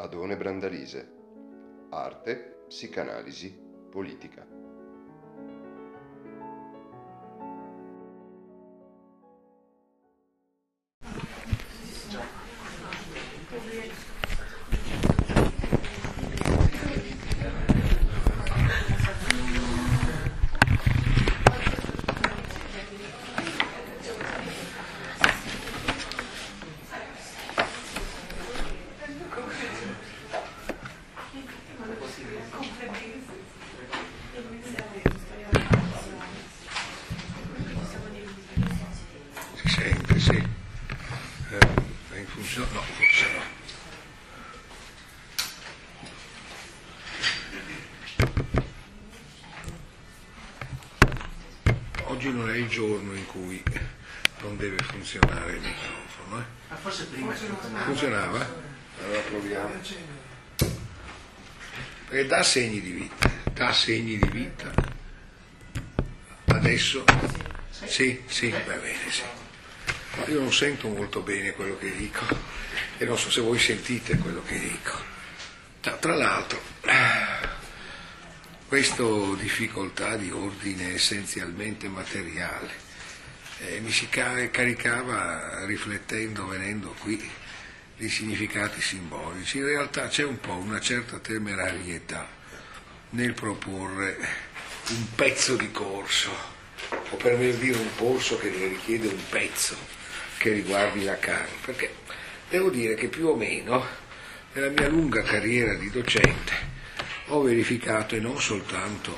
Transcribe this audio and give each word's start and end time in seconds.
Adone 0.00 0.36
Brandalise. 0.36 1.16
Arte, 1.90 2.62
psicanalisi, 2.68 3.52
politica. 3.90 4.46
Dà 62.28 62.42
segni 62.42 62.80
di 62.80 62.90
vita, 62.90 63.30
dà 63.54 63.72
segni 63.72 64.18
di 64.18 64.28
vita. 64.28 64.70
Adesso? 66.44 67.04
Sì, 67.86 68.22
sì, 68.26 68.50
va 68.50 68.58
bene, 68.58 69.10
sì. 69.10 69.22
Ma 70.16 70.26
io 70.26 70.40
non 70.40 70.52
sento 70.52 70.88
molto 70.88 71.22
bene 71.22 71.52
quello 71.52 71.78
che 71.78 71.90
dico 71.96 72.26
e 72.98 73.04
non 73.06 73.16
so 73.16 73.30
se 73.30 73.40
voi 73.40 73.58
sentite 73.58 74.18
quello 74.18 74.42
che 74.42 74.58
dico. 74.58 74.92
Tra, 75.80 75.92
tra 75.94 76.14
l'altro, 76.14 76.60
questa 78.66 79.04
difficoltà 79.38 80.16
di 80.16 80.30
ordine 80.30 80.92
essenzialmente 80.92 81.88
materiale 81.88 82.86
eh, 83.60 83.80
mi 83.80 83.90
si 83.90 84.08
ca- 84.10 84.50
caricava 84.50 85.64
riflettendo, 85.64 86.46
venendo 86.46 86.94
qui, 87.00 87.18
di 87.98 88.08
significati 88.08 88.80
simbolici. 88.80 89.58
In 89.58 89.66
realtà 89.66 90.06
c'è 90.06 90.24
un 90.24 90.38
po' 90.38 90.54
una 90.54 90.80
certa 90.80 91.18
temerarietà 91.18 92.28
nel 93.10 93.34
proporre 93.34 94.16
un 94.90 95.14
pezzo 95.14 95.56
di 95.56 95.70
corso, 95.72 96.30
o 97.10 97.16
per 97.16 97.36
meglio 97.36 97.56
dire 97.56 97.78
un 97.78 97.94
corso 97.96 98.38
che 98.38 98.48
richiede 98.48 99.08
un 99.08 99.22
pezzo 99.28 99.76
che 100.38 100.52
riguardi 100.52 101.02
Lacan, 101.02 101.48
perché 101.64 101.92
devo 102.48 102.70
dire 102.70 102.94
che 102.94 103.08
più 103.08 103.26
o 103.26 103.34
meno 103.34 103.84
nella 104.52 104.70
mia 104.70 104.88
lunga 104.88 105.22
carriera 105.22 105.74
di 105.74 105.90
docente 105.90 106.76
ho 107.26 107.42
verificato, 107.42 108.14
e 108.14 108.20
non 108.20 108.40
soltanto 108.40 109.16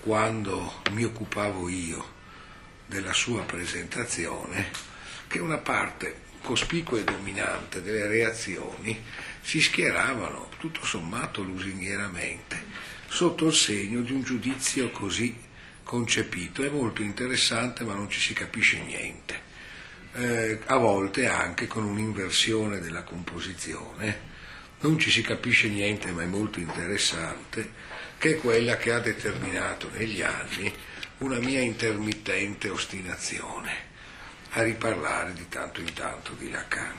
quando 0.00 0.82
mi 0.92 1.04
occupavo 1.04 1.68
io 1.68 2.18
della 2.86 3.12
sua 3.12 3.42
presentazione, 3.42 4.70
che 5.28 5.38
una 5.38 5.58
parte 5.58 6.28
cospicua 6.42 6.98
e 6.98 7.04
dominante 7.04 7.82
delle 7.82 8.06
reazioni 8.06 9.02
si 9.40 9.60
schieravano 9.60 10.48
tutto 10.58 10.84
sommato 10.84 11.42
lusingheramente 11.42 12.64
sotto 13.06 13.46
il 13.46 13.54
segno 13.54 14.00
di 14.00 14.12
un 14.12 14.22
giudizio 14.22 14.90
così 14.90 15.36
concepito. 15.82 16.62
È 16.62 16.68
molto 16.68 17.02
interessante 17.02 17.84
ma 17.84 17.94
non 17.94 18.08
ci 18.08 18.20
si 18.20 18.32
capisce 18.32 18.80
niente. 18.80 19.48
Eh, 20.12 20.60
a 20.66 20.76
volte 20.76 21.26
anche 21.26 21.66
con 21.66 21.84
un'inversione 21.84 22.80
della 22.80 23.02
composizione, 23.02 24.28
non 24.80 24.98
ci 24.98 25.10
si 25.10 25.22
capisce 25.22 25.68
niente 25.68 26.10
ma 26.10 26.22
è 26.22 26.26
molto 26.26 26.58
interessante, 26.58 27.72
che 28.18 28.30
è 28.30 28.36
quella 28.36 28.76
che 28.76 28.92
ha 28.92 28.98
determinato 28.98 29.90
negli 29.92 30.22
anni 30.22 30.72
una 31.18 31.38
mia 31.38 31.60
intermittente 31.60 32.70
ostinazione 32.70 33.89
a 34.50 34.62
riparlare 34.62 35.32
di 35.32 35.48
tanto 35.48 35.80
in 35.80 35.92
tanto 35.92 36.32
di 36.32 36.50
Lacan. 36.50 36.94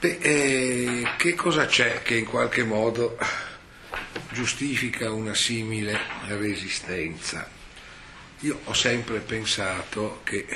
Beh, 0.00 0.18
eh, 0.20 1.08
che 1.16 1.34
cosa 1.34 1.66
c'è 1.66 2.02
che 2.02 2.16
in 2.16 2.24
qualche 2.24 2.64
modo 2.64 3.16
giustifica 4.32 5.12
una 5.12 5.34
simile 5.34 5.98
resistenza? 6.26 7.48
Io 8.40 8.60
ho 8.64 8.72
sempre 8.72 9.20
pensato 9.20 10.20
che 10.24 10.46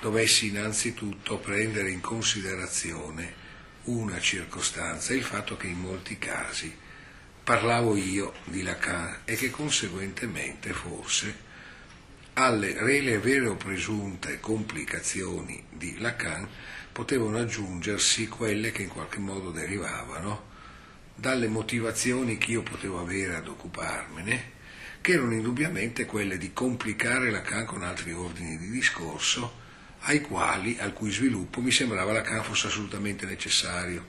dovessi 0.00 0.48
innanzitutto 0.48 1.38
prendere 1.38 1.90
in 1.90 2.00
considerazione 2.00 3.42
una 3.84 4.18
circostanza, 4.18 5.12
il 5.14 5.22
fatto 5.22 5.56
che 5.56 5.66
in 5.66 5.78
molti 5.78 6.18
casi 6.18 6.76
parlavo 7.44 7.94
io 7.96 8.32
di 8.44 8.62
Lacan 8.62 9.20
e 9.24 9.36
che 9.36 9.50
conseguentemente 9.50 10.72
forse 10.72 11.52
alle 12.34 12.74
rele 12.76 13.18
vere 13.18 13.46
o 13.46 13.54
presunte 13.54 14.40
complicazioni 14.40 15.64
di 15.70 15.98
Lacan 15.98 16.48
potevano 16.90 17.38
aggiungersi 17.38 18.26
quelle 18.26 18.72
che 18.72 18.82
in 18.82 18.88
qualche 18.88 19.18
modo 19.18 19.52
derivavano 19.52 20.52
dalle 21.14 21.46
motivazioni 21.46 22.36
che 22.36 22.52
io 22.52 22.62
potevo 22.62 22.98
avere 22.98 23.36
ad 23.36 23.46
occuparmene, 23.46 24.52
che 25.00 25.12
erano 25.12 25.34
indubbiamente 25.34 26.06
quelle 26.06 26.36
di 26.36 26.52
complicare 26.52 27.30
Lacan 27.30 27.66
con 27.66 27.84
altri 27.84 28.12
ordini 28.12 28.58
di 28.58 28.68
discorso, 28.68 29.62
ai 30.00 30.20
quali, 30.20 30.76
al 30.80 30.92
cui 30.92 31.12
sviluppo 31.12 31.60
mi 31.60 31.70
sembrava 31.70 32.12
Lacan 32.12 32.42
fosse 32.42 32.66
assolutamente 32.66 33.26
necessario. 33.26 34.04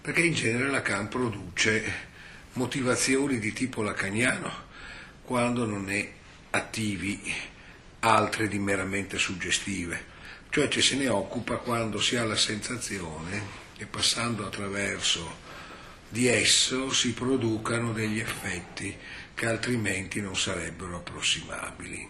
Perché 0.00 0.20
in 0.20 0.34
genere 0.34 0.70
Lacan 0.70 1.08
produce 1.08 2.12
motivazioni 2.52 3.40
di 3.40 3.52
tipo 3.52 3.82
lacaniano 3.82 4.52
quando 5.22 5.64
non 5.64 5.84
ne 5.84 6.22
attivi 6.54 7.20
altre 8.00 8.46
di 8.48 8.58
meramente 8.58 9.18
suggestive, 9.18 10.12
cioè 10.50 10.68
ci 10.68 10.80
se 10.80 10.94
ne 10.94 11.08
occupa 11.08 11.56
quando 11.56 12.00
si 12.00 12.16
ha 12.16 12.24
la 12.24 12.36
sensazione 12.36 13.62
che 13.76 13.86
passando 13.86 14.46
attraverso 14.46 15.42
di 16.08 16.28
esso 16.28 16.92
si 16.92 17.12
producano 17.12 17.92
degli 17.92 18.20
effetti 18.20 18.96
che 19.34 19.46
altrimenti 19.46 20.20
non 20.20 20.36
sarebbero 20.36 20.98
approssimabili. 20.98 22.08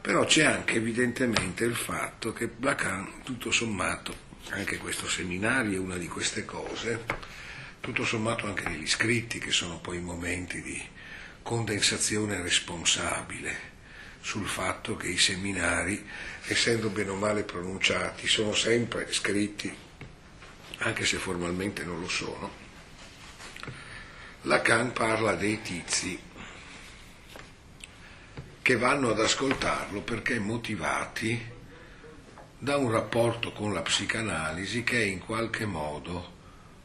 Però 0.00 0.24
c'è 0.24 0.44
anche 0.44 0.74
evidentemente 0.74 1.64
il 1.64 1.76
fatto 1.76 2.32
che 2.32 2.50
Lacan, 2.58 3.22
tutto 3.22 3.52
sommato, 3.52 4.32
anche 4.50 4.78
questo 4.78 5.08
seminario 5.08 5.76
è 5.76 5.78
una 5.78 5.96
di 5.96 6.08
queste 6.08 6.44
cose, 6.44 7.04
tutto 7.80 8.04
sommato 8.04 8.46
anche 8.46 8.68
negli 8.68 8.86
scritti, 8.86 9.38
che 9.38 9.52
sono 9.52 9.78
poi 9.78 9.98
i 9.98 10.00
momenti 10.00 10.60
di 10.60 10.82
condensazione 11.44 12.40
responsabile 12.40 13.72
sul 14.20 14.48
fatto 14.48 14.96
che 14.96 15.08
i 15.08 15.18
seminari, 15.18 16.02
essendo 16.46 16.88
bene 16.88 17.10
o 17.10 17.14
male 17.14 17.42
pronunciati, 17.42 18.26
sono 18.26 18.54
sempre 18.54 19.12
scritti, 19.12 19.72
anche 20.78 21.04
se 21.04 21.18
formalmente 21.18 21.84
non 21.84 22.00
lo 22.00 22.08
sono. 22.08 22.50
Lacan 24.42 24.92
parla 24.94 25.34
dei 25.34 25.60
tizi 25.60 26.18
che 28.62 28.76
vanno 28.76 29.10
ad 29.10 29.20
ascoltarlo 29.20 30.00
perché 30.00 30.38
motivati 30.38 31.52
da 32.58 32.78
un 32.78 32.90
rapporto 32.90 33.52
con 33.52 33.74
la 33.74 33.82
psicanalisi 33.82 34.82
che 34.82 35.02
è 35.02 35.04
in 35.04 35.18
qualche 35.18 35.66
modo 35.66 36.32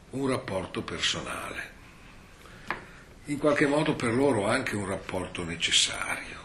un 0.09 0.27
rapporto 0.27 0.81
personale, 0.81 1.68
in 3.29 3.37
qualche 3.37 3.67
modo 3.67 3.93
per 3.95 4.11
loro 4.11 4.47
anche 4.47 4.75
un 4.75 4.87
rapporto 4.87 5.43
necessario, 5.43 6.37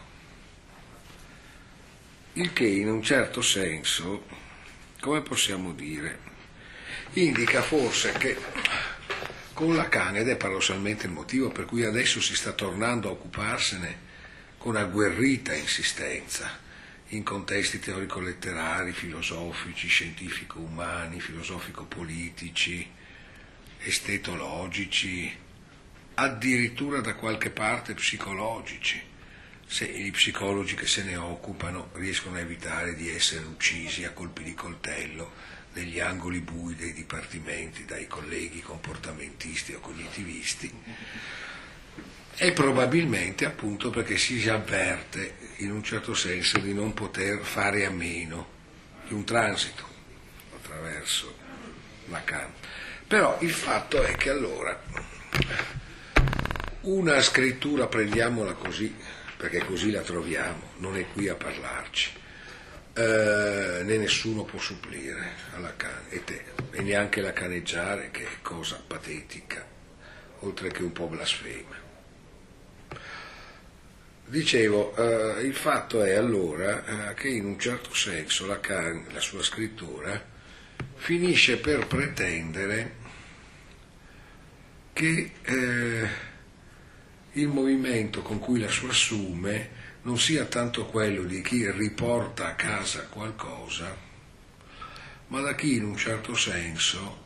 il 2.33 2.53
che 2.53 2.67
in 2.67 2.87
un 2.87 3.01
certo 3.01 3.41
senso, 3.41 4.25
come 4.99 5.21
possiamo 5.21 5.73
dire, 5.73 6.19
indica 7.13 7.63
forse 7.63 8.11
che 8.11 8.37
con 9.53 9.75
Lacan, 9.75 10.17
ed 10.17 10.29
è 10.29 10.35
paradossalmente 10.35 11.07
il 11.07 11.11
motivo 11.11 11.49
per 11.49 11.65
cui 11.65 11.83
adesso 11.83 12.21
si 12.21 12.35
sta 12.35 12.51
tornando 12.51 13.07
a 13.07 13.11
occuparsene 13.13 14.03
con 14.59 14.75
agguerrita 14.75 15.55
insistenza, 15.55 16.59
in 17.09 17.23
contesti 17.23 17.79
teorico-letterari, 17.79 18.91
filosofici, 18.91 19.87
scientifico-umani, 19.87 21.19
filosofico-politici, 21.19 22.91
estetologici, 23.79 25.44
addirittura 26.15 27.01
da 27.01 27.15
qualche 27.15 27.49
parte 27.49 27.93
psicologici, 27.93 29.01
se 29.67 29.87
gli 29.87 30.11
psicologi 30.11 30.75
che 30.75 30.87
se 30.87 31.03
ne 31.03 31.17
occupano 31.17 31.89
riescono 31.93 32.37
a 32.37 32.39
evitare 32.39 32.95
di 32.95 33.09
essere 33.09 33.45
uccisi 33.45 34.05
a 34.05 34.11
colpi 34.11 34.43
di 34.43 34.53
coltello 34.53 35.33
negli 35.73 35.99
angoli 35.99 36.39
bui 36.39 36.75
dei 36.75 36.93
dipartimenti 36.93 37.83
dai 37.83 38.07
colleghi 38.07 38.61
comportamentisti 38.61 39.73
o 39.73 39.79
cognitivisti, 39.79 40.73
è 42.35 42.51
probabilmente 42.53 43.45
appunto 43.45 43.89
perché 43.89 44.17
si 44.17 44.47
avverte 44.49 45.35
in 45.57 45.71
un 45.71 45.83
certo 45.83 46.13
senso 46.13 46.59
di 46.59 46.73
non 46.73 46.93
poter 46.93 47.43
fare 47.43 47.85
a 47.85 47.91
meno 47.91 48.47
di 49.07 49.13
un 49.13 49.25
transito 49.25 49.87
attraverso 50.55 51.37
Lacan. 52.07 52.53
Però 53.07 53.37
il 53.41 53.51
fatto 53.51 54.01
è 54.03 54.15
che 54.15 54.29
allora 54.29 54.81
una 56.85 57.21
scrittura, 57.21 57.87
prendiamola 57.87 58.53
così, 58.53 58.93
perché 59.37 59.59
così 59.65 59.91
la 59.91 60.01
troviamo, 60.01 60.71
non 60.77 60.97
è 60.97 61.05
qui 61.11 61.27
a 61.27 61.35
parlarci, 61.35 62.11
eh, 62.93 63.81
né 63.83 63.97
nessuno 63.97 64.43
può 64.43 64.59
supplire 64.59 65.31
alla 65.55 65.73
Can, 65.75 66.03
e 66.09 66.23
e 66.71 66.81
neanche 66.81 67.21
la 67.21 67.33
caneggiare, 67.33 68.11
che 68.11 68.23
è 68.23 68.41
cosa 68.41 68.81
patetica, 68.85 69.65
oltre 70.39 70.69
che 70.69 70.83
un 70.83 70.91
po' 70.91 71.07
blasfema. 71.07 71.83
Dicevo, 74.27 74.95
eh, 74.95 75.41
il 75.43 75.53
fatto 75.53 76.03
è 76.03 76.13
allora 76.15 77.11
eh, 77.11 77.13
che 77.13 77.27
in 77.29 77.45
un 77.45 77.59
certo 77.59 77.93
senso 77.93 78.45
Lacan, 78.45 79.05
la 79.11 79.19
sua 79.19 79.43
scrittura, 79.43 80.33
finisce 80.95 81.57
per 81.57 81.87
pretendere 81.87 83.03
che 84.93 85.31
eh, 85.43 86.09
il 87.35 87.47
movimento 87.47 88.21
con 88.21 88.39
cui 88.39 88.59
la 88.59 88.69
sua 88.69 88.89
assume 88.89 89.83
non 90.03 90.19
sia 90.19 90.45
tanto 90.45 90.85
quello 90.85 91.23
di 91.23 91.41
chi 91.41 91.69
riporta 91.71 92.47
a 92.47 92.55
casa 92.55 93.07
qualcosa, 93.07 93.95
ma 95.27 95.41
da 95.41 95.55
chi 95.55 95.75
in 95.75 95.85
un 95.85 95.97
certo 95.97 96.35
senso 96.35 97.23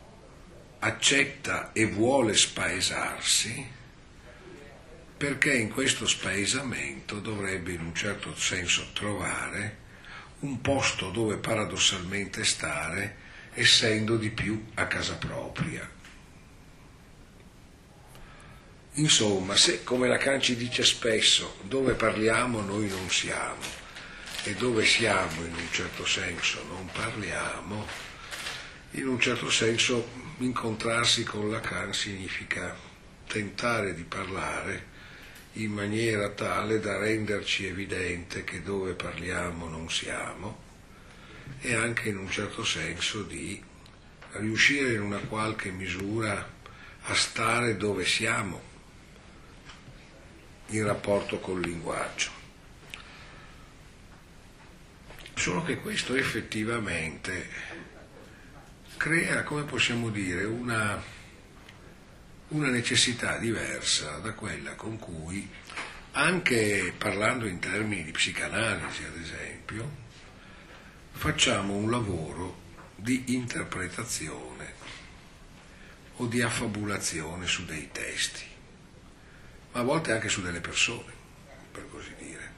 accetta 0.80 1.72
e 1.74 1.86
vuole 1.88 2.36
spaesarsi 2.36 3.78
perché 5.20 5.54
in 5.54 5.70
questo 5.70 6.08
spaesamento 6.08 7.20
dovrebbe 7.20 7.74
in 7.74 7.82
un 7.82 7.94
certo 7.94 8.34
senso 8.38 8.88
trovare 8.94 9.88
un 10.40 10.62
posto 10.62 11.10
dove 11.10 11.36
paradossalmente 11.36 12.46
stare, 12.46 13.18
essendo 13.54 14.16
di 14.16 14.30
più 14.30 14.68
a 14.76 14.88
casa 14.88 15.16
propria. 15.16 15.99
Insomma, 19.00 19.56
se 19.56 19.86
come 19.86 20.10
Lacan 20.10 20.42
ci 20.42 20.58
dice 20.58 20.84
spesso, 20.84 21.56
dove 21.62 21.94
parliamo 21.94 22.60
noi 22.60 22.90
non 22.90 23.10
siamo 23.10 23.62
e 24.44 24.54
dove 24.56 24.84
siamo 24.84 25.42
in 25.46 25.54
un 25.54 25.72
certo 25.72 26.06
senso 26.06 26.62
non 26.68 26.90
parliamo, 26.92 27.88
in 28.92 29.08
un 29.08 29.18
certo 29.18 29.50
senso 29.50 30.06
incontrarsi 30.40 31.24
con 31.24 31.50
Lacan 31.50 31.94
significa 31.94 32.76
tentare 33.26 33.96
di 33.96 34.04
parlare 34.04 34.88
in 35.54 35.72
maniera 35.72 36.28
tale 36.32 36.82
da 36.82 36.98
renderci 36.98 37.68
evidente 37.68 38.44
che 38.44 38.62
dove 38.62 38.96
parliamo 38.96 39.70
non 39.70 39.90
siamo 39.90 40.60
e 41.62 41.74
anche 41.74 42.10
in 42.10 42.18
un 42.18 42.30
certo 42.30 42.66
senso 42.66 43.24
di 43.24 43.64
riuscire 44.32 44.92
in 44.92 45.02
una 45.02 45.20
qualche 45.20 45.72
misura 45.72 46.58
a 47.04 47.14
stare 47.14 47.78
dove 47.78 48.06
siamo 48.06 48.69
in 50.70 50.86
rapporto 50.86 51.40
col 51.40 51.62
linguaggio. 51.62 52.30
Solo 55.36 55.64
che 55.64 55.78
questo 55.78 56.16
effettivamente 56.16 57.48
crea, 58.98 59.44
come 59.44 59.64
possiamo 59.64 60.10
dire, 60.10 60.44
una 60.44 61.18
una 62.50 62.70
necessità 62.70 63.38
diversa 63.38 64.18
da 64.18 64.34
quella 64.34 64.74
con 64.74 64.98
cui, 64.98 65.48
anche 66.14 66.94
parlando 66.98 67.46
in 67.46 67.60
termini 67.60 68.04
di 68.04 68.12
psicanalisi 68.12 69.04
ad 69.04 69.22
esempio, 69.22 69.88
facciamo 71.12 71.76
un 71.76 71.92
lavoro 71.92 72.68
di 72.96 73.36
interpretazione 73.36 74.74
o 76.16 76.26
di 76.26 76.42
affabulazione 76.42 77.46
su 77.46 77.66
dei 77.66 77.90
testi, 77.92 78.46
ma 79.72 79.80
a 79.80 79.84
volte 79.84 80.12
anche 80.12 80.30
su 80.30 80.42
delle 80.42 80.62
persone, 80.62 81.12
per 81.72 81.88
così 81.90 82.14
dire. 82.18 82.52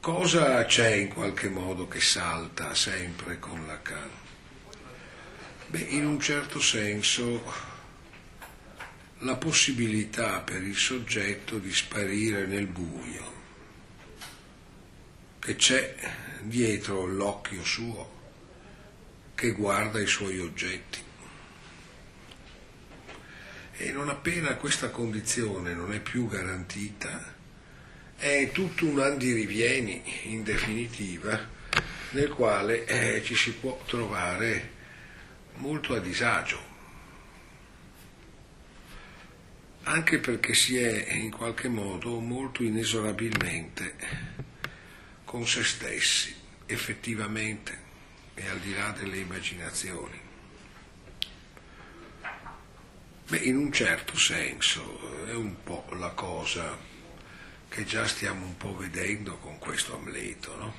Cosa 0.00 0.64
c'è 0.64 0.94
in 0.94 1.08
qualche 1.08 1.48
modo 1.48 1.88
che 1.88 2.00
salta 2.00 2.74
sempre 2.74 3.38
con 3.38 3.66
Lacan? 3.66 4.10
Beh, 5.68 5.78
in 5.78 6.06
un 6.06 6.20
certo 6.20 6.60
senso 6.60 7.74
la 9.20 9.36
possibilità 9.36 10.40
per 10.40 10.62
il 10.62 10.76
soggetto 10.76 11.58
di 11.58 11.72
sparire 11.72 12.46
nel 12.46 12.66
buio 12.66 13.34
che 15.46 15.56
c'è 15.56 15.94
dietro 16.42 17.06
l'occhio 17.06 17.64
suo 17.64 18.14
che 19.34 19.52
guarda 19.52 20.00
i 20.00 20.06
suoi 20.06 20.40
oggetti. 20.40 20.98
E 23.76 23.92
non 23.92 24.08
appena 24.08 24.56
questa 24.56 24.90
condizione 24.90 25.74
non 25.74 25.92
è 25.92 26.00
più 26.00 26.26
garantita, 26.28 27.34
è 28.16 28.50
tutto 28.52 28.86
un 28.86 29.00
andirivieni 29.00 30.02
in 30.24 30.42
definitiva 30.42 31.54
nel 32.10 32.30
quale 32.30 32.86
eh, 32.86 33.22
ci 33.22 33.34
si 33.34 33.52
può 33.52 33.82
trovare 33.86 34.70
molto 35.56 35.94
a 35.94 35.98
disagio 35.98 36.74
anche 39.88 40.18
perché 40.18 40.52
si 40.54 40.78
è 40.78 41.12
in 41.12 41.30
qualche 41.30 41.68
modo 41.68 42.18
molto 42.18 42.62
inesorabilmente 42.64 43.94
con 45.24 45.46
se 45.46 45.62
stessi, 45.62 46.34
effettivamente, 46.66 47.84
e 48.34 48.48
al 48.48 48.58
di 48.58 48.74
là 48.74 48.90
delle 48.98 49.18
immaginazioni. 49.18 50.25
Beh, 53.28 53.38
in 53.38 53.56
un 53.56 53.72
certo 53.72 54.16
senso 54.16 55.26
è 55.26 55.34
un 55.34 55.62
po' 55.62 55.86
la 55.98 56.10
cosa 56.10 56.78
che 57.68 57.84
già 57.84 58.06
stiamo 58.06 58.46
un 58.46 58.56
po' 58.56 58.76
vedendo 58.76 59.36
con 59.38 59.58
questo 59.58 59.96
Amleto, 59.96 60.56
no? 60.56 60.74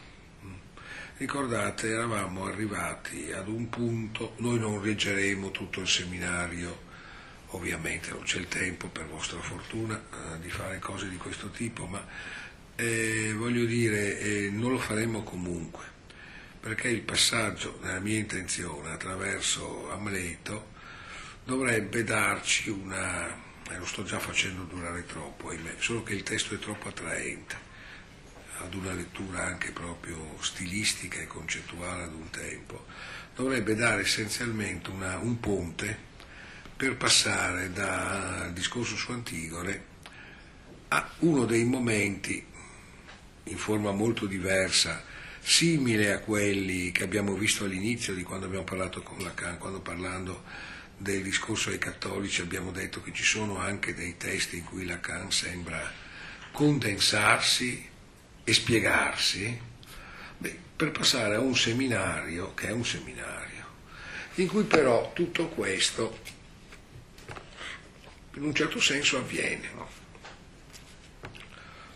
Ricordate, 1.18 1.90
eravamo 1.90 2.46
arrivati 2.46 3.32
ad 3.32 3.48
un 3.48 3.68
punto, 3.70 4.34
noi 4.38 4.60
non 4.60 4.82
leggeremo 4.82 5.52
tutto 5.52 5.82
il 5.82 5.88
seminario 5.88 6.86
Ovviamente 7.52 8.10
non 8.10 8.24
c'è 8.24 8.40
il 8.40 8.48
tempo, 8.50 8.90
per 8.90 9.06
vostra 9.08 9.40
fortuna, 9.40 9.96
eh, 9.96 10.40
di 10.42 10.50
fare 10.50 10.80
cose 10.80 11.08
di 11.08 11.16
questo 11.16 11.50
tipo, 11.50 11.86
ma 11.86 12.06
eh, 12.76 13.34
voglio 13.34 13.64
dire, 13.64 14.20
eh, 14.20 14.50
non 14.52 14.72
lo 14.72 14.78
faremo 14.78 15.24
comunque, 15.24 15.86
perché 16.60 16.90
il 16.90 17.02
passaggio, 17.02 17.80
nella 17.84 18.00
mia 18.00 18.18
intenzione, 18.18 18.92
attraverso 18.92 19.90
Amleto, 19.92 20.76
dovrebbe 21.48 22.04
darci 22.04 22.70
una, 22.70 23.26
eh, 23.70 23.78
lo 23.78 23.86
sto 23.86 24.04
già 24.04 24.20
facendo 24.20 24.64
durare 24.64 25.06
troppo, 25.06 25.48
ahimè, 25.48 25.76
solo 25.80 26.04
che 26.04 26.14
il 26.14 26.22
testo 26.22 26.54
è 26.54 26.60
troppo 26.60 26.90
attraente 26.90 27.56
ad 28.58 28.74
una 28.74 28.92
lettura 28.92 29.46
anche 29.46 29.72
proprio 29.72 30.36
stilistica 30.42 31.22
e 31.22 31.26
concettuale 31.26 32.04
ad 32.04 32.14
un 32.14 32.30
tempo, 32.32 32.86
dovrebbe 33.34 33.76
dare 33.76 34.02
essenzialmente 34.02 34.90
una, 34.90 35.20
un 35.20 35.40
ponte 35.40 35.98
per 36.76 36.98
passare 36.98 37.72
dal 37.72 38.52
discorso 38.52 38.98
su 38.98 39.14
Antigone 39.14 39.96
a 40.90 41.10
uno 41.20 41.46
dei 41.46 41.64
momenti 41.64 42.46
in 43.44 43.58
forma 43.58 43.92
molto 43.92 44.26
diversa, 44.26 45.02
simile 45.40 46.12
a 46.12 46.20
quelli 46.20 46.92
che 46.92 47.04
abbiamo 47.04 47.36
visto 47.36 47.64
all'inizio 47.64 48.14
di 48.14 48.24
quando 48.24 48.48
abbiamo 48.48 48.66
parlato 48.66 49.02
con 49.02 49.20
Lacan, 49.20 49.58
quando 49.58 49.80
parlando 49.80 50.67
del 50.98 51.22
discorso 51.22 51.70
ai 51.70 51.78
cattolici 51.78 52.42
abbiamo 52.42 52.72
detto 52.72 53.02
che 53.04 53.14
ci 53.14 53.24
sono 53.24 53.60
anche 53.60 53.94
dei 53.94 54.18
testi 54.18 54.58
in 54.58 54.64
cui 54.64 54.86
Lacan 54.86 55.32
sembra 55.32 55.94
condensarsi 56.52 57.88
e 58.44 58.54
spiegarsi, 58.54 59.60
beh, 60.38 60.60
per 60.76 60.92
passare 60.92 61.36
a 61.36 61.40
un 61.40 61.56
seminario, 61.56 62.54
che 62.56 62.70
è 62.70 62.72
un 62.72 62.86
seminario, 62.86 63.66
in 64.36 64.48
cui 64.48 64.64
però 64.64 65.14
tutto 65.14 65.50
questo 65.50 66.20
in 68.34 68.44
un 68.44 68.54
certo 68.54 68.80
senso 68.80 69.18
avviene. 69.18 69.70
No? 69.76 69.90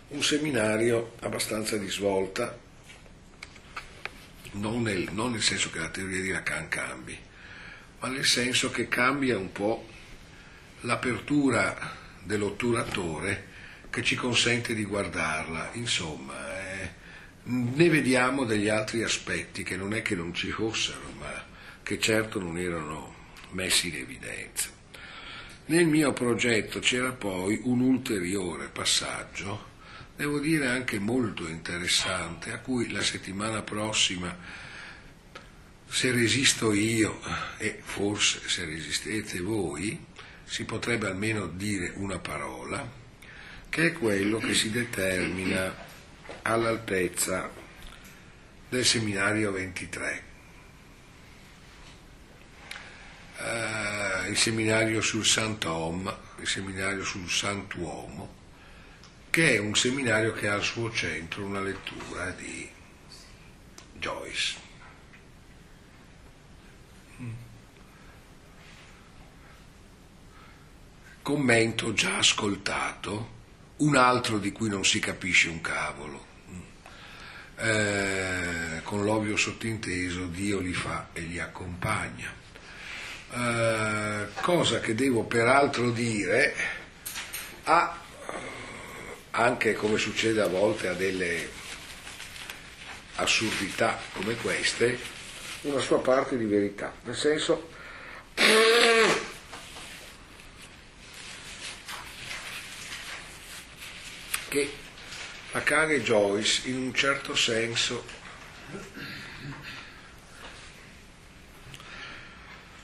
Un 0.10 0.22
seminario 0.22 1.16
abbastanza 1.22 1.78
di 1.78 1.90
svolta, 1.90 2.60
non 4.54 4.82
nel, 4.82 5.08
non 5.12 5.32
nel 5.32 5.42
senso 5.42 5.70
che 5.70 5.80
la 5.80 5.90
teoria 5.90 6.22
di 6.22 6.30
Lacan 6.30 6.68
cambi, 6.68 7.18
ma 8.02 8.08
nel 8.08 8.26
senso 8.26 8.72
che 8.72 8.88
cambia 8.88 9.38
un 9.38 9.52
po' 9.52 9.88
l'apertura 10.82 11.96
dell'otturatore 12.24 13.50
che 13.92 14.02
ci 14.02 14.16
consente 14.16 14.74
di 14.74 14.86
guardarla. 14.86 15.72
Insomma, 15.74 16.34
eh, 16.58 16.90
ne 17.44 17.90
vediamo 17.90 18.44
degli 18.44 18.70
altri 18.70 19.04
aspetti 19.04 19.62
che 19.62 19.76
non 19.76 19.94
è 19.94 20.02
che 20.02 20.16
non 20.16 20.34
ci 20.34 20.50
fossero, 20.50 21.12
ma 21.20 21.46
che 21.84 22.00
certo 22.00 22.40
non 22.40 22.58
erano 22.58 23.16
messi 23.52 23.90
in 23.90 23.98
evidenza. 23.98 24.70
Nel 25.68 25.86
mio 25.86 26.12
progetto 26.12 26.80
c'era 26.80 27.12
poi 27.12 27.60
un 27.64 27.82
ulteriore 27.82 28.68
passaggio, 28.70 29.70
devo 30.16 30.40
dire 30.40 30.68
anche 30.68 30.98
molto 30.98 31.48
interessante, 31.48 32.52
a 32.52 32.60
cui 32.60 32.90
la 32.90 33.02
settimana 33.02 33.62
prossima, 33.62 34.36
se 35.92 36.10
resisto 36.14 36.72
io 36.72 37.20
e 37.58 37.82
forse 37.84 38.48
se 38.48 38.64
resistete 38.64 39.42
voi, 39.42 40.06
si 40.46 40.64
potrebbe 40.64 41.08
almeno 41.08 41.48
dire 41.48 41.92
una 41.98 42.18
parola, 42.18 42.90
che 43.68 43.88
è 43.88 43.92
quello 43.92 44.38
che 44.38 44.54
si 44.54 44.72
determina 44.72 45.76
all'altezza 46.44 47.52
del 48.70 48.86
seminario 48.86 49.52
23. 49.52 50.24
Uh, 53.38 53.44
eh, 53.44 54.30
il 54.30 54.38
seminario 54.38 55.02
sul 55.02 55.26
Sant'Om, 55.26 56.18
il 56.40 56.48
seminario 56.48 57.04
sul 57.04 57.30
Sant'Uomo, 57.30 58.34
che 59.30 59.56
è 59.56 59.60
un 59.60 59.76
seminario 59.76 60.32
che 60.32 60.48
ha 60.48 60.54
al 60.54 60.64
suo 60.64 60.90
centro 60.90 61.44
una 61.44 61.62
lettura 61.62 62.30
di 62.32 62.70
Joyce. 64.00 64.71
Commento 71.22 71.94
già 71.94 72.18
ascoltato, 72.18 73.40
un 73.78 73.96
altro 73.96 74.38
di 74.38 74.52
cui 74.52 74.70
non 74.70 74.86
si 74.86 75.00
capisce 75.00 75.50
un 75.50 75.62
cavolo, 75.62 76.26
eh, 77.58 78.82
con 78.84 79.04
l'ovvio 79.04 79.38
sottinteso 79.38 80.26
Dio 80.26 80.60
li 80.60 80.74
fa 80.74 81.10
e 81.14 81.22
li 81.22 81.40
accompagna. 81.40 82.40
Eh, 83.34 84.28
cosa 84.42 84.80
che 84.80 84.96
devo 84.96 85.24
peraltro 85.24 85.92
dire 85.92 86.54
a, 87.64 87.98
anche 89.32 89.74
come 89.74 89.98
succede 89.98 90.42
a 90.42 90.48
volte 90.48 90.88
a 90.88 90.94
delle 90.94 91.50
assurdità 93.16 94.00
come 94.14 94.36
queste, 94.36 95.00
una 95.62 95.80
sua 95.80 96.00
parte 96.00 96.38
di 96.38 96.46
verità, 96.46 96.92
nel 97.04 97.16
senso 97.16 97.70
che 104.52 104.70
Akane 105.54 106.02
Joyce 106.02 106.68
in 106.68 106.76
un 106.76 106.94
certo 106.94 107.34
senso 107.36 108.04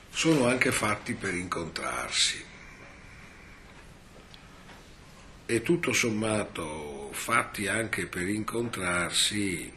sono 0.10 0.48
anche 0.48 0.72
fatti 0.72 1.14
per 1.14 1.34
incontrarsi. 1.34 2.46
E 5.46 5.62
tutto 5.62 5.92
sommato 5.92 7.10
fatti 7.12 7.68
anche 7.68 8.06
per 8.06 8.30
incontrarsi 8.30 9.74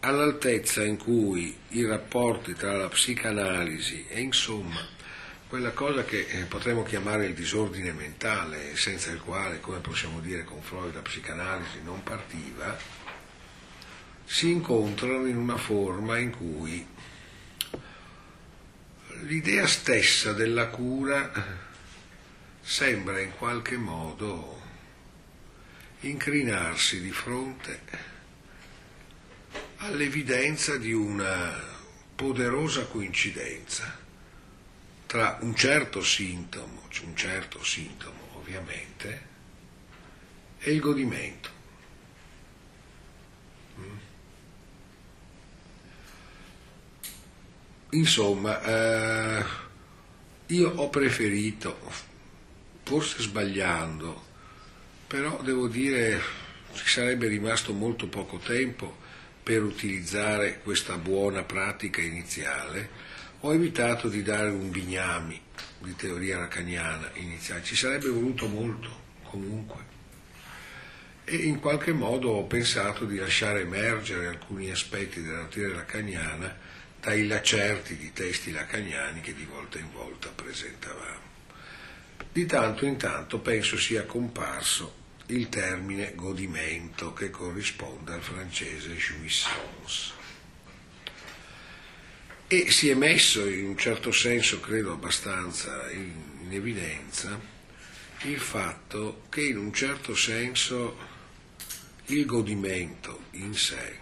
all'altezza 0.00 0.84
in 0.84 0.96
cui 0.96 1.56
i 1.68 1.84
rapporti 1.84 2.52
tra 2.54 2.76
la 2.76 2.88
psicanalisi 2.88 4.06
e 4.08 4.20
insomma 4.20 4.97
quella 5.48 5.70
cosa 5.70 6.04
che 6.04 6.26
eh, 6.28 6.44
potremmo 6.44 6.82
chiamare 6.82 7.24
il 7.24 7.32
disordine 7.32 7.92
mentale, 7.92 8.76
senza 8.76 9.10
il 9.10 9.20
quale, 9.20 9.60
come 9.60 9.78
possiamo 9.78 10.20
dire 10.20 10.44
con 10.44 10.60
Freud, 10.60 10.94
la 10.94 11.00
psicanalisi 11.00 11.80
non 11.82 12.02
partiva, 12.02 12.76
si 14.26 14.50
incontrano 14.50 15.26
in 15.26 15.38
una 15.38 15.56
forma 15.56 16.18
in 16.18 16.30
cui 16.36 16.86
l'idea 19.22 19.66
stessa 19.66 20.34
della 20.34 20.66
cura 20.66 21.32
sembra 22.60 23.18
in 23.18 23.32
qualche 23.34 23.78
modo 23.78 24.60
incrinarsi 26.00 27.00
di 27.00 27.10
fronte 27.10 27.80
all'evidenza 29.78 30.76
di 30.76 30.92
una 30.92 31.58
poderosa 32.14 32.84
coincidenza 32.84 34.06
tra 35.08 35.38
un 35.40 35.54
certo 35.56 36.02
sintomo, 36.02 36.82
cioè 36.90 37.06
un 37.06 37.16
certo 37.16 37.64
sintomo 37.64 38.28
ovviamente, 38.34 39.26
e 40.58 40.70
il 40.70 40.80
godimento. 40.80 41.48
Mm. 43.78 43.96
Insomma, 47.92 48.62
eh, 48.62 49.44
io 50.48 50.68
ho 50.68 50.90
preferito, 50.90 51.78
forse 52.82 53.22
sbagliando, 53.22 54.26
però 55.06 55.40
devo 55.40 55.68
dire 55.68 56.20
ci 56.74 56.86
sarebbe 56.86 57.28
rimasto 57.28 57.72
molto 57.72 58.08
poco 58.08 58.36
tempo 58.36 58.94
per 59.42 59.62
utilizzare 59.62 60.60
questa 60.62 60.98
buona 60.98 61.44
pratica 61.44 62.02
iniziale, 62.02 62.90
ho 63.40 63.54
evitato 63.54 64.08
di 64.08 64.22
dare 64.22 64.50
un 64.50 64.70
bignami 64.70 65.40
di 65.78 65.94
teoria 65.94 66.38
lacaniana 66.38 67.10
iniziale, 67.14 67.62
ci 67.62 67.76
sarebbe 67.76 68.08
voluto 68.08 68.48
molto 68.48 68.88
comunque. 69.22 69.96
E 71.24 71.36
in 71.36 71.60
qualche 71.60 71.92
modo 71.92 72.30
ho 72.30 72.44
pensato 72.44 73.04
di 73.04 73.16
lasciare 73.16 73.60
emergere 73.60 74.26
alcuni 74.26 74.70
aspetti 74.70 75.22
della 75.22 75.44
teoria 75.44 75.76
lacaniana 75.76 76.56
dai 77.00 77.26
lacerti 77.26 77.96
di 77.96 78.12
testi 78.12 78.50
lacaniani 78.50 79.20
che 79.20 79.34
di 79.34 79.44
volta 79.44 79.78
in 79.78 79.92
volta 79.92 80.30
presentavamo. 80.30 81.26
Di 82.32 82.44
tanto 82.44 82.86
in 82.86 82.96
tanto 82.96 83.38
penso 83.38 83.78
sia 83.78 84.04
comparso 84.04 84.96
il 85.26 85.48
termine 85.48 86.14
godimento 86.14 87.12
che 87.12 87.30
corrisponde 87.30 88.14
al 88.14 88.22
francese 88.22 88.94
jouissance 88.96 90.17
e 92.48 92.70
si 92.70 92.88
è 92.88 92.94
messo 92.94 93.46
in 93.46 93.66
un 93.66 93.76
certo 93.76 94.10
senso, 94.10 94.58
credo 94.58 94.92
abbastanza 94.92 95.90
in, 95.90 96.12
in 96.40 96.52
evidenza, 96.52 97.38
il 98.22 98.38
fatto 98.38 99.24
che 99.28 99.42
in 99.42 99.58
un 99.58 99.72
certo 99.72 100.14
senso 100.14 100.96
il 102.06 102.24
godimento 102.24 103.24
in 103.32 103.54
sé 103.54 103.98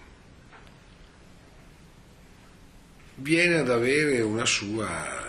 viene 3.16 3.56
ad 3.56 3.70
avere 3.70 4.20
una 4.20 4.44
sua 4.44 5.24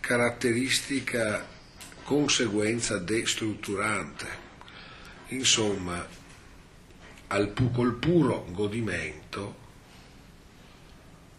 caratteristica 0.00 1.48
conseguenza 2.04 2.98
destrutturante. 2.98 4.40
Insomma, 5.28 6.06
al, 7.28 7.52
col 7.72 7.94
puro 7.94 8.44
godimento 8.50 9.61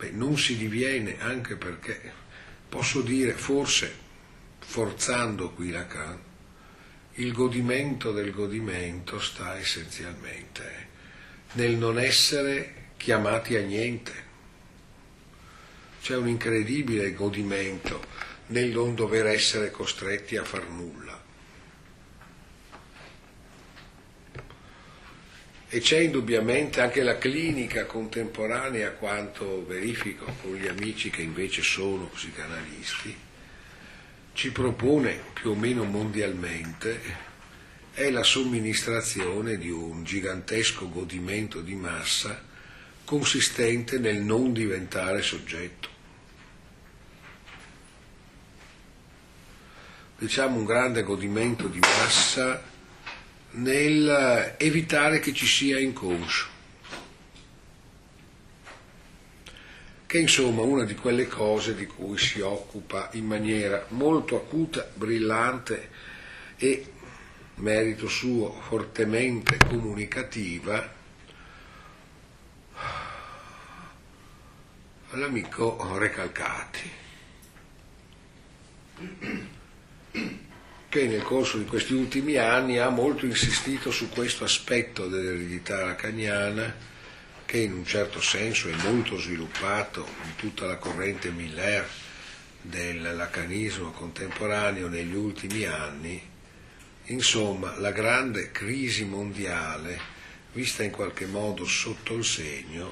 Beh, 0.03 0.11
non 0.11 0.37
si 0.37 0.57
diviene 0.57 1.15
anche 1.21 1.55
perché, 1.55 2.11
posso 2.67 2.99
dire, 3.01 3.31
forse 3.31 4.01
forzando 4.59 5.51
qui 5.51 5.71
Lacan, 5.71 6.19
il 7.13 7.31
godimento 7.31 8.11
del 8.11 8.31
godimento 8.31 9.17
sta 9.19 9.57
essenzialmente 9.57 10.91
nel 11.53 11.75
non 11.75 11.99
essere 11.99 12.89
chiamati 12.97 13.55
a 13.55 13.61
niente. 13.61 14.11
C'è 16.01 16.17
un 16.17 16.27
incredibile 16.27 17.13
godimento 17.13 18.03
nel 18.47 18.71
non 18.71 18.95
dover 18.95 19.27
essere 19.27 19.71
costretti 19.71 20.35
a 20.35 20.43
far 20.43 20.67
nulla. 20.67 21.02
E 25.73 25.79
c'è 25.79 25.97
indubbiamente 25.97 26.81
anche 26.81 27.01
la 27.01 27.17
clinica 27.17 27.87
contemporanea, 27.87 28.91
quanto 28.91 29.65
verifico 29.65 30.31
con 30.39 30.53
gli 30.53 30.67
amici 30.67 31.09
che 31.09 31.23
invece 31.23 31.63
sono 31.63 32.11
psicanalisti, 32.13 33.17
ci 34.33 34.51
propone 34.51 35.19
più 35.33 35.49
o 35.49 35.55
meno 35.55 35.83
mondialmente 35.83 37.01
è 37.91 38.11
la 38.11 38.21
somministrazione 38.21 39.57
di 39.57 39.71
un 39.71 40.03
gigantesco 40.03 40.91
godimento 40.91 41.59
di 41.61 41.73
massa 41.73 42.39
consistente 43.03 43.97
nel 43.97 44.21
non 44.21 44.53
diventare 44.53 45.23
soggetto. 45.23 45.89
Diciamo 50.19 50.55
un 50.55 50.65
grande 50.65 51.01
godimento 51.01 51.65
di 51.65 51.79
massa 51.79 52.72
nel 53.53 54.55
evitare 54.57 55.19
che 55.19 55.33
ci 55.33 55.45
sia 55.45 55.79
inconscio. 55.79 56.51
Che 60.05 60.17
insomma 60.19 60.61
una 60.61 60.83
di 60.83 60.95
quelle 60.95 61.27
cose 61.27 61.75
di 61.75 61.85
cui 61.85 62.17
si 62.17 62.39
occupa 62.39 63.09
in 63.13 63.25
maniera 63.25 63.85
molto 63.89 64.35
acuta, 64.35 64.87
brillante 64.93 65.89
e, 66.57 66.91
merito 67.55 68.07
suo, 68.07 68.51
fortemente 68.61 69.57
comunicativa, 69.57 71.01
l'amico 75.11 75.97
Recalcati, 75.97 76.91
che 80.93 81.07
nel 81.07 81.23
corso 81.23 81.57
di 81.57 81.65
questi 81.65 81.93
ultimi 81.93 82.35
anni 82.35 82.77
ha 82.77 82.89
molto 82.89 83.25
insistito 83.25 83.89
su 83.89 84.09
questo 84.09 84.43
aspetto 84.43 85.07
dell'eredità 85.07 85.83
lacaniana, 85.83 86.71
che 87.45 87.57
in 87.57 87.73
un 87.73 87.83
certo 87.83 88.21
senso 88.21 88.69
è 88.69 88.75
molto 88.75 89.17
sviluppato 89.17 90.07
in 90.23 90.35
tutta 90.35 90.67
la 90.67 90.75
corrente 90.75 91.31
Miller 91.31 91.89
del 92.61 93.15
lacanismo 93.15 93.89
contemporaneo 93.89 94.87
negli 94.87 95.15
ultimi 95.15 95.65
anni, 95.65 96.21
insomma 97.05 97.75
la 97.79 97.91
grande 97.91 98.51
crisi 98.51 99.03
mondiale 99.03 99.99
vista 100.51 100.83
in 100.83 100.91
qualche 100.91 101.25
modo 101.25 101.65
sotto 101.65 102.13
il 102.13 102.23
segno 102.23 102.91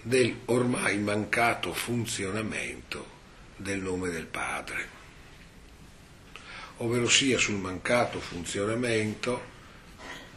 del 0.00 0.34
ormai 0.46 0.96
mancato 0.96 1.74
funzionamento 1.74 3.06
del 3.54 3.82
nome 3.82 4.08
del 4.08 4.24
padre, 4.24 4.95
ovvero 6.78 7.08
sia 7.08 7.38
sul 7.38 7.56
mancato 7.56 8.20
funzionamento, 8.20 9.54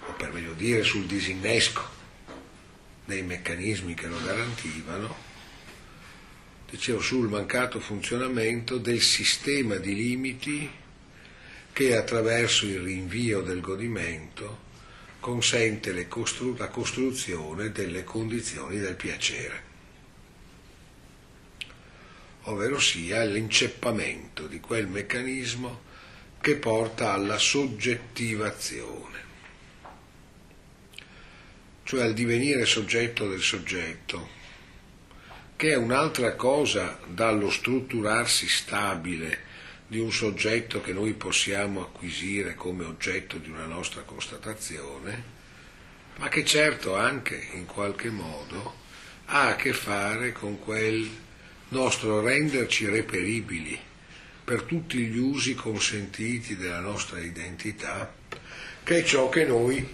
o 0.06 0.12
per 0.14 0.32
meglio 0.32 0.54
dire 0.54 0.84
sul 0.84 1.06
disinnesco 1.06 1.98
dei 3.06 3.24
meccanismi 3.24 3.94
che 3.94 4.08
lo 4.08 4.22
garantivano, 4.24 5.28
dicevo 6.70 7.02
sul 7.02 7.28
mancato 7.28 7.80
funzionamento 7.80 8.78
del 8.78 9.02
sistema 9.02 9.76
di 9.76 9.96
limiti 9.96 10.70
che 11.74 11.96
attraverso 11.96 12.66
il 12.66 12.82
rinvio 12.82 13.42
del 13.42 13.60
godimento 13.60 14.68
consente 15.20 16.08
costru- 16.08 16.58
la 16.58 16.68
costruzione 16.68 17.72
delle 17.72 18.04
condizioni 18.04 18.78
del 18.78 18.96
piacere, 18.96 19.64
ovvero 22.44 22.80
sia 22.80 23.24
l'inceppamento 23.26 24.48
di 24.48 24.60
quel 24.60 24.88
meccanismo 24.88 25.88
che 26.42 26.56
porta 26.56 27.12
alla 27.12 27.38
soggettivazione, 27.38 29.18
cioè 31.84 32.04
al 32.04 32.14
divenire 32.14 32.66
soggetto 32.66 33.28
del 33.28 33.42
soggetto, 33.42 34.30
che 35.58 35.72
è 35.72 35.76
un'altra 35.76 36.36
cosa 36.36 36.98
dallo 37.06 37.50
strutturarsi 37.50 38.48
stabile 38.48 39.48
di 39.86 40.00
un 40.00 40.14
soggetto 40.14 40.80
che 40.80 40.94
noi 40.94 41.14
possiamo 41.14 41.82
acquisire 41.82 42.56
come 42.56 42.86
oggetto 42.86 43.38
di 43.38 43.50
una 43.50 43.66
nostra 43.66 44.04
constatazione, 44.04 45.38
ma 46.18 46.30
che 46.30 46.46
certo 46.46 46.96
anche 46.96 47.50
in 47.54 47.66
qualche 47.66 48.10
modo 48.10 48.76
ha 49.26 49.50
a 49.50 49.56
che 49.56 49.74
fare 49.74 50.32
con 50.32 50.58
quel 50.60 51.10
nostro 51.70 52.22
renderci 52.22 52.86
reperibili 52.86 53.88
per 54.50 54.64
tutti 54.64 54.98
gli 54.98 55.20
usi 55.20 55.54
consentiti 55.54 56.56
della 56.56 56.80
nostra 56.80 57.20
identità, 57.20 58.12
che 58.82 58.98
è 58.98 59.04
ciò 59.04 59.30
che 59.30 59.46
noi 59.46 59.88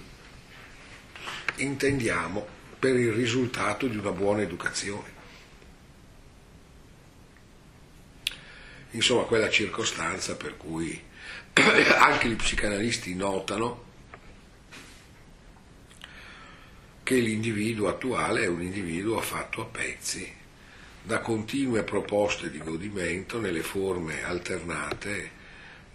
intendiamo 1.58 2.48
per 2.80 2.96
il 2.96 3.12
risultato 3.12 3.86
di 3.86 3.98
una 3.98 4.12
buona 4.12 4.44
educazione. 4.44 5.12
insomma 8.92 9.24
quella 9.24 9.50
circostanza 9.50 10.38
per 10.38 10.56
cui 10.56 11.04
anche 12.00 12.30
gli 12.30 12.36
psicanalisti 12.38 13.14
notano 13.14 13.84
che 17.04 17.16
l'individuo 17.16 17.90
attuale 17.90 18.44
è 18.44 18.48
un 18.48 18.62
individuo 18.62 19.20
fatto 19.20 19.64
a 19.64 19.66
pezzi 19.66 20.44
da 21.06 21.20
continue 21.20 21.84
proposte 21.84 22.50
di 22.50 22.58
godimento 22.58 23.40
nelle 23.40 23.62
forme 23.62 24.24
alternate 24.24 25.44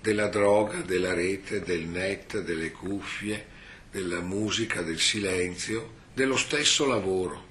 della 0.01 0.29
droga, 0.29 0.83
della 0.83 1.13
rete, 1.13 1.63
del 1.63 1.87
net, 1.87 2.41
delle 2.43 2.71
cuffie, 2.71 3.47
della 3.91 4.21
musica, 4.21 4.83
del 4.83 5.01
silenzio, 5.01 5.99
dello 6.15 6.37
stesso 6.37 6.87
lavoro, 6.87 7.49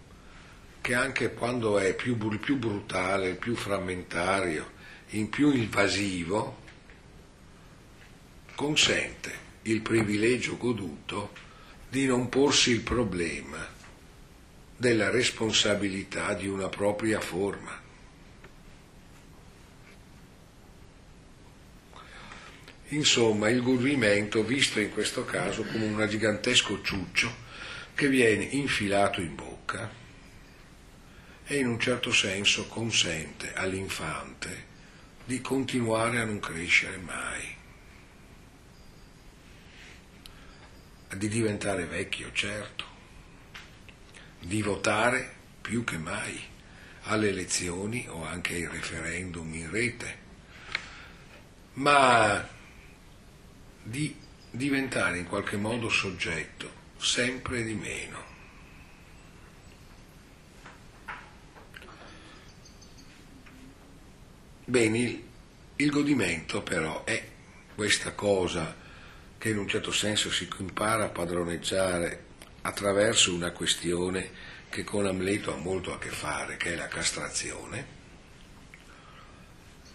che 0.79 0.93
anche 0.95 1.33
quando 1.33 1.77
è 1.77 1.93
più, 1.95 2.17
più 2.39 2.55
brutale, 2.55 3.35
più 3.35 3.55
frammentario, 3.55 4.77
in 5.09 5.29
più 5.29 5.51
invasivo 5.51 6.67
consente 8.55 9.47
il 9.63 9.81
privilegio 9.81 10.55
goduto 10.57 11.33
di 11.89 12.05
non 12.05 12.29
porsi 12.29 12.71
il 12.71 12.81
problema 12.81 13.77
della 14.79 15.09
responsabilità 15.09 16.33
di 16.33 16.47
una 16.47 16.69
propria 16.69 17.19
forma. 17.19 17.77
Insomma, 22.91 23.49
il 23.49 23.61
godimento 23.61 24.41
visto 24.41 24.79
in 24.79 24.89
questo 24.91 25.25
caso 25.25 25.63
come 25.65 25.83
un 25.83 26.07
gigantesco 26.07 26.81
ciuccio 26.81 27.47
che 27.93 28.07
viene 28.07 28.45
infilato 28.45 29.19
in 29.19 29.35
bocca 29.35 29.91
e 31.45 31.57
in 31.57 31.67
un 31.67 31.77
certo 31.77 32.13
senso 32.13 32.67
consente 32.67 33.53
all'infante 33.53 34.67
di 35.25 35.41
continuare 35.41 36.19
a 36.19 36.23
non 36.23 36.39
crescere 36.39 36.97
mai, 36.99 37.55
di 41.17 41.27
diventare 41.27 41.83
vecchio, 41.85 42.31
certo, 42.31 42.88
di 44.39 44.61
votare 44.61 45.35
più 45.61 45.83
che 45.83 45.97
mai 45.97 46.41
alle 47.03 47.29
elezioni 47.29 48.05
o 48.09 48.23
anche 48.25 48.55
ai 48.55 48.67
referendum 48.67 49.53
in 49.53 49.69
rete, 49.69 50.17
ma 51.73 52.47
di 53.83 54.15
diventare 54.51 55.17
in 55.17 55.25
qualche 55.25 55.57
modo 55.57 55.89
soggetto 55.89 56.71
sempre 56.97 57.63
di 57.63 57.73
meno. 57.73 58.27
Bene, 64.65 64.97
il, 64.99 65.23
il 65.77 65.89
godimento 65.89 66.61
però 66.61 67.03
è 67.03 67.27
questa 67.73 68.13
cosa 68.13 68.75
che 69.37 69.49
in 69.49 69.57
un 69.57 69.67
certo 69.67 69.91
senso 69.91 70.29
si 70.29 70.47
impara 70.57 71.05
a 71.05 71.09
padroneggiare 71.09 72.25
attraverso 72.61 73.33
una 73.33 73.51
questione 73.51 74.31
che 74.69 74.83
con 74.83 75.05
Amleto 75.05 75.53
ha 75.53 75.57
molto 75.57 75.93
a 75.93 75.99
che 75.99 76.09
fare, 76.09 76.57
che 76.57 76.73
è 76.73 76.75
la 76.75 76.87
castrazione, 76.87 77.97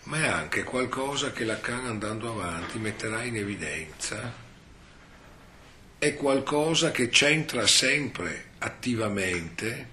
ma 0.05 0.19
è 0.19 0.27
anche 0.27 0.65
qualcosa 0.65 1.33
che 1.33 1.45
Lacan 1.45 1.87
andando 1.87 2.31
avanti 2.31 2.79
metterà 2.79 3.23
in 3.23 3.37
evidenza, 3.37 4.43
è 5.99 6.15
qualcosa 6.15 6.91
che 6.91 7.09
c'entra 7.09 7.67
sempre 7.67 8.51
attivamente 8.59 9.89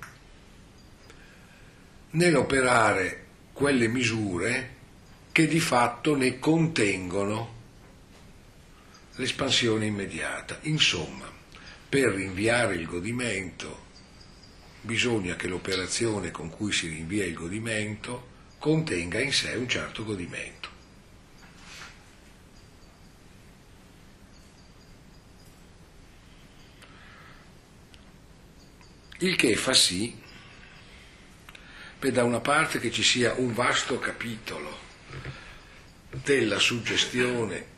nell'operare 2.11 3.25
quelle 3.53 3.87
misure 3.87 4.75
che 5.31 5.47
di 5.47 5.59
fatto 5.61 6.15
ne 6.15 6.39
contengono 6.39 7.59
l'espansione 9.15 9.85
immediata. 9.85 10.57
Insomma, 10.63 11.40
per 11.91 12.13
rinviare 12.13 12.75
il 12.75 12.85
godimento 12.85 13.87
bisogna 14.79 15.35
che 15.35 15.49
l'operazione 15.49 16.31
con 16.31 16.49
cui 16.49 16.71
si 16.71 16.87
rinvia 16.87 17.25
il 17.25 17.33
godimento 17.33 18.29
contenga 18.59 19.19
in 19.19 19.33
sé 19.33 19.55
un 19.55 19.67
certo 19.67 20.05
godimento. 20.05 20.69
Il 29.17 29.35
che 29.35 29.57
fa 29.57 29.73
sì 29.73 30.17
per 31.99 32.13
da 32.13 32.23
una 32.23 32.39
parte 32.39 32.79
che 32.79 32.89
ci 32.89 33.03
sia 33.03 33.33
un 33.33 33.53
vasto 33.53 33.99
capitolo 33.99 34.79
della 36.23 36.57
suggestione, 36.57 37.70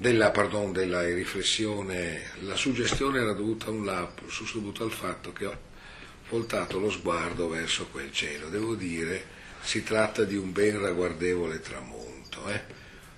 della, 0.00 0.30
pardon, 0.30 0.70
della 0.70 1.02
riflessione, 1.02 2.30
la 2.42 2.54
suggestione 2.54 3.18
era 3.18 3.32
dovuta 3.32 3.66
a 3.66 3.70
un 3.70 3.84
lapsus, 3.84 4.54
dovuto 4.54 4.84
al 4.84 4.92
fatto 4.92 5.32
che 5.32 5.46
ho 5.46 5.58
voltato 6.28 6.78
lo 6.78 6.88
sguardo 6.88 7.48
verso 7.48 7.88
quel 7.88 8.12
cielo. 8.12 8.48
Devo 8.48 8.76
dire, 8.76 9.26
si 9.60 9.82
tratta 9.82 10.22
di 10.22 10.36
un 10.36 10.52
ben 10.52 10.80
ragguardevole 10.80 11.58
tramonto. 11.58 12.48
Eh? 12.48 12.62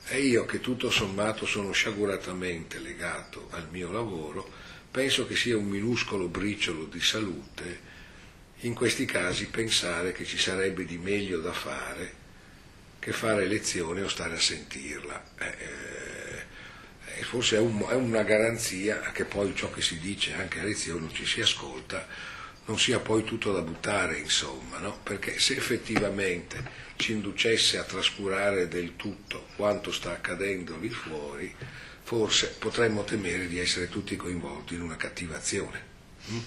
E 0.07 0.21
io 0.23 0.47
che 0.47 0.61
tutto 0.61 0.91
sommato 0.91 1.45
sono 1.45 1.71
sciaguratamente 1.73 2.79
legato 2.79 3.49
al 3.51 3.69
mio 3.71 3.93
lavoro, 3.93 4.51
penso 4.91 5.27
che 5.27 5.37
sia 5.37 5.59
un 5.59 5.67
minuscolo 5.67 6.29
briciolo 6.29 6.85
di 6.85 7.01
salute 7.01 7.89
in 8.61 8.73
questi 8.73 9.05
casi 9.05 9.49
pensare 9.49 10.13
che 10.13 10.25
ci 10.25 10.39
sarebbe 10.39 10.87
di 10.87 10.97
meglio 10.97 11.41
da 11.41 11.53
fare 11.53 12.17
che 12.99 13.13
fare 13.13 13.47
lezione 13.47 14.03
o 14.03 14.09
stare 14.09 14.35
a 14.35 14.41
sentirla. 14.41 15.25
Eh, 15.39 15.57
eh, 17.21 17.23
forse 17.23 17.57
è, 17.57 17.61
un, 17.61 17.85
è, 17.89 17.95
una 17.95 18.23
garanzia 18.23 18.99
che 19.13 19.25
poi 19.25 19.55
ciò 19.55 19.71
che 19.71 19.83
si 19.83 19.99
dice 19.99 20.35
anche 20.35 20.61
a 20.61 20.65
lezione 20.65 21.09
ci 21.13 21.27
si 21.27 21.41
ascolta, 21.41 22.07
non 22.65 22.79
sia 22.79 22.99
poi 22.99 23.25
tutto 23.25 23.53
da 23.53 23.61
buttare, 23.61 24.19
insomma, 24.19 24.79
no? 24.79 24.99
perché 25.03 25.39
se 25.39 25.55
effettivamente 25.55 26.89
ci 26.97 27.13
inducesse 27.13 27.79
a 27.79 27.85
trascurare 27.85 28.69
del 28.69 28.97
tutto 28.97 29.47
quanto 29.57 29.93
sta 29.93 30.13
accadendo 30.13 30.79
lì 30.79 30.89
fuori, 30.89 31.55
forse 32.03 32.55
potremmo 32.59 33.05
temere 33.05 33.49
di 33.49 33.59
essere 33.59 33.89
tutti 33.89 34.17
coinvolti 34.17 34.75
in 34.75 34.83
una 34.83 34.97
cattivazione. 34.97 35.89
Mm? 36.31 36.39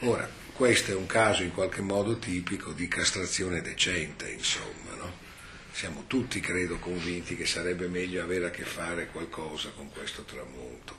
Ora, 0.00 0.28
questo 0.52 0.90
è 0.90 0.94
un 0.94 1.06
caso 1.06 1.42
in 1.42 1.52
qualche 1.52 1.80
modo 1.80 2.18
tipico 2.18 2.72
di 2.72 2.88
castrazione 2.88 3.62
decente, 3.62 4.30
insomma? 4.30 4.85
Siamo 5.76 6.04
tutti, 6.06 6.40
credo, 6.40 6.78
convinti 6.78 7.36
che 7.36 7.44
sarebbe 7.44 7.86
meglio 7.86 8.22
avere 8.22 8.46
a 8.46 8.50
che 8.50 8.64
fare 8.64 9.08
qualcosa 9.08 9.68
con 9.76 9.90
questo 9.90 10.22
tramonto. 10.22 10.96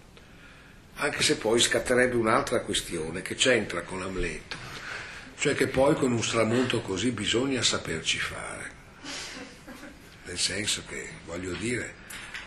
Anche 0.98 1.24
se 1.24 1.38
poi 1.38 1.60
scatterebbe 1.60 2.16
un'altra 2.16 2.62
questione 2.62 3.24
che 3.24 3.34
c'entra 3.34 3.82
con 3.82 4.04
Amleto, 4.04 4.56
cioè 5.40 5.56
che 5.56 5.66
poi 5.66 5.96
con 5.96 6.12
un 6.12 6.22
tramonto 6.22 6.82
così 6.82 7.10
bisogna 7.10 7.64
saperci 7.64 8.20
fare. 8.20 8.72
Nel 10.26 10.38
senso 10.38 10.84
che, 10.88 11.10
voglio 11.26 11.54
dire, 11.54 11.96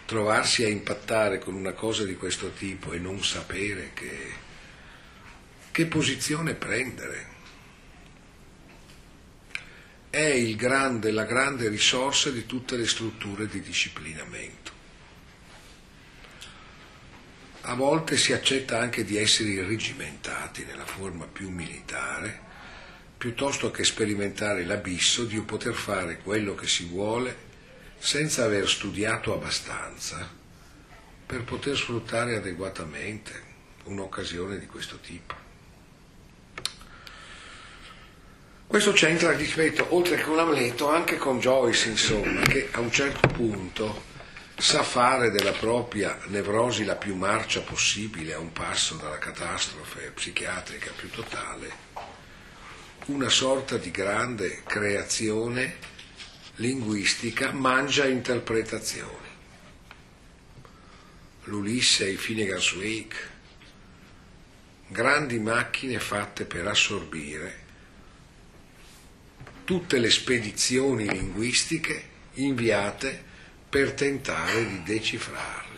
trovarsi 0.07 0.63
a 0.63 0.69
impattare 0.69 1.41
con 1.41 1.55
una 1.55 1.73
cosa 1.73 2.05
di 2.05 2.15
questo 2.15 2.53
tipo 2.53 2.93
e 2.93 3.01
non 3.01 3.25
sapere 3.25 3.91
che, 3.93 4.33
che 5.73 5.87
posizione 5.87 6.55
prendere 6.55 7.30
è 10.11 10.55
grande, 10.57 11.13
la 11.13 11.25
grande 11.25 11.69
risorsa 11.69 12.31
di 12.31 12.45
tutte 12.45 12.77
le 12.77 12.87
strutture 12.87 13.47
di 13.47 13.61
disciplinamento. 13.61 14.73
A 17.63 17.75
volte 17.75 18.17
si 18.17 18.33
accetta 18.33 18.81
anche 18.81 19.05
di 19.05 19.17
essere 19.17 19.51
irrigimentati 19.51 20.65
nella 20.65 20.85
forma 20.85 21.27
più 21.27 21.49
militare, 21.51 22.49
piuttosto 23.17 23.71
che 23.71 23.85
sperimentare 23.85 24.65
l'abisso 24.65 25.25
di 25.25 25.39
poter 25.41 25.75
fare 25.75 26.19
quello 26.19 26.55
che 26.57 26.67
si 26.67 26.87
vuole 26.87 27.49
senza 27.99 28.45
aver 28.45 28.69
studiato 28.69 29.33
abbastanza 29.33 30.29
per 31.27 31.45
poter 31.45 31.77
sfruttare 31.77 32.35
adeguatamente 32.35 33.49
un'occasione 33.85 34.59
di 34.59 34.67
questo 34.67 34.99
tipo. 34.99 35.40
Questo 38.71 38.93
c'entra, 38.93 39.33
ripeto, 39.33 39.97
oltre 39.97 40.15
che 40.15 40.23
con 40.23 40.39
Amleto, 40.39 40.89
anche 40.89 41.17
con 41.17 41.41
Joyce, 41.41 41.89
insomma, 41.89 42.43
che 42.43 42.69
a 42.71 42.79
un 42.79 42.93
certo 42.93 43.27
punto 43.27 44.05
sa 44.57 44.85
fare 44.85 45.33
della 45.33 45.51
propria 45.51 46.17
nevrosi 46.27 46.85
la 46.85 46.95
più 46.95 47.17
marcia 47.17 47.63
possibile 47.63 48.33
a 48.33 48.39
un 48.39 48.53
passo 48.53 48.95
dalla 48.95 49.19
catastrofe 49.19 50.13
psichiatrica 50.15 50.93
più 50.95 51.11
totale, 51.11 51.73
una 53.07 53.29
sorta 53.29 53.77
di 53.77 53.91
grande 53.91 54.63
creazione 54.65 55.75
linguistica 56.55 57.51
mangia 57.51 58.07
interpretazioni. 58.07 59.29
L'Ulisse 61.43 62.07
e 62.07 62.11
i 62.13 62.17
Finnegan's 62.17 62.71
Wake, 62.75 63.17
grandi 64.87 65.41
macchine 65.41 65.99
fatte 65.99 66.45
per 66.45 66.69
assorbire 66.69 67.60
tutte 69.71 70.01
le 70.01 70.11
spedizioni 70.11 71.09
linguistiche 71.09 72.03
inviate 72.35 73.23
per 73.69 73.93
tentare 73.93 74.67
di 74.67 74.83
decifrarle. 74.83 75.69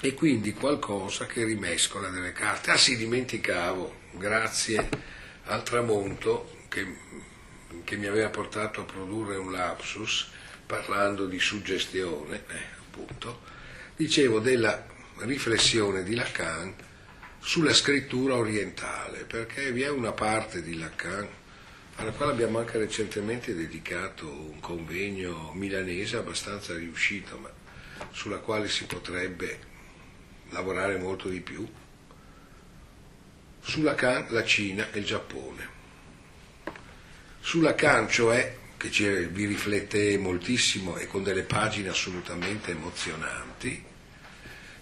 e 0.00 0.14
quindi 0.14 0.52
qualcosa 0.54 1.26
che 1.26 1.44
rimescola 1.44 2.08
delle 2.08 2.32
carte. 2.32 2.70
Ah 2.70 2.76
sì, 2.78 2.96
dimenticavo, 2.96 4.00
grazie 4.12 4.88
al 5.44 5.62
tramonto 5.62 6.60
che, 6.68 6.96
che 7.84 7.96
mi 7.96 8.06
aveva 8.06 8.30
portato 8.30 8.82
a 8.82 8.84
produrre 8.84 9.36
un 9.36 9.50
lapsus 9.52 10.30
parlando 10.64 11.26
di 11.26 11.38
suggestione, 11.38 12.44
eh, 12.48 12.62
appunto, 12.78 13.52
dicevo 13.96 14.40
della 14.40 14.86
riflessione 15.18 16.02
di 16.02 16.14
Lacan 16.14 16.74
sulla 17.38 17.72
scrittura 17.72 18.34
orientale, 18.34 19.24
perché 19.24 19.70
vi 19.70 19.82
è 19.82 19.90
una 19.90 20.12
parte 20.12 20.62
di 20.62 20.76
Lacan 20.76 21.28
alla 21.96 22.10
quale 22.10 22.32
abbiamo 22.32 22.58
anche 22.58 22.78
recentemente 22.78 23.54
dedicato 23.54 24.28
un 24.28 24.58
convegno 24.58 25.52
milanese 25.54 26.16
abbastanza 26.16 26.74
riuscito, 26.74 27.38
ma 27.38 27.50
sulla 28.10 28.38
quale 28.38 28.68
si 28.68 28.84
potrebbe 28.84 29.72
lavorare 30.50 30.96
molto 30.98 31.28
di 31.28 31.40
più, 31.40 31.66
su 33.60 33.82
Lacan 33.82 34.26
la 34.30 34.44
Cina 34.44 34.90
e 34.90 34.98
il 34.98 35.04
Giappone. 35.04 35.72
Su 37.40 37.60
Lacan, 37.60 38.08
cioè, 38.08 38.56
che 38.76 39.28
vi 39.28 39.46
riflette 39.46 40.18
moltissimo 40.18 40.96
e 40.96 41.06
con 41.06 41.22
delle 41.22 41.42
pagine 41.42 41.90
assolutamente 41.90 42.72
emozionanti, 42.72 43.53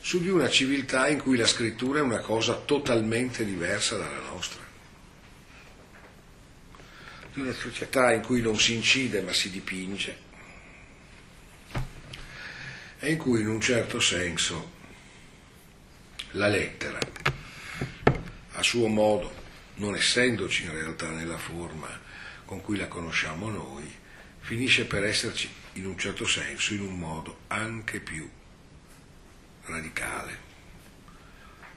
su 0.00 0.20
di 0.20 0.28
una 0.28 0.48
civiltà 0.48 1.08
in 1.08 1.20
cui 1.20 1.36
la 1.36 1.46
scrittura 1.46 2.00
è 2.00 2.02
una 2.02 2.18
cosa 2.18 2.54
totalmente 2.54 3.44
diversa 3.44 3.96
dalla 3.96 4.20
nostra. 4.20 4.60
Di 7.32 7.40
una 7.40 7.52
società 7.52 8.12
in 8.12 8.22
cui 8.22 8.42
non 8.42 8.58
si 8.58 8.74
incide 8.74 9.22
ma 9.22 9.32
si 9.32 9.50
dipinge 9.50 10.30
e 12.98 13.10
in 13.10 13.16
cui 13.16 13.40
in 13.40 13.48
un 13.48 13.60
certo 13.60 14.00
senso 14.00 14.80
la 16.32 16.48
lettera, 16.48 16.98
a 18.52 18.62
suo 18.62 18.88
modo, 18.88 19.32
non 19.76 19.94
essendoci 19.94 20.64
in 20.64 20.72
realtà 20.72 21.10
nella 21.10 21.38
forma 21.38 21.88
con 22.44 22.60
cui 22.60 22.76
la 22.76 22.88
conosciamo 22.88 23.50
noi, 23.50 23.90
finisce 24.40 24.84
per 24.84 25.04
esserci 25.04 25.48
in 25.74 25.86
un 25.86 25.98
certo 25.98 26.26
senso, 26.26 26.74
in 26.74 26.80
un 26.80 26.98
modo 26.98 27.38
anche 27.48 28.00
più 28.00 28.28
radicale. 29.66 30.50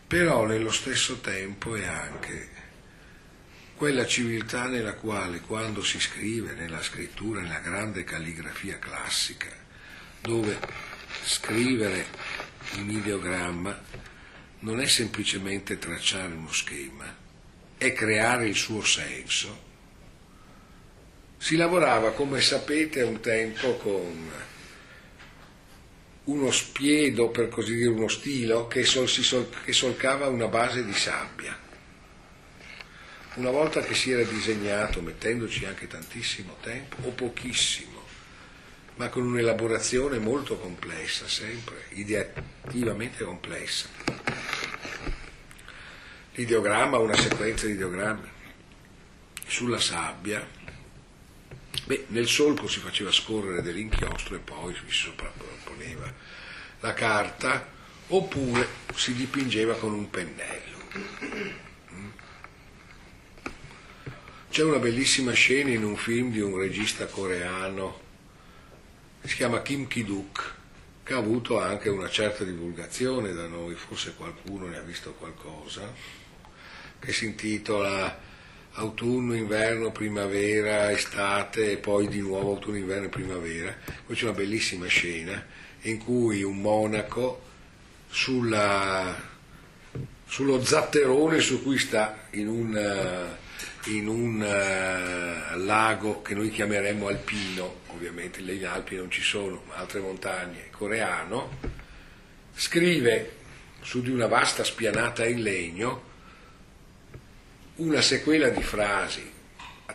Però 0.08 0.46
nello 0.46 0.72
stesso 0.72 1.20
tempo 1.20 1.76
è 1.76 1.86
anche 1.86 2.50
quella 3.76 4.06
civiltà 4.06 4.68
nella 4.68 4.94
quale 4.94 5.42
quando 5.42 5.84
si 5.84 6.00
scrive 6.00 6.54
nella 6.54 6.82
scrittura, 6.82 7.42
nella 7.42 7.60
grande 7.60 8.04
calligrafia 8.04 8.80
classica, 8.80 9.50
dove 10.22 10.58
scrivere 11.24 12.06
un 12.78 12.90
ideogramma 12.90 13.78
non 14.60 14.80
è 14.80 14.88
semplicemente 14.88 15.78
tracciare 15.78 16.34
uno 16.34 16.52
schema, 16.52 17.06
è 17.78 17.94
creare 17.94 18.48
il 18.48 18.56
suo 18.56 18.84
senso. 18.84 19.64
Si 21.38 21.56
lavorava, 21.56 22.14
come 22.14 22.42
sapete, 22.42 23.02
un 23.02 23.20
tempo 23.20 23.76
con 23.76 24.32
uno 26.26 26.52
spiedo, 26.52 27.30
per 27.30 27.50
così 27.50 27.76
dire, 27.76 27.90
uno 27.90 28.08
stilo 28.08 28.68
che, 28.68 28.84
sol, 28.84 29.08
sol, 29.08 29.50
che 29.64 29.74
solcava 29.74 30.28
una 30.28 30.48
base 30.48 30.84
di 30.84 30.94
sabbia. 30.94 31.58
Una 33.36 33.52
volta 33.52 33.82
che 33.82 33.94
si 33.94 34.12
era 34.12 34.24
disegnato, 34.24 35.02
mettendoci 35.02 35.66
anche 35.66 35.88
tantissimo 35.88 36.56
tempo, 36.62 36.96
o 37.04 37.12
pochissimo, 37.12 38.04
ma 38.96 39.10
con 39.10 39.24
un'elaborazione 39.24 40.18
molto 40.20 40.58
complessa, 40.58 41.28
sempre 41.28 41.84
ideativamente 41.90 43.24
complessa, 43.24 43.90
l'ideogramma, 46.34 46.98
una 46.98 47.16
sequenza 47.16 47.66
di 47.66 47.74
ideogrammi 47.74 48.30
sulla 49.46 49.80
sabbia, 49.80 50.46
beh, 51.86 52.06
nel 52.08 52.28
solco 52.28 52.68
si 52.68 52.80
faceva 52.80 53.12
scorrere 53.12 53.62
dell'inchiostro 53.62 54.36
e 54.36 54.40
poi 54.40 54.74
si 54.74 54.84
sovrapponeva 54.90 56.14
la 56.82 56.94
carta 56.94 57.74
oppure 58.08 58.68
si 58.96 59.14
dipingeva 59.14 59.76
con 59.76 59.94
un 59.94 60.10
pennello. 60.10 60.74
C'è 64.50 64.64
una 64.64 64.80
bellissima 64.80 65.34
scena 65.34 65.70
in 65.70 65.84
un 65.84 65.98
film 65.98 66.32
di 66.32 66.40
un 66.40 66.58
regista 66.58 67.08
coreano, 67.08 68.02
si 69.24 69.36
chiama 69.36 69.62
Kim 69.62 69.88
Ki-duk, 69.88 70.54
che 71.04 71.14
ha 71.14 71.18
avuto 71.18 71.60
anche 71.60 71.90
una 71.90 72.10
certa 72.10 72.44
divulgazione 72.44 73.34
da 73.34 73.48
noi, 73.48 73.76
forse 73.76 74.14
qualcuno 74.16 74.68
ne 74.68 74.78
ha 74.78 74.82
visto 74.82 75.14
qualcosa 75.14 75.94
che 77.00 77.12
si 77.12 77.26
intitola 77.26 78.18
Autunno, 78.78 79.36
inverno, 79.36 79.92
primavera, 79.92 80.92
estate 80.92 81.72
e 81.72 81.78
poi 81.78 82.08
di 82.08 82.20
nuovo 82.20 82.52
autunno, 82.52 82.78
inverno 82.78 83.06
e 83.06 83.10
primavera. 83.10 83.76
Qui 84.06 84.16
c'è 84.16 84.24
una 84.24 84.34
bellissima 84.34 84.88
scena 84.88 85.44
in 85.82 85.98
cui 85.98 86.44
un 86.44 86.60
monaco 86.60 87.42
sulla, 88.10 89.16
sullo 90.26 90.64
zatterone 90.64 91.40
su 91.40 91.62
cui 91.62 91.78
sta 91.78 92.28
in 92.32 92.48
un, 92.48 93.28
in 93.86 94.08
un 94.08 94.42
uh, 94.42 95.58
lago 95.64 96.22
che 96.22 96.34
noi 96.34 96.50
chiameremmo 96.50 97.08
alpino, 97.08 97.82
ovviamente 97.88 98.42
le 98.42 98.66
Alpi 98.66 98.96
non 98.96 99.12
ci 99.12 99.22
sono, 99.22 99.64
ma 99.68 99.76
altre 99.76 100.00
montagne, 100.00 100.70
coreano, 100.72 101.60
scrive 102.56 103.32
su 103.82 104.02
di 104.02 104.10
una 104.10 104.28
vasta 104.28 104.64
spianata 104.64 105.26
in 105.26 105.42
legno 105.42 106.14
una 107.76 108.02
sequela 108.02 108.50
di 108.50 108.62
frasi 108.62 109.32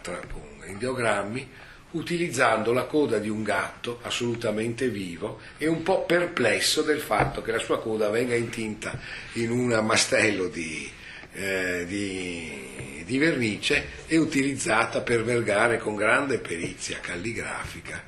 con 0.00 0.62
ideogrammi 0.66 1.48
utilizzando 1.92 2.72
la 2.72 2.84
coda 2.84 3.18
di 3.18 3.28
un 3.28 3.42
gatto 3.42 3.98
assolutamente 4.02 4.88
vivo 4.88 5.40
e 5.58 5.66
un 5.66 5.82
po' 5.82 6.04
perplesso 6.04 6.82
del 6.82 7.00
fatto 7.00 7.42
che 7.42 7.50
la 7.50 7.58
sua 7.58 7.80
coda 7.80 8.08
venga 8.10 8.34
intinta 8.34 8.98
in 9.34 9.50
un 9.50 9.68
mastello 9.84 10.46
di, 10.48 10.88
eh, 11.32 11.84
di, 11.86 13.02
di 13.04 13.18
vernice 13.18 14.04
e 14.06 14.16
utilizzata 14.18 15.00
per 15.00 15.24
vergare 15.24 15.78
con 15.78 15.96
grande 15.96 16.38
perizia 16.38 17.00
calligrafica 17.00 18.02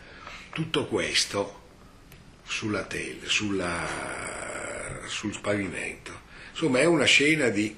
tutto 0.53 0.87
questo 0.87 1.61
sulla 2.45 2.85
tele, 2.85 3.21
sulla, 3.25 5.01
sul 5.07 5.41
pavimento. 5.41 6.21
Insomma 6.51 6.81
è 6.81 6.85
una 6.85 7.07
scena 7.07 7.49
di 7.49 7.75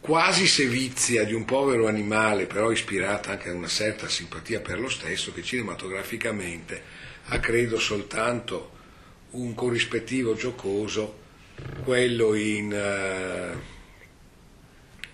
quasi 0.00 0.46
sevizia 0.46 1.24
di 1.24 1.34
un 1.34 1.44
povero 1.44 1.86
animale, 1.86 2.46
però 2.46 2.70
ispirata 2.70 3.32
anche 3.32 3.50
a 3.50 3.54
una 3.54 3.68
certa 3.68 4.08
simpatia 4.08 4.60
per 4.60 4.80
lo 4.80 4.88
stesso, 4.88 5.32
che 5.32 5.42
cinematograficamente 5.42 6.82
ha 7.26 7.40
credo 7.40 7.78
soltanto 7.78 8.76
un 9.30 9.54
corrispettivo 9.54 10.34
giocoso, 10.34 11.26
quello 11.82 12.34
in, 12.34 12.72
uh, 12.72 13.58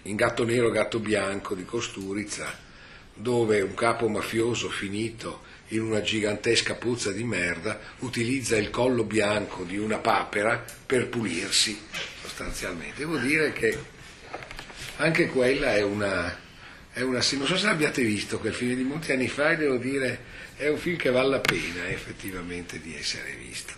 in 0.03 0.15
Gatto 0.15 0.45
Nero, 0.45 0.71
Gatto 0.71 1.01
Bianco 1.01 1.55
di 1.55 1.65
Costurizza, 1.65 2.63
dove 3.15 3.61
un 3.63 3.75
capo 3.75 4.09
mafioso 4.09 4.69
finito 4.69 5.43
in 5.69 5.81
una 5.83 6.03
gigantesca 6.03 6.75
puzza 6.75 7.11
di 7.11 7.25
merda 7.25 7.79
utilizza 8.01 8.57
il 8.57 8.71
collo 8.71 9.05
bianco 9.05 9.65
di 9.65 9.79
una 9.79 9.99
papera 9.99 10.63
per 10.85 11.09
pulirsi 11.09 11.81
sostanzialmente. 12.21 12.99
Devo 12.99 13.17
dire 13.17 13.53
che 13.53 13.93
anche 14.97 15.27
quella 15.27 15.75
è 15.75 15.83
una, 15.83 16.39
è 16.93 17.01
una, 17.01 17.21
non 17.33 17.47
so 17.47 17.57
se 17.57 17.67
l'abbiate 17.67 18.03
visto 18.03 18.39
quel 18.39 18.55
film 18.55 18.75
di 18.75 18.83
molti 18.83 19.13
anni 19.13 19.29
fa, 19.29 19.55
devo 19.55 19.77
dire, 19.77 20.33
è 20.57 20.69
un 20.69 20.79
film 20.79 20.97
che 20.97 21.11
vale 21.11 21.29
la 21.29 21.41
pena 21.41 21.89
effettivamente 21.89 22.81
di 22.81 22.95
essere 22.97 23.35
visto. 23.35 23.73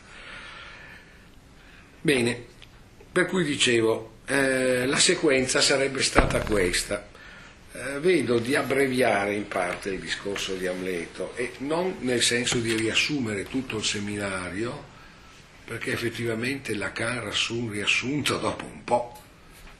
Bene, 2.00 2.44
per 3.10 3.26
cui 3.26 3.44
dicevo, 3.44 4.18
eh, 4.26 4.86
la 4.86 4.98
sequenza 4.98 5.60
sarebbe 5.60 6.02
stata 6.02 6.40
questa. 6.40 7.08
Eh, 7.72 7.98
vedo 8.00 8.38
di 8.38 8.54
abbreviare 8.54 9.34
in 9.34 9.48
parte 9.48 9.90
il 9.90 10.00
discorso 10.00 10.54
di 10.54 10.66
Amleto 10.66 11.34
e 11.36 11.52
non 11.58 11.96
nel 12.00 12.22
senso 12.22 12.58
di 12.58 12.74
riassumere 12.74 13.44
tutto 13.44 13.78
il 13.78 13.84
seminario, 13.84 14.94
perché 15.64 15.92
effettivamente 15.92 16.74
Lacan 16.74 17.30
un 17.50 17.70
riassunto 17.70 18.38
dopo 18.38 18.64
un 18.64 18.84
po' 18.84 19.20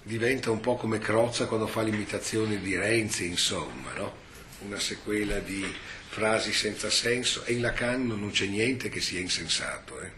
diventa 0.07 0.53
un 0.53 0.61
po' 0.61 0.77
come 0.77 1.01
Crozza 1.01 1.47
quando 1.47 1.66
fa 1.66 1.83
l'imitazione 1.83 2.61
di 2.61 2.77
Renzi, 2.77 3.27
insomma, 3.27 3.92
no? 3.95 4.25
una 4.61 4.79
sequela 4.79 5.40
di 5.40 5.66
frasi 6.09 6.53
senza 6.53 6.88
senso 6.90 7.45
e 7.45 7.55
in 7.55 7.61
Lacan 7.61 8.07
non 8.07 8.31
c'è 8.31 8.47
niente 8.47 8.88
che 8.88 9.01
sia 9.01 9.19
insensato, 9.19 10.01
eh? 10.01 10.11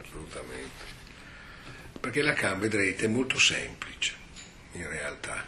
assolutamente. 0.00 0.96
Perché 1.98 2.22
Lacan, 2.22 2.60
vedrete, 2.60 3.06
è 3.06 3.08
molto 3.08 3.40
semplice, 3.40 4.14
in 4.74 4.88
realtà. 4.88 5.44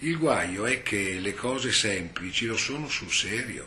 Il 0.00 0.18
guaio 0.18 0.66
è 0.66 0.82
che 0.82 1.14
le 1.18 1.32
cose 1.32 1.72
semplici 1.72 2.44
lo 2.44 2.58
sono 2.58 2.90
sul 2.90 3.10
serio, 3.10 3.66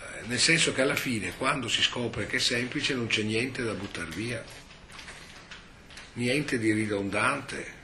eh, 0.00 0.26
nel 0.26 0.40
senso 0.40 0.72
che 0.72 0.82
alla 0.82 0.96
fine, 0.96 1.36
quando 1.36 1.68
si 1.68 1.80
scopre 1.80 2.26
che 2.26 2.36
è 2.36 2.40
semplice, 2.40 2.92
non 2.94 3.06
c'è 3.06 3.22
niente 3.22 3.62
da 3.62 3.72
buttare 3.72 4.10
via, 4.10 4.44
niente 6.14 6.58
di 6.58 6.72
ridondante, 6.72 7.75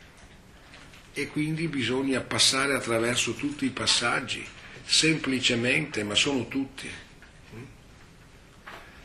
e 1.14 1.29
quindi 1.29 1.68
bisogna 1.68 2.20
passare 2.20 2.75
attraverso 2.75 3.35
tutti 3.35 3.66
i 3.66 3.70
passaggi, 3.70 4.44
semplicemente, 4.85 6.03
ma 6.05 6.14
sono 6.14 6.48
tutti, 6.48 6.90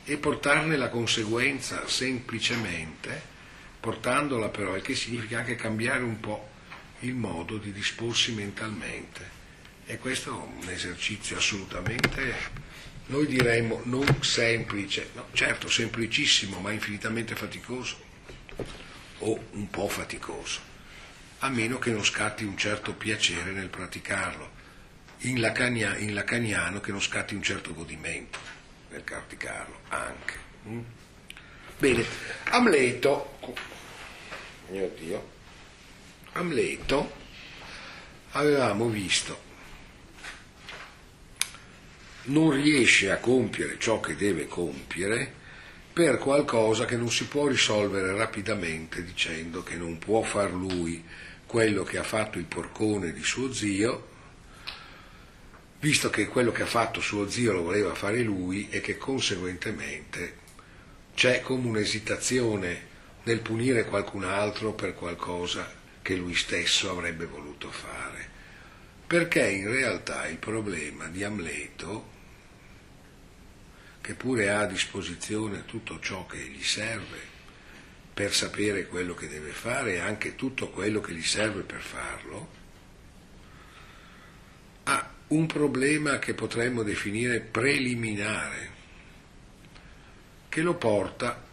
e 0.05 0.17
portarne 0.17 0.77
la 0.77 0.87
conseguenza 0.87 1.85
semplicemente, 1.87 3.21
portandola 3.79 4.47
però, 4.47 4.75
il 4.77 4.81
che 4.81 4.95
significa 4.95 5.39
anche 5.39 5.55
cambiare 5.55 6.03
un 6.03 6.19
po' 6.21 6.49
il 7.01 7.13
modo 7.13 7.57
di 7.57 7.73
disporsi 7.73 8.31
mentalmente. 8.31 9.35
E 9.85 9.97
questo 9.97 10.29
è 10.29 10.61
un 10.63 10.69
esercizio 10.69 11.37
assolutamente, 11.37 12.65
noi 13.07 13.27
diremmo 13.27 13.81
non 13.83 14.05
semplice, 14.21 15.09
no, 15.13 15.27
certo 15.33 15.69
semplicissimo, 15.69 16.59
ma 16.59 16.71
infinitamente 16.71 17.35
faticoso, 17.35 17.97
o 19.19 19.39
un 19.51 19.69
po' 19.69 19.89
faticoso 19.89 20.66
a 21.39 21.49
meno 21.49 21.77
che 21.77 21.91
non 21.91 22.03
scatti 22.03 22.43
un 22.43 22.57
certo 22.57 22.93
piacere 22.93 23.51
nel 23.51 23.69
praticarlo, 23.69 24.51
in, 25.19 25.39
lacania, 25.39 25.97
in 25.97 26.13
lacaniano 26.13 26.79
che 26.79 26.91
non 26.91 27.01
scatti 27.01 27.35
un 27.35 27.43
certo 27.43 27.73
godimento 27.73 28.39
nel 28.89 29.01
praticarlo 29.01 29.81
anche. 29.89 30.39
Mm? 30.67 30.81
Bene, 31.77 32.05
Amleto, 32.45 33.37
mio 34.69 34.91
Dio, 34.97 35.29
Amleto 36.33 37.25
avevamo 38.31 38.87
visto 38.89 39.45
non 42.27 42.51
riesce 42.51 43.09
a 43.11 43.17
compiere 43.17 43.77
ciò 43.79 43.99
che 43.99 44.15
deve 44.15 44.47
compiere 44.47 45.33
per 45.93 46.17
qualcosa 46.17 46.85
che 46.85 46.97
non 46.97 47.09
si 47.09 47.25
può 47.25 47.47
risolvere 47.47 48.15
rapidamente 48.15 49.03
dicendo 49.03 49.63
che 49.63 49.75
non 49.75 49.97
può 49.97 50.21
far 50.21 50.51
lui 50.51 51.03
quello 51.47 51.83
che 51.83 51.97
ha 51.97 52.03
fatto 52.03 52.37
il 52.37 52.43
porcone 52.43 53.13
di 53.13 53.23
suo 53.23 53.53
zio, 53.53 54.15
visto 55.79 56.09
che 56.09 56.27
quello 56.27 56.51
che 56.51 56.63
ha 56.63 56.67
fatto 56.67 56.99
suo 56.99 57.29
zio 57.29 57.53
lo 57.53 57.63
voleva 57.63 57.95
fare 57.95 58.21
lui 58.21 58.67
e 58.69 58.81
che 58.81 58.97
conseguentemente 58.97 60.45
c'è 61.15 61.41
come 61.41 61.67
un'esitazione 61.67 62.95
nel 63.23 63.39
punire 63.39 63.85
qualcun 63.85 64.25
altro 64.25 64.73
per 64.73 64.93
qualcosa 64.93 65.73
che 66.01 66.15
lui 66.15 66.35
stesso 66.35 66.91
avrebbe 66.91 67.25
voluto 67.25 67.71
fare. 67.71 68.35
Perché 69.07 69.47
in 69.49 69.69
realtà 69.69 70.27
il 70.27 70.37
problema 70.37 71.07
di 71.07 71.23
Amleto, 71.23 72.15
che 74.01 74.13
pure 74.15 74.49
ha 74.49 74.59
a 74.59 74.65
disposizione 74.65 75.65
tutto 75.65 75.99
ciò 75.99 76.25
che 76.25 76.37
gli 76.37 76.63
serve 76.63 77.26
per 78.17 78.33
sapere 78.33 78.87
quello 78.87 79.13
che 79.13 79.27
deve 79.27 79.51
fare 79.51 79.93
e 79.93 79.99
anche 79.99 80.35
tutto 80.35 80.69
quello 80.69 81.01
che 81.01 81.13
gli 81.13 81.21
serve 81.21 81.61
per 81.61 81.81
farlo, 81.81 82.49
ha 84.85 85.13
un 85.27 85.45
problema 85.45 86.17
che 86.17 86.33
potremmo 86.33 86.81
definire 86.81 87.41
preliminare, 87.41 88.71
che 90.49 90.61
lo 90.63 90.73
porta 90.73 91.45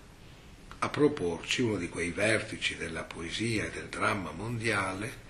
a 0.79 0.89
proporci 0.89 1.61
uno 1.61 1.77
di 1.77 1.91
quei 1.91 2.13
vertici 2.13 2.77
della 2.77 3.05
poesia 3.05 3.67
e 3.67 3.71
del 3.71 3.91
dramma 3.91 4.31
mondiale 4.31 5.21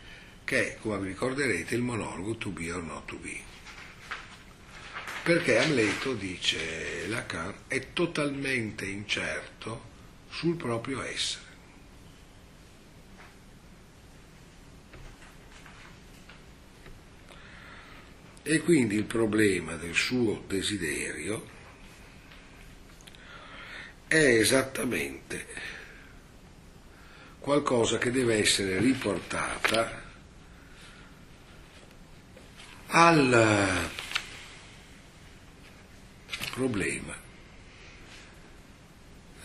che 0.45 0.75
è, 0.75 0.79
come 0.79 1.01
vi 1.01 1.09
ricorderete, 1.09 1.75
il 1.75 1.83
monologo 1.83 2.37
To 2.37 2.51
be 2.51 2.71
or 2.71 2.85
not 2.85 3.07
to 3.07 3.17
be. 3.17 3.41
Perché 5.25 5.59
Amleto, 5.59 6.15
dice 6.15 7.09
Lacan, 7.09 7.53
è 7.67 7.93
totalmente 7.93 8.85
incerto 8.85 9.94
sul 10.35 10.57
proprio 10.57 11.01
essere. 11.03 11.43
E 18.43 18.59
quindi 18.61 18.97
il 18.97 19.05
problema 19.05 19.77
del 19.77 19.95
suo 19.95 20.43
desiderio 20.47 21.53
è 24.09 24.17
esattamente 24.17 25.47
qualcosa 27.39 27.99
che 27.99 28.11
deve 28.11 28.39
essere 28.39 28.79
riportata 28.79 30.03
al 32.89 33.89
problema 36.51 37.24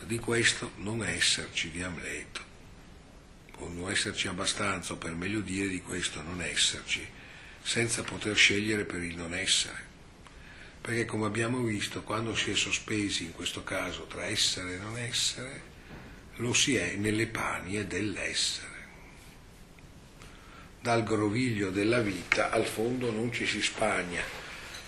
di 0.09 0.17
questo 0.17 0.71
non 0.77 1.03
esserci 1.03 1.69
di 1.69 1.83
Amleto, 1.83 2.41
o 3.57 3.69
non 3.69 3.91
esserci 3.91 4.27
abbastanza, 4.27 4.93
o 4.93 4.95
per 4.95 5.13
meglio 5.13 5.39
dire 5.39 5.67
di 5.67 5.83
questo 5.83 6.23
non 6.23 6.41
esserci, 6.41 7.07
senza 7.61 8.01
poter 8.01 8.35
scegliere 8.35 8.85
per 8.85 9.03
il 9.03 9.15
non 9.15 9.35
essere. 9.35 9.85
Perché 10.81 11.05
come 11.05 11.27
abbiamo 11.27 11.61
visto, 11.61 12.01
quando 12.01 12.35
si 12.35 12.49
è 12.49 12.55
sospesi 12.55 13.25
in 13.25 13.33
questo 13.33 13.63
caso 13.63 14.05
tra 14.05 14.25
essere 14.25 14.73
e 14.73 14.77
non 14.79 14.97
essere, 14.97 15.61
lo 16.37 16.53
si 16.53 16.75
è 16.75 16.95
nelle 16.95 17.27
panie 17.27 17.85
dell'essere. 17.85 18.87
dal 20.81 21.03
groviglio 21.03 21.69
della 21.69 21.99
vita 22.01 22.49
al 22.49 22.65
fondo 22.65 23.11
non 23.11 23.31
ci 23.31 23.45
si 23.45 23.61
spagna, 23.61 24.23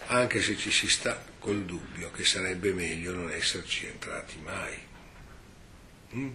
anche 0.07 0.41
se 0.41 0.57
ci 0.57 0.71
si 0.71 0.89
sta 0.89 1.23
col 1.37 1.63
dubbio 1.63 2.09
che 2.09 2.25
sarebbe 2.25 2.73
meglio 2.73 3.13
non 3.13 3.29
esserci 3.29 3.85
entrati 3.85 4.39
mai. 4.43 4.89
Mm? 6.15 6.29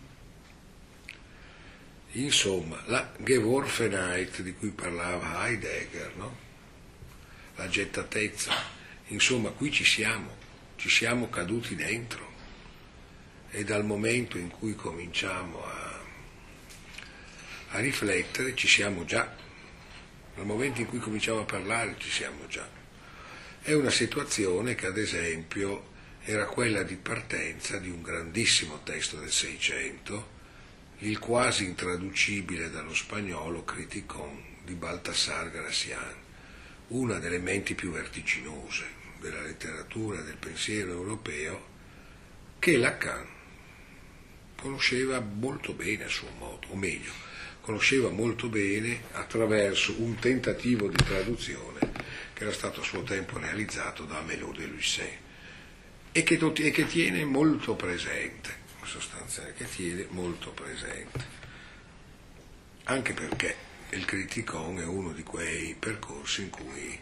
Insomma, 2.12 2.82
la 2.86 3.12
Geworfenheit 3.18 4.40
di 4.40 4.54
cui 4.54 4.70
parlava 4.70 5.46
Heidegger, 5.46 6.16
no? 6.16 6.44
la 7.56 7.68
gettatezza, 7.68 8.54
insomma 9.08 9.50
qui 9.50 9.70
ci 9.70 9.84
siamo, 9.84 10.34
ci 10.76 10.88
siamo 10.88 11.28
caduti 11.28 11.74
dentro 11.74 12.34
e 13.50 13.64
dal 13.64 13.84
momento 13.84 14.38
in 14.38 14.48
cui 14.48 14.74
cominciamo 14.74 15.64
a, 15.64 16.00
a 17.70 17.78
riflettere 17.80 18.54
ci 18.54 18.68
siamo 18.68 19.04
già, 19.04 19.34
dal 20.34 20.46
momento 20.46 20.80
in 20.80 20.86
cui 20.86 20.98
cominciamo 20.98 21.40
a 21.40 21.44
parlare 21.44 21.96
ci 21.98 22.10
siamo 22.10 22.46
già. 22.46 22.66
È 23.60 23.72
una 23.72 23.90
situazione 23.90 24.74
che 24.74 24.86
ad 24.86 24.96
esempio 24.96 25.94
era 26.28 26.46
quella 26.46 26.82
di 26.82 26.96
partenza 26.96 27.78
di 27.78 27.88
un 27.88 28.02
grandissimo 28.02 28.80
testo 28.82 29.16
del 29.16 29.30
Seicento, 29.30 30.34
il 30.98 31.20
quasi 31.20 31.64
intraducibile 31.64 32.68
dallo 32.68 32.94
spagnolo 32.94 33.62
Criticon 33.62 34.42
di 34.64 34.74
Baltasar 34.74 35.52
Gracian, 35.52 36.14
una 36.88 37.20
delle 37.20 37.38
menti 37.38 37.76
più 37.76 37.92
vertiginose 37.92 38.86
della 39.20 39.40
letteratura 39.40 40.18
e 40.18 40.24
del 40.24 40.36
pensiero 40.36 40.90
europeo, 40.90 41.64
che 42.58 42.76
Lacan 42.76 43.24
conosceva 44.60 45.20
molto 45.20 45.74
bene 45.74 46.06
a 46.06 46.08
suo 46.08 46.30
modo, 46.38 46.66
o 46.70 46.74
meglio, 46.74 47.12
conosceva 47.60 48.10
molto 48.10 48.48
bene 48.48 49.02
attraverso 49.12 49.94
un 50.02 50.16
tentativo 50.16 50.88
di 50.88 51.04
traduzione 51.04 51.92
che 52.32 52.42
era 52.42 52.52
stato 52.52 52.80
a 52.80 52.84
suo 52.84 53.04
tempo 53.04 53.38
realizzato 53.38 54.02
da 54.02 54.18
Amelot 54.18 54.56
de 54.56 54.66
Lucet 54.66 55.24
e 56.16 56.22
che, 56.22 56.38
e 56.38 56.70
che 56.70 56.86
tiene 56.86 57.26
molto 57.26 57.74
presente 57.74 58.64
sostanzialmente, 58.82 59.64
che 59.64 59.70
tiene 59.70 60.06
molto 60.08 60.50
presente. 60.50 61.24
Anche 62.84 63.12
perché 63.12 63.54
il 63.90 64.06
criticon 64.06 64.80
è 64.80 64.84
uno 64.86 65.12
di 65.12 65.22
quei 65.22 65.74
percorsi 65.78 66.40
in 66.40 66.48
cui 66.48 66.98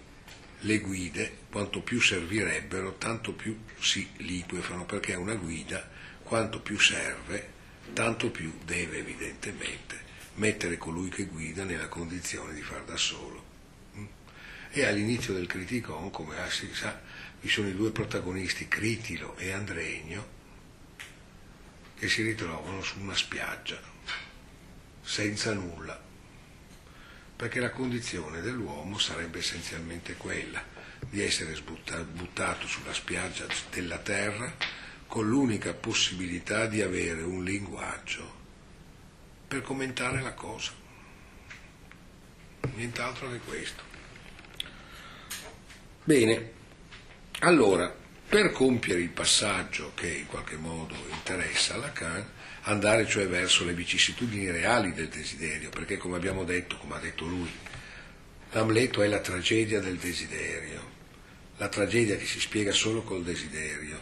le 0.59 0.79
guide, 0.81 1.37
quanto 1.49 1.81
più 1.81 2.01
servirebbero, 2.01 2.95
tanto 2.95 3.33
più 3.35 3.57
si 3.79 4.09
liquefano, 4.17 4.85
perché 4.85 5.15
una 5.15 5.37
guida, 5.37 5.89
quanto 6.25 6.59
più 6.59 6.77
serve, 6.77 7.53
tanto 7.93 8.33
più 8.33 8.53
deve 8.65 8.99
evidentemente 8.99 10.03
mettere 10.35 10.77
colui 10.77 11.09
che 11.09 11.27
guida 11.27 11.63
nella 11.63 11.87
condizione 11.87 12.53
di 12.53 12.63
far 12.63 12.83
da 12.83 12.97
solo. 12.97 13.53
E 14.71 14.85
all'inizio 14.85 15.35
del 15.35 15.47
criticon, 15.47 16.11
come 16.11 16.35
si 16.51 16.69
sa, 16.73 17.04
vi 17.45 17.51
sono 17.51 17.69
i 17.69 17.75
due 17.75 17.91
protagonisti, 17.91 18.69
Critilo 18.69 19.37
e 19.37 19.53
Andregno, 19.53 20.27
che 21.95 22.09
si 22.09 22.23
ritrovano 22.23 22.81
su 22.81 22.99
una 23.01 23.15
spiaggia, 23.15 23.79
senza 25.03 25.53
nulla, 25.53 26.03
perché 27.37 27.61
la 27.61 27.69
condizione 27.69 28.41
dell'uomo 28.41 28.97
sarebbe 28.97 29.41
essenzialmente 29.41 30.15
quella 30.15 30.65
di 31.01 31.23
essere 31.23 31.55
buttato 31.61 32.67
sulla 32.67 32.95
spiaggia 32.95 33.47
della 33.71 33.99
terra 33.99 34.51
con 35.07 35.29
l'unica 35.29 35.75
possibilità 35.75 36.65
di 36.65 36.81
avere 36.81 37.21
un 37.21 37.45
linguaggio 37.45 38.43
per 39.47 39.61
commentare 39.61 40.23
la 40.23 40.33
cosa. 40.33 40.73
Nient'altro 42.75 43.31
che 43.31 43.39
questo. 43.41 43.83
Bene, 46.05 46.63
allora 47.45 47.95
per 48.27 48.51
compiere 48.51 49.01
il 49.01 49.11
passaggio 49.11 49.93
che 49.95 50.09
in 50.09 50.27
qualche 50.27 50.57
modo 50.57 50.95
interessa 51.11 51.75
a 51.75 51.77
Lacan, 51.77 52.27
andare 52.63 53.07
cioè 53.07 53.29
verso 53.29 53.65
le 53.65 53.75
vicissitudini 53.75 54.51
reali 54.51 54.93
del 54.93 55.09
desiderio, 55.09 55.69
perché 55.69 55.99
come 55.99 56.17
abbiamo 56.17 56.45
detto, 56.45 56.77
come 56.79 56.97
ha 56.97 56.99
detto 56.99 57.27
lui, 57.27 57.51
l'Amleto 58.53 59.03
è 59.03 59.09
la 59.09 59.21
tragedia 59.21 59.79
del 59.79 59.97
desiderio, 59.97 60.93
la 61.59 61.69
tragedia 61.69 62.17
che 62.17 62.25
si 62.25 62.41
spiega 62.41 62.73
solo 62.73 63.03
col 63.03 63.23
desiderio, 63.23 64.01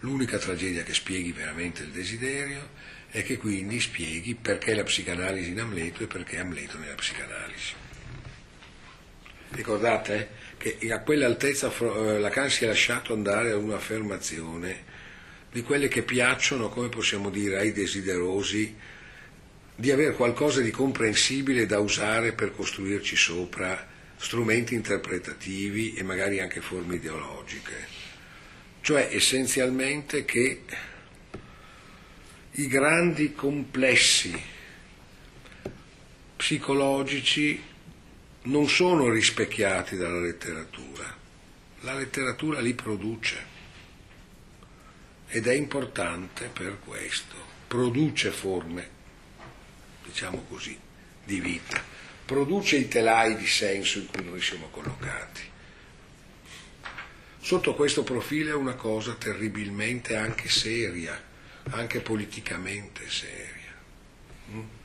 l'unica 0.00 0.38
tragedia 0.38 0.82
che 0.82 0.94
spieghi 0.94 1.32
veramente 1.32 1.82
il 1.82 1.90
desiderio 1.90 2.70
è 3.10 3.22
che 3.22 3.36
quindi 3.36 3.80
spieghi 3.80 4.34
perché 4.34 4.74
la 4.74 4.82
psicanalisi 4.82 5.50
in 5.50 5.60
Amleto 5.60 6.02
e 6.02 6.06
perché 6.06 6.38
Amleto 6.38 6.78
nella 6.78 6.94
psicanalisi. 6.94 7.74
Ricordate? 9.50 10.37
Che 10.58 10.76
a 10.92 11.00
quell'altezza 11.00 11.72
eh, 11.72 12.18
Lacan 12.18 12.50
si 12.50 12.64
è 12.64 12.66
lasciato 12.66 13.12
andare 13.12 13.52
a 13.52 13.56
un'affermazione 13.56 14.84
di 15.52 15.62
quelle 15.62 15.86
che 15.86 16.02
piacciono, 16.02 16.68
come 16.68 16.88
possiamo 16.88 17.30
dire, 17.30 17.58
ai 17.58 17.72
desiderosi 17.72 18.74
di 19.76 19.90
avere 19.92 20.14
qualcosa 20.14 20.60
di 20.60 20.72
comprensibile 20.72 21.64
da 21.64 21.78
usare 21.78 22.32
per 22.32 22.52
costruirci 22.52 23.14
sopra 23.14 23.86
strumenti 24.16 24.74
interpretativi 24.74 25.94
e 25.94 26.02
magari 26.02 26.40
anche 26.40 26.60
forme 26.60 26.96
ideologiche. 26.96 27.86
Cioè 28.80 29.10
essenzialmente 29.12 30.24
che 30.24 30.62
i 32.50 32.66
grandi 32.66 33.32
complessi 33.32 34.36
psicologici 36.36 37.62
non 38.42 38.68
sono 38.68 39.10
rispecchiati 39.10 39.96
dalla 39.96 40.20
letteratura. 40.20 41.16
La 41.80 41.94
letteratura 41.94 42.60
li 42.60 42.74
produce 42.74 43.56
ed 45.28 45.46
è 45.46 45.54
importante 45.54 46.48
per 46.52 46.78
questo. 46.84 47.36
Produce 47.68 48.30
forme, 48.30 48.88
diciamo 50.04 50.44
così, 50.48 50.78
di 51.24 51.40
vita, 51.40 51.82
produce 52.24 52.76
i 52.76 52.88
telai 52.88 53.36
di 53.36 53.46
senso 53.46 53.98
in 53.98 54.06
cui 54.06 54.24
noi 54.24 54.40
siamo 54.40 54.68
collocati. 54.68 55.42
Sotto 57.40 57.74
questo 57.74 58.02
profilo 58.02 58.50
è 58.50 58.54
una 58.54 58.74
cosa 58.74 59.14
terribilmente 59.14 60.16
anche 60.16 60.48
seria, 60.48 61.20
anche 61.70 62.00
politicamente 62.00 63.08
seria. 63.08 64.76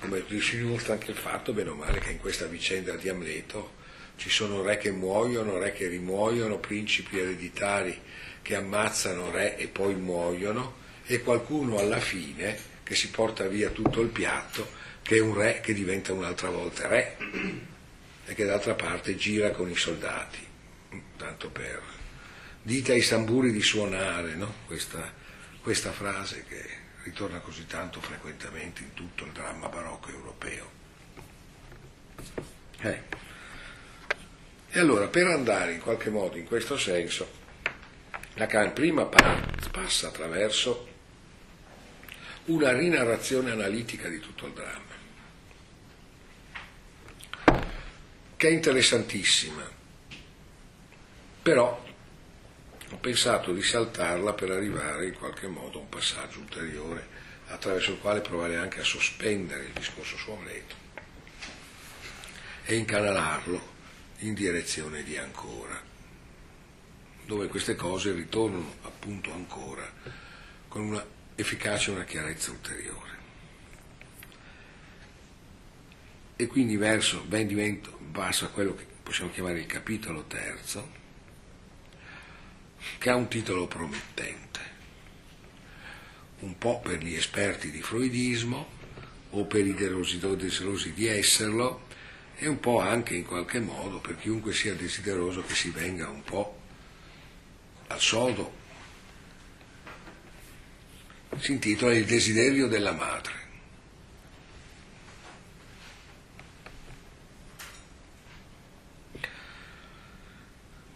Come 0.00 0.24
si 0.40 0.56
dimostra 0.58 0.94
anche 0.94 1.10
il 1.10 1.16
fatto, 1.16 1.52
bene 1.52 1.70
o 1.70 1.74
male, 1.74 1.98
che 1.98 2.10
in 2.10 2.18
questa 2.18 2.46
vicenda 2.46 2.94
di 2.96 3.08
Amleto 3.08 3.76
ci 4.16 4.30
sono 4.30 4.62
re 4.62 4.78
che 4.78 4.90
muoiono, 4.90 5.58
re 5.58 5.72
che 5.72 5.88
rimuoiono, 5.88 6.58
principi 6.58 7.18
ereditari 7.18 8.00
che 8.42 8.54
ammazzano 8.54 9.30
re 9.30 9.56
e 9.56 9.66
poi 9.68 9.94
muoiono, 9.94 10.76
e 11.04 11.20
qualcuno 11.20 11.78
alla 11.78 12.00
fine 12.00 12.56
che 12.82 12.94
si 12.94 13.10
porta 13.10 13.46
via 13.46 13.70
tutto 13.70 14.00
il 14.00 14.08
piatto, 14.08 14.70
che 15.02 15.16
è 15.16 15.20
un 15.20 15.34
re 15.34 15.60
che 15.60 15.72
diventa 15.72 16.12
un'altra 16.12 16.50
volta 16.50 16.86
re 16.86 17.16
e 18.24 18.34
che 18.34 18.44
d'altra 18.44 18.74
parte 18.74 19.16
gira 19.16 19.50
con 19.50 19.70
i 19.70 19.76
soldati, 19.76 20.38
tanto 21.16 21.48
per... 21.50 21.82
Dite 22.60 22.92
ai 22.92 23.00
samburi 23.00 23.50
di 23.50 23.62
suonare, 23.62 24.34
no? 24.34 24.52
questa, 24.66 25.12
questa 25.62 25.92
frase 25.92 26.44
che 26.46 26.77
ritorna 27.02 27.38
così 27.40 27.66
tanto 27.66 28.00
frequentemente 28.00 28.82
in 28.82 28.94
tutto 28.94 29.24
il 29.24 29.32
dramma 29.32 29.68
barocco 29.68 30.10
europeo. 30.10 30.70
Eh. 32.80 33.02
E 34.70 34.78
allora, 34.78 35.08
per 35.08 35.26
andare 35.26 35.72
in 35.72 35.80
qualche 35.80 36.10
modo 36.10 36.36
in 36.36 36.44
questo 36.44 36.76
senso, 36.76 37.36
Lacan 38.34 38.72
prima 38.72 39.06
passa 39.06 40.08
attraverso 40.08 40.86
una 42.46 42.72
rinarrazione 42.72 43.50
analitica 43.50 44.08
di 44.08 44.20
tutto 44.20 44.46
il 44.46 44.52
dramma, 44.52 44.96
che 48.36 48.48
è 48.48 48.50
interessantissima, 48.50 49.68
però 51.42 51.86
ho 52.90 52.96
pensato 52.96 53.52
di 53.52 53.62
saltarla 53.62 54.32
per 54.32 54.50
arrivare 54.50 55.06
in 55.06 55.14
qualche 55.14 55.46
modo 55.46 55.78
a 55.78 55.82
un 55.82 55.88
passaggio 55.88 56.40
ulteriore 56.40 57.06
attraverso 57.48 57.92
il 57.92 57.98
quale 57.98 58.20
provare 58.20 58.56
anche 58.56 58.80
a 58.80 58.84
sospendere 58.84 59.64
il 59.64 59.72
discorso 59.72 60.16
su 60.16 60.30
Amleto 60.30 60.74
e 62.64 62.76
incanalarlo 62.76 63.76
in 64.18 64.34
direzione 64.34 65.02
di 65.02 65.16
ancora, 65.16 65.80
dove 67.24 67.46
queste 67.46 67.74
cose 67.74 68.12
ritornano 68.12 68.74
appunto 68.82 69.32
ancora 69.32 69.90
con 70.68 70.82
una 70.82 71.04
efficacia 71.34 71.90
e 71.90 71.94
una 71.94 72.04
chiarezza 72.04 72.50
ulteriore. 72.50 73.16
E 76.36 76.46
quindi 76.46 76.76
verso, 76.76 77.22
ben 77.22 77.46
divento, 77.46 77.98
passo 78.12 78.44
a 78.44 78.48
quello 78.48 78.74
che 78.74 78.86
possiamo 79.02 79.30
chiamare 79.30 79.60
il 79.60 79.66
capitolo 79.66 80.24
terzo, 80.24 80.97
che 82.96 83.10
ha 83.10 83.14
un 83.14 83.28
titolo 83.28 83.66
promettente, 83.66 84.60
un 86.40 86.56
po' 86.56 86.80
per 86.80 87.02
gli 87.02 87.14
esperti 87.14 87.70
di 87.70 87.82
freudismo, 87.82 88.76
o 89.30 89.44
per 89.44 89.66
i 89.66 89.74
desiderosi 89.74 90.92
di 90.94 91.06
esserlo, 91.06 91.86
e 92.36 92.46
un 92.46 92.60
po' 92.60 92.80
anche 92.80 93.14
in 93.14 93.24
qualche 93.24 93.60
modo 93.60 93.98
per 93.98 94.16
chiunque 94.16 94.52
sia 94.52 94.74
desideroso 94.74 95.42
che 95.42 95.54
si 95.54 95.70
venga 95.70 96.08
un 96.08 96.22
po' 96.22 96.56
al 97.88 98.00
sodo. 98.00 98.54
Si 101.38 101.52
intitola 101.52 101.94
Il 101.94 102.06
desiderio 102.06 102.68
della 102.68 102.92
madre. 102.92 103.46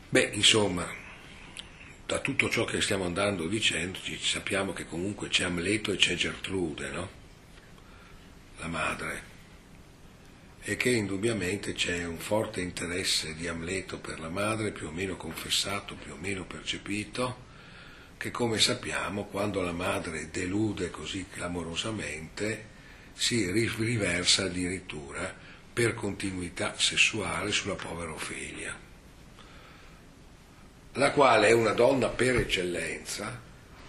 Beh, 0.08 0.30
insomma, 0.34 0.86
da 2.12 2.18
tutto 2.18 2.50
ciò 2.50 2.64
che 2.64 2.82
stiamo 2.82 3.06
andando 3.06 3.46
dicendoci, 3.46 4.18
sappiamo 4.18 4.74
che 4.74 4.84
comunque 4.84 5.28
c'è 5.28 5.44
Amleto 5.44 5.92
e 5.92 5.96
c'è 5.96 6.14
Gertrude, 6.14 6.90
no? 6.90 7.08
La 8.58 8.66
madre 8.66 9.30
e 10.60 10.76
che 10.76 10.90
indubbiamente 10.90 11.72
c'è 11.72 12.04
un 12.04 12.18
forte 12.18 12.60
interesse 12.60 13.34
di 13.34 13.48
Amleto 13.48 13.98
per 13.98 14.20
la 14.20 14.28
madre, 14.28 14.72
più 14.72 14.88
o 14.88 14.90
meno 14.90 15.16
confessato, 15.16 15.94
più 15.94 16.12
o 16.12 16.16
meno 16.20 16.44
percepito, 16.44 17.44
che 18.18 18.30
come 18.30 18.58
sappiamo 18.58 19.24
quando 19.24 19.62
la 19.62 19.72
madre 19.72 20.28
delude 20.30 20.90
così 20.90 21.26
clamorosamente 21.30 22.66
si 23.14 23.50
riversa 23.50 24.44
addirittura 24.44 25.34
per 25.72 25.94
continuità 25.94 26.74
sessuale 26.76 27.50
sulla 27.52 27.74
povera 27.74 28.12
Ofelia, 28.12 28.78
la 30.94 31.10
quale 31.12 31.48
è 31.48 31.52
una 31.52 31.72
donna 31.72 32.08
per 32.08 32.36
eccellenza, 32.36 33.40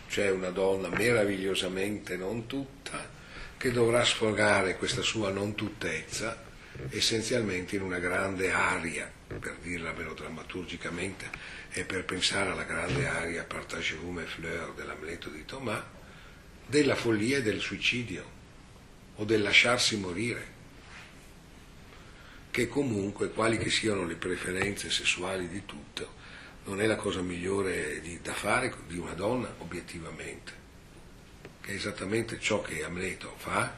cioè 0.07 0.31
una 0.31 0.51
donna 0.51 0.87
meravigliosamente 0.89 2.15
non 2.15 2.47
tutta, 2.47 3.09
che 3.57 3.71
dovrà 3.71 4.03
sfogare 4.05 4.77
questa 4.77 5.01
sua 5.01 5.29
non 5.29 5.55
tuttezza 5.55 6.51
essenzialmente 6.89 7.75
in 7.75 7.81
una 7.81 7.99
grande 7.99 8.51
aria, 8.51 9.11
per 9.27 9.57
dirla 9.61 9.93
melodrammaturgicamente, 9.93 11.29
e 11.71 11.83
per 11.83 12.05
pensare 12.05 12.51
alla 12.51 12.63
grande 12.63 13.07
aria 13.07 13.43
Partagez-vous 13.43 14.13
mes 14.13 14.29
fleurs 14.29 14.75
dell'Amleto 14.75 15.29
di 15.29 15.45
Thomas, 15.45 15.81
della 16.65 16.95
follia 16.95 17.37
e 17.37 17.41
del 17.41 17.59
suicidio, 17.59 18.41
o 19.15 19.23
del 19.25 19.41
lasciarsi 19.41 19.97
morire, 19.97 20.51
che 22.49 22.67
comunque, 22.67 23.29
quali 23.29 23.57
che 23.57 23.69
siano 23.69 24.05
le 24.05 24.15
preferenze 24.15 24.89
sessuali 24.89 25.47
di 25.47 25.65
tutto, 25.65 26.21
non 26.65 26.81
è 26.81 26.85
la 26.85 26.95
cosa 26.95 27.21
migliore 27.21 27.99
di, 28.01 28.19
da 28.21 28.33
fare 28.33 28.73
di 28.87 28.97
una 28.97 29.13
donna 29.13 29.53
obiettivamente, 29.59 30.51
che 31.61 31.71
è 31.71 31.75
esattamente 31.75 32.39
ciò 32.39 32.61
che 32.61 32.83
Amleto 32.83 33.33
fa, 33.37 33.75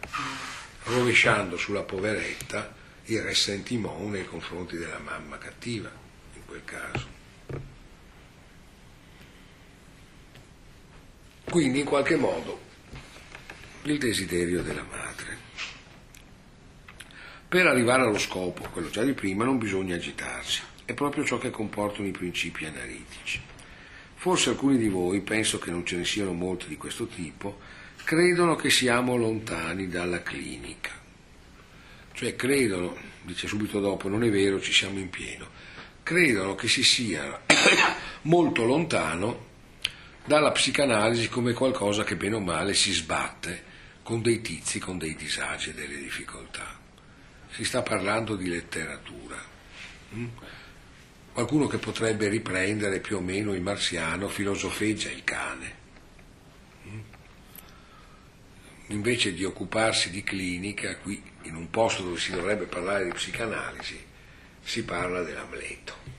rovesciando 0.84 1.58
sulla 1.58 1.84
poveretta 1.84 2.74
il 3.06 3.22
ressentimento 3.22 4.08
nei 4.08 4.26
confronti 4.26 4.78
della 4.78 5.00
mamma 5.00 5.38
cattiva, 5.38 5.92
in 6.34 6.46
quel 6.46 6.64
caso. 6.64 7.14
Quindi 11.50 11.80
in 11.80 11.86
qualche 11.86 12.16
modo 12.16 12.60
il 13.84 13.98
desiderio 13.98 14.62
della 14.62 14.84
madre. 14.84 15.38
Per 17.48 17.66
arrivare 17.68 18.02
allo 18.02 18.18
scopo, 18.18 18.68
quello 18.70 18.90
già 18.90 19.04
di 19.04 19.14
prima, 19.14 19.46
non 19.46 19.58
bisogna 19.58 19.96
agitarsi, 19.96 20.62
è 20.86 20.94
proprio 20.94 21.26
ciò 21.26 21.38
che 21.38 21.50
comportano 21.50 22.08
i 22.08 22.12
principi 22.12 22.66
analitici. 22.66 23.42
Forse 24.16 24.50
alcuni 24.50 24.78
di 24.78 24.88
voi, 24.88 25.22
penso 25.22 25.60
che 25.60 25.72
non 25.72 25.86
ce 25.86 25.98
ne 25.98 26.06
siano 26.06 26.34
molti 26.34 26.68
di 26.68 26.78
questo 26.78 27.08
tipo, 27.08 27.60
credono 28.04 28.56
che 28.56 28.70
siamo 28.70 29.16
lontani 29.16 29.88
dalla 29.88 30.22
clinica 30.22 31.04
cioè 32.16 32.36
credono, 32.38 32.96
dice 33.24 33.46
subito 33.46 33.82
dopo, 33.82 34.08
non 34.08 34.24
è 34.24 34.30
vero, 34.30 34.62
ci 34.62 34.72
siamo 34.72 35.00
in 35.00 35.10
pieno, 35.10 35.50
credono 36.02 36.56
che 36.56 36.70
si 36.70 36.82
sia 36.82 37.42
molto 38.24 38.64
lontano 38.64 39.54
dalla 40.26 40.52
psicanalisi 40.52 41.28
come 41.28 41.52
qualcosa 41.52 42.06
che 42.06 42.16
bene 42.16 42.36
o 42.36 42.40
male 42.40 42.74
si 42.74 42.94
sbatte 42.94 43.74
con 44.02 44.22
dei 44.22 44.40
tizi, 44.40 44.80
con 44.80 44.98
dei 44.98 45.14
disagi 45.14 45.72
e 45.72 45.74
delle 45.74 45.98
difficoltà. 45.98 46.80
Si 47.52 47.66
sta 47.66 47.82
parlando 47.82 48.38
di 48.38 48.48
letteratura. 48.48 49.54
Mm? 51.36 51.44
Qualcuno 51.44 51.68
che 51.68 51.78
potrebbe 51.78 52.30
riprendere 52.30 53.00
più 53.00 53.18
o 53.18 53.22
meno 53.22 53.54
il 53.54 53.62
marziano 53.62 54.28
filosofeggia 54.28 55.12
il 55.12 55.24
cane 55.24 55.84
invece 58.88 59.34
di 59.34 59.44
occuparsi 59.44 60.10
di 60.10 60.24
clinica, 60.24 60.98
qui 60.98 61.22
in 61.44 61.56
un 61.56 61.70
posto 61.70 62.04
dove 62.04 62.20
si 62.20 62.32
dovrebbe 62.32 62.66
parlare 62.66 63.06
di 63.06 63.12
psicanalisi, 63.12 64.04
si 64.64 64.84
parla 64.84 65.24
dell'Amleto. 65.24 66.14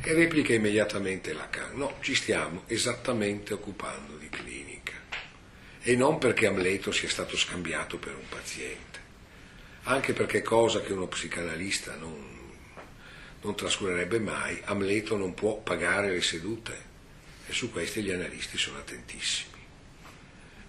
E 0.00 0.12
replica 0.12 0.54
immediatamente 0.54 1.32
Lacan, 1.32 1.76
no, 1.76 1.96
ci 2.00 2.14
stiamo 2.14 2.62
esattamente 2.66 3.52
occupando 3.52 4.16
di 4.16 4.28
clinica. 4.28 4.94
E 5.82 5.96
non 5.96 6.18
perché 6.18 6.46
Amleto 6.46 6.92
sia 6.92 7.08
stato 7.08 7.36
scambiato 7.36 7.98
per 7.98 8.14
un 8.14 8.28
paziente, 8.28 8.98
anche 9.84 10.12
perché 10.12 10.42
cosa 10.42 10.80
che 10.80 10.92
uno 10.92 11.06
psicanalista 11.06 11.96
non, 11.96 12.29
non 13.42 13.54
trascurerebbe 13.54 14.18
mai, 14.18 14.60
Amleto 14.64 15.16
non 15.16 15.34
può 15.34 15.56
pagare 15.58 16.10
le 16.10 16.20
sedute 16.20 16.88
e 17.46 17.52
su 17.52 17.70
queste 17.70 18.02
gli 18.02 18.10
analisti 18.10 18.58
sono 18.58 18.78
attentissimi. 18.78 19.58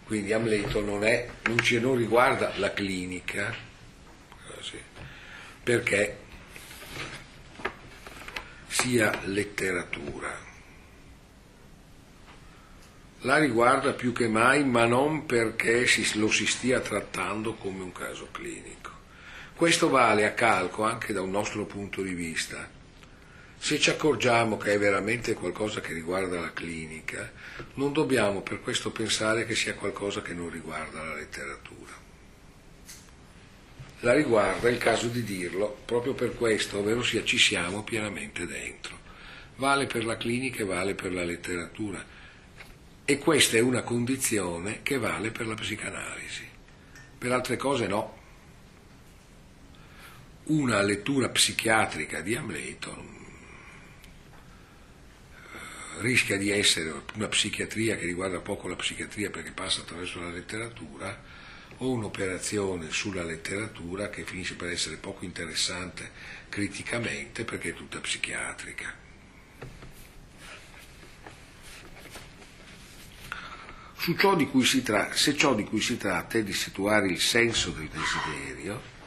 Quindi 0.06 0.34
Amleto 0.34 0.82
non, 0.82 1.04
è, 1.04 1.30
non, 1.44 1.60
ci, 1.60 1.80
non 1.80 1.96
riguarda 1.96 2.54
la 2.58 2.74
clinica, 2.74 3.56
perché 5.64 6.18
sia 8.68 9.22
letteratura. 9.26 10.50
La 13.22 13.38
riguarda 13.38 13.94
più 13.94 14.12
che 14.14 14.28
mai, 14.28 14.64
ma 14.64 14.86
non 14.86 15.26
perché 15.28 15.86
lo 16.16 16.32
si 16.32 16.48
stia 16.48 16.80
trattando 16.80 17.54
come 17.54 17.84
un 17.84 17.92
caso 17.92 18.30
clinico. 18.32 18.81
Questo 19.62 19.90
vale 19.90 20.26
a 20.26 20.34
calco 20.34 20.82
anche 20.82 21.14
da 21.14 21.22
un 21.22 21.30
nostro 21.30 21.66
punto 21.66 22.02
di 22.02 22.16
vista 22.16 22.68
se 23.60 23.80
ci 23.80 23.92
accorgiamo 23.92 24.58
che 24.58 24.74
è 24.74 24.80
veramente 24.80 25.36
qualcosa 25.36 25.82
che 25.82 25.94
riguarda 25.94 26.40
la 26.40 26.52
clinica, 26.52 27.32
non 27.76 27.94
dobbiamo 27.94 28.42
per 28.42 28.60
questo 28.60 28.90
pensare 28.90 29.46
che 29.46 29.54
sia 29.54 29.76
qualcosa 29.76 30.24
che 30.24 30.34
non 30.34 30.50
riguarda 30.50 31.04
la 31.04 31.14
letteratura. 31.14 31.94
La 34.00 34.14
riguarda, 34.14 34.68
è 34.68 34.72
il 34.72 34.80
caso 34.80 35.10
di 35.10 35.24
dirlo, 35.24 35.78
proprio 35.86 36.16
per 36.16 36.34
questo, 36.34 36.80
ovvero 36.80 37.04
sia 37.04 37.24
ci 37.24 37.38
siamo 37.38 37.84
pienamente 37.84 38.48
dentro. 38.48 38.98
Vale 39.58 39.86
per 39.86 40.06
la 40.06 40.18
clinica 40.18 40.64
e 40.64 40.66
vale 40.66 40.96
per 40.96 41.14
la 41.14 41.24
letteratura. 41.24 42.04
E 43.06 43.18
questa 43.20 43.58
è 43.58 43.60
una 43.60 43.84
condizione 43.84 44.80
che 44.82 44.98
vale 44.98 45.30
per 45.30 45.46
la 45.46 45.54
psicanalisi. 45.54 46.50
Per 47.16 47.32
altre 47.32 47.58
cose 47.58 47.86
no. 47.86 48.21
Una 50.44 50.82
lettura 50.82 51.30
psichiatrica 51.30 52.22
di 52.22 52.36
Amleto 52.36 53.20
rischia 56.00 56.36
di 56.38 56.50
essere 56.50 57.04
una 57.14 57.28
psichiatria 57.28 57.96
che 57.96 58.06
riguarda 58.06 58.40
poco 58.40 58.68
la 58.68 58.76
psichiatria 58.76 59.30
perché 59.30 59.52
passa 59.52 59.82
attraverso 59.82 60.20
la 60.20 60.30
letteratura 60.30 61.22
o 61.78 61.92
un'operazione 61.92 62.90
sulla 62.90 63.24
letteratura 63.24 64.10
che 64.10 64.24
finisce 64.24 64.56
per 64.56 64.70
essere 64.70 64.96
poco 64.98 65.26
interessante 65.26 66.10
criticamente 66.50 67.44
perché 67.44 67.70
è 67.70 67.74
tutta 67.74 68.00
psichiatrica. 68.00 68.98
Su 73.96 74.16
ciò 74.16 74.36
di 74.36 74.48
cui 74.48 74.66
si 74.66 74.82
tra- 74.82 75.14
se 75.14 75.38
ciò 75.38 75.54
di 75.54 75.64
cui 75.64 75.82
si 75.82 75.98
tratta 75.98 76.40
è 76.40 76.44
di 76.44 76.54
situare 76.54 77.08
il 77.08 77.20
senso 77.20 77.70
del 77.70 77.88
desiderio, 77.88 79.01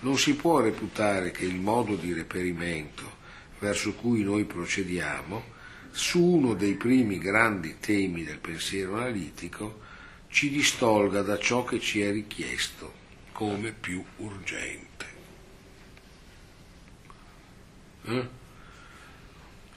non 0.00 0.16
si 0.16 0.34
può 0.34 0.60
reputare 0.60 1.30
che 1.30 1.44
il 1.44 1.56
modo 1.56 1.96
di 1.96 2.12
reperimento 2.12 3.16
verso 3.58 3.94
cui 3.94 4.22
noi 4.22 4.44
procediamo 4.44 5.56
su 5.90 6.22
uno 6.22 6.54
dei 6.54 6.74
primi 6.74 7.18
grandi 7.18 7.78
temi 7.80 8.22
del 8.22 8.38
pensiero 8.38 8.96
analitico 8.96 9.86
ci 10.28 10.50
distolga 10.50 11.22
da 11.22 11.38
ciò 11.38 11.64
che 11.64 11.80
ci 11.80 12.00
è 12.02 12.12
richiesto 12.12 12.92
come 13.32 13.72
più 13.72 14.04
urgente. 14.16 15.06
Eh? 18.04 18.28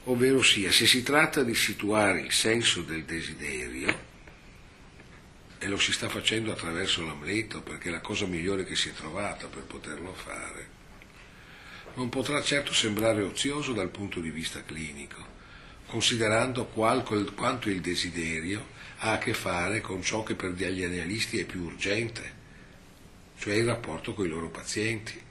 Ovvero 0.06 0.42
sia, 0.42 0.72
se 0.72 0.86
si 0.86 1.04
tratta 1.04 1.44
di 1.44 1.56
situare 1.56 2.22
il 2.22 2.32
senso 2.32 2.82
del 2.82 3.04
desiderio, 3.04 4.10
e 5.64 5.68
lo 5.68 5.78
si 5.78 5.92
sta 5.92 6.10
facendo 6.10 6.52
attraverso 6.52 7.06
l'Amleto 7.06 7.62
perché 7.62 7.90
è 7.90 7.92
la 7.92 8.02
cosa 8.02 8.26
migliore 8.26 8.66
che 8.66 8.76
si 8.76 8.90
è 8.90 8.94
trovata 8.94 9.46
per 9.46 9.62
poterlo 9.62 10.12
fare, 10.12 10.68
non 11.94 12.10
potrà 12.10 12.42
certo 12.42 12.74
sembrare 12.74 13.22
ozioso 13.22 13.72
dal 13.72 13.90
punto 13.90 14.20
di 14.20 14.32
vista 14.32 14.64
clinico, 14.64 15.24
considerando 15.86 16.66
quanto 16.66 17.70
il 17.70 17.80
desiderio 17.80 18.70
ha 19.04 19.12
a 19.12 19.18
che 19.20 19.36
fare 19.36 19.82
con 19.82 20.02
ciò 20.02 20.24
che 20.24 20.34
per 20.34 20.54
gli 20.54 20.84
analisti 20.84 21.38
è 21.38 21.46
più 21.46 21.62
urgente, 21.62 22.40
cioè 23.38 23.54
il 23.54 23.66
rapporto 23.66 24.16
con 24.16 24.26
i 24.26 24.30
loro 24.30 24.50
pazienti, 24.50 25.22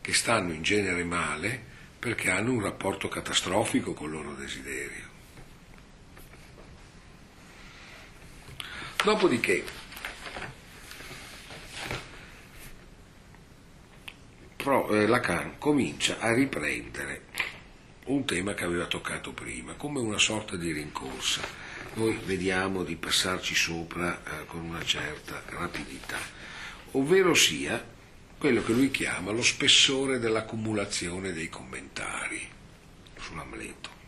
che 0.00 0.12
stanno 0.12 0.52
in 0.52 0.62
genere 0.62 1.04
male 1.04 1.68
perché 2.00 2.30
hanno 2.30 2.50
un 2.50 2.62
rapporto 2.62 3.06
catastrofico 3.06 3.92
con 3.92 4.06
il 4.06 4.12
loro 4.12 4.34
desiderio. 4.34 5.09
Dopodiché, 9.02 9.64
eh, 14.58 15.06
Lacan 15.06 15.54
comincia 15.56 16.18
a 16.18 16.34
riprendere 16.34 17.22
un 18.06 18.26
tema 18.26 18.52
che 18.52 18.64
aveva 18.64 18.84
toccato 18.84 19.32
prima, 19.32 19.72
come 19.72 20.00
una 20.00 20.18
sorta 20.18 20.56
di 20.56 20.72
rincorsa. 20.72 21.40
Noi 21.94 22.20
vediamo 22.26 22.82
di 22.82 22.96
passarci 22.96 23.54
sopra 23.54 24.20
eh, 24.22 24.44
con 24.44 24.60
una 24.60 24.84
certa 24.84 25.42
rapidità, 25.46 26.18
ovvero 26.92 27.32
sia 27.32 27.82
quello 28.36 28.62
che 28.62 28.72
lui 28.72 28.90
chiama 28.90 29.30
lo 29.30 29.42
spessore 29.42 30.18
dell'accumulazione 30.18 31.32
dei 31.32 31.48
commentari 31.48 32.46
sull'Amleto. 33.18 33.99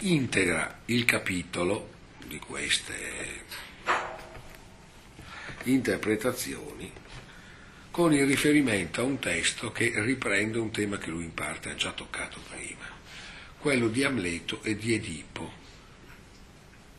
Integra 0.00 0.82
il 0.84 1.04
capitolo 1.04 1.90
di 2.24 2.38
queste 2.38 2.94
interpretazioni 5.64 6.92
con 7.90 8.14
il 8.14 8.24
riferimento 8.24 9.00
a 9.00 9.04
un 9.04 9.18
testo 9.18 9.72
che 9.72 9.92
riprende 9.96 10.58
un 10.58 10.70
tema 10.70 10.98
che 10.98 11.10
lui 11.10 11.24
in 11.24 11.34
parte 11.34 11.70
ha 11.70 11.74
già 11.74 11.90
toccato 11.90 12.38
prima, 12.48 12.84
quello 13.58 13.88
di 13.88 14.04
Amleto 14.04 14.62
e 14.62 14.76
di 14.76 14.94
Edipo, 14.94 15.52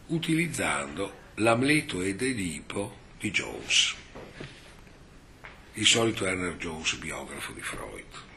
utilizzando 0.07 1.19
l'Amleto 1.35 2.01
ed 2.01 2.21
Edipo 2.21 2.97
di 3.17 3.31
Jones, 3.31 3.95
il 5.75 5.85
solito 5.85 6.25
Werner 6.25 6.57
Jones, 6.57 6.95
biografo 6.95 7.53
di 7.53 7.61
Freud. 7.61 8.28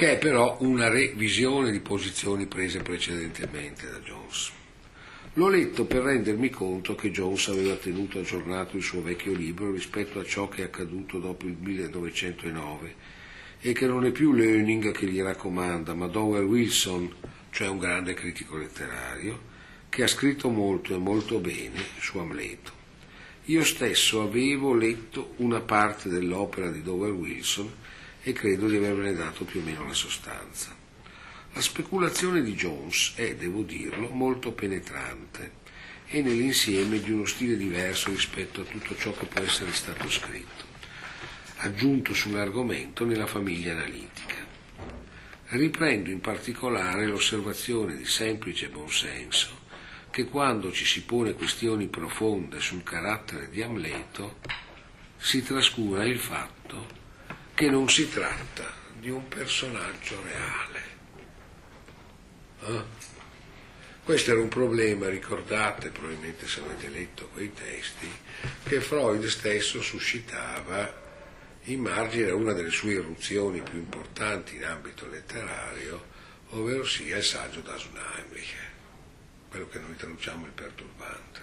Che 0.00 0.12
è 0.12 0.16
però 0.16 0.56
una 0.60 0.88
revisione 0.88 1.70
di 1.70 1.80
posizioni 1.80 2.46
prese 2.46 2.80
precedentemente 2.80 3.86
da 3.86 3.98
Jones. 3.98 4.50
L'ho 5.34 5.48
letto 5.50 5.84
per 5.84 6.04
rendermi 6.04 6.48
conto 6.48 6.94
che 6.94 7.10
Jones 7.10 7.48
aveva 7.48 7.74
tenuto 7.74 8.18
aggiornato 8.18 8.78
il 8.78 8.82
suo 8.82 9.02
vecchio 9.02 9.34
libro 9.34 9.70
rispetto 9.70 10.18
a 10.18 10.24
ciò 10.24 10.48
che 10.48 10.62
è 10.62 10.64
accaduto 10.64 11.18
dopo 11.18 11.44
il 11.44 11.56
1909 11.60 12.94
e 13.60 13.74
che 13.74 13.86
non 13.86 14.06
è 14.06 14.10
più 14.10 14.32
Learning 14.32 14.90
che 14.90 15.04
gli 15.04 15.20
raccomanda, 15.20 15.92
ma 15.92 16.06
Dower 16.06 16.44
Wilson, 16.44 17.14
cioè 17.50 17.68
un 17.68 17.76
grande 17.76 18.14
critico 18.14 18.56
letterario, 18.56 19.38
che 19.90 20.02
ha 20.02 20.08
scritto 20.08 20.48
molto 20.48 20.94
e 20.94 20.98
molto 20.98 21.40
bene 21.40 21.78
su 21.98 22.16
Amleto. 22.16 22.72
Io 23.44 23.64
stesso 23.64 24.22
avevo 24.22 24.72
letto 24.72 25.34
una 25.36 25.60
parte 25.60 26.08
dell'opera 26.08 26.70
di 26.70 26.80
Dower 26.80 27.12
Wilson 27.12 27.70
e 28.22 28.32
credo 28.32 28.68
di 28.68 28.76
avervene 28.76 29.14
dato 29.14 29.44
più 29.44 29.60
o 29.60 29.62
meno 29.62 29.86
la 29.86 29.94
sostanza. 29.94 30.76
La 31.52 31.60
speculazione 31.60 32.42
di 32.42 32.54
Jones 32.54 33.14
è, 33.16 33.34
devo 33.34 33.62
dirlo, 33.62 34.08
molto 34.10 34.52
penetrante 34.52 35.58
e 36.06 36.22
nell'insieme 36.22 37.00
di 37.00 37.10
uno 37.10 37.24
stile 37.24 37.56
diverso 37.56 38.10
rispetto 38.10 38.60
a 38.60 38.64
tutto 38.64 38.96
ciò 38.96 39.12
che 39.12 39.26
può 39.26 39.40
essere 39.40 39.72
stato 39.72 40.08
scritto, 40.08 40.64
aggiunto 41.56 42.14
sull'argomento 42.14 43.04
nella 43.04 43.26
famiglia 43.26 43.72
analitica. 43.72 44.36
Riprendo 45.46 46.10
in 46.10 46.20
particolare 46.20 47.06
l'osservazione 47.06 47.96
di 47.96 48.04
semplice 48.04 48.68
buonsenso 48.68 49.58
che 50.10 50.24
quando 50.26 50.70
ci 50.70 50.84
si 50.84 51.02
pone 51.02 51.34
questioni 51.34 51.86
profonde 51.86 52.60
sul 52.60 52.82
carattere 52.82 53.48
di 53.48 53.62
Amleto 53.62 54.38
si 55.16 55.42
trascura 55.42 56.04
il 56.04 56.18
fatto 56.18 56.99
che 57.60 57.68
non 57.68 57.90
si 57.90 58.08
tratta 58.08 58.72
di 58.98 59.10
un 59.10 59.28
personaggio 59.28 60.18
reale. 60.22 60.82
Eh? 62.62 62.82
Questo 64.02 64.30
era 64.30 64.40
un 64.40 64.48
problema, 64.48 65.10
ricordate, 65.10 65.90
probabilmente 65.90 66.48
se 66.48 66.60
avete 66.60 66.88
letto 66.88 67.28
quei 67.28 67.52
testi, 67.52 68.10
che 68.62 68.80
Freud 68.80 69.26
stesso 69.26 69.82
suscitava 69.82 70.90
in 71.64 71.80
margine 71.80 72.30
a 72.30 72.34
una 72.34 72.54
delle 72.54 72.70
sue 72.70 72.92
irruzioni 72.92 73.60
più 73.60 73.76
importanti 73.76 74.56
in 74.56 74.64
ambito 74.64 75.06
letterario, 75.06 76.06
ovvero 76.52 76.86
sia 76.86 77.18
il 77.18 77.24
saggio 77.24 77.60
das 77.60 77.84
Unheimliche, 77.84 78.68
quello 79.50 79.68
che 79.68 79.80
noi 79.80 79.96
traduciamo 79.96 80.46
il 80.46 80.52
perturbante. 80.52 81.40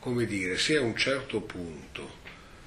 Come 0.00 0.26
dire, 0.26 0.58
se 0.58 0.76
a 0.76 0.82
un 0.82 0.94
certo 0.94 1.40
punto 1.40 2.24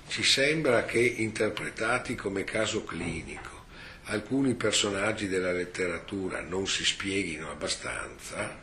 ci 0.10 0.24
sembra 0.24 0.86
che 0.86 1.00
interpretati 1.00 2.16
come 2.16 2.44
caso 2.44 2.84
clinico 2.84 3.58
alcuni 4.06 4.56
personaggi 4.56 5.28
della 5.28 5.52
letteratura 5.52 6.42
non 6.42 6.68
si 6.68 6.84
spieghino 6.84 7.52
abbastanza, 7.52 8.58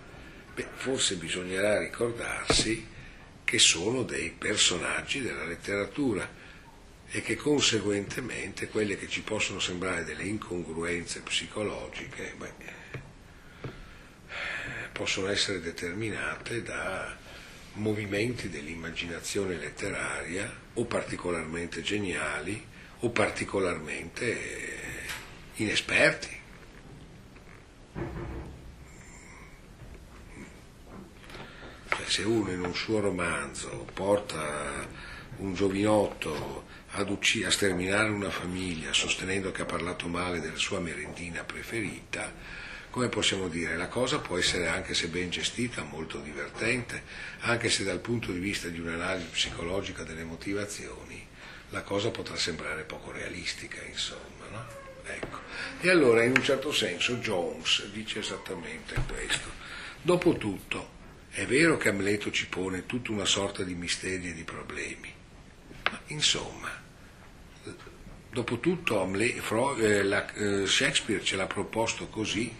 beh, 0.53 0.66
forse 0.74 1.14
bisognerà 1.14 1.78
ricordarsi 1.78 2.84
che 3.44 3.59
sono 3.61 4.03
dei 4.03 4.34
personaggi 4.36 5.22
della 5.22 5.44
letteratura 5.44 6.28
e 7.09 7.22
che 7.22 7.36
conseguentemente 7.36 8.66
quelle 8.66 8.99
che 8.99 9.09
ci 9.09 9.22
possono 9.22 9.61
sembrare 9.61 10.03
delle 10.03 10.24
incongruenze 10.24 11.20
psicologiche 11.20 12.34
beh, 12.36 12.74
possono 14.90 15.28
essere 15.28 15.61
determinate 15.61 16.62
da 16.64 17.16
movimenti 17.77 18.49
dell'immaginazione 18.49 19.57
letteraria 19.57 20.51
o 20.74 20.85
particolarmente 20.85 21.83
geniali 21.83 22.64
o 23.01 23.11
particolarmente 23.11 24.85
inesperti. 25.57 26.35
Cioè, 31.89 32.07
se 32.07 32.22
uno 32.22 32.51
in 32.51 32.61
un 32.61 32.74
suo 32.74 33.01
romanzo 33.01 33.87
porta 33.93 35.05
un 35.39 35.55
giovinotto 35.55 36.64
ad 36.93 37.11
ucc- 37.11 37.45
a 37.45 37.51
sterminare 37.51 38.09
una 38.09 38.31
famiglia 38.31 38.93
sostenendo 38.93 39.53
che 39.53 39.62
ha 39.62 39.66
parlato 39.66 40.09
male 40.09 40.41
della 40.41 40.57
sua 40.57 40.81
merendina 40.81 41.45
preferita, 41.45 42.33
come 42.97 43.11
possiamo 43.11 43.49
dire, 43.49 43.76
la 43.76 43.88
cosa 43.88 44.20
può 44.20 44.38
essere, 44.38 44.68
anche 44.68 44.94
se 44.94 45.09
ben 45.09 45.28
gestita, 45.28 45.82
molto 45.82 46.18
divertente, 46.18 47.03
anche 47.40 47.68
se 47.68 47.84
dal 47.84 47.99
punto 47.99 48.32
di 48.32 48.38
vista 48.38 48.68
di 48.68 48.80
un'analisi 48.80 49.26
psicologica 49.30 50.03
delle 50.03 50.24
motivazioni 50.24 51.22
la 51.70 51.82
cosa 51.82 52.11
potrà 52.11 52.36
sembrare 52.36 52.84
poco 52.84 53.12
realistica, 53.12 53.82
insomma. 53.86 54.47
No? 54.51 54.64
Ecco. 55.05 55.40
E 55.82 55.90
allora, 55.90 56.24
in 56.24 56.30
un 56.36 56.42
certo 56.42 56.72
senso, 56.72 57.16
Jones 57.16 57.84
dice 57.90 58.20
esattamente 58.20 58.94
questo. 59.07 59.51
Dopotutto, 60.01 60.88
è 61.28 61.44
vero 61.44 61.76
che 61.76 61.90
Amleto 61.90 62.30
ci 62.30 62.47
pone 62.47 62.86
tutta 62.86 63.12
una 63.12 63.26
sorta 63.26 63.62
di 63.62 63.74
misteri 63.74 64.30
e 64.30 64.32
di 64.32 64.44
problemi, 64.44 65.12
ma 65.90 66.01
insomma, 66.07 66.70
dopotutto 68.30 69.03
Amleto, 69.03 69.76
eh, 69.76 70.24
eh, 70.34 70.66
Shakespeare 70.66 71.22
ce 71.22 71.36
l'ha 71.36 71.47
proposto 71.47 72.07
così, 72.09 72.55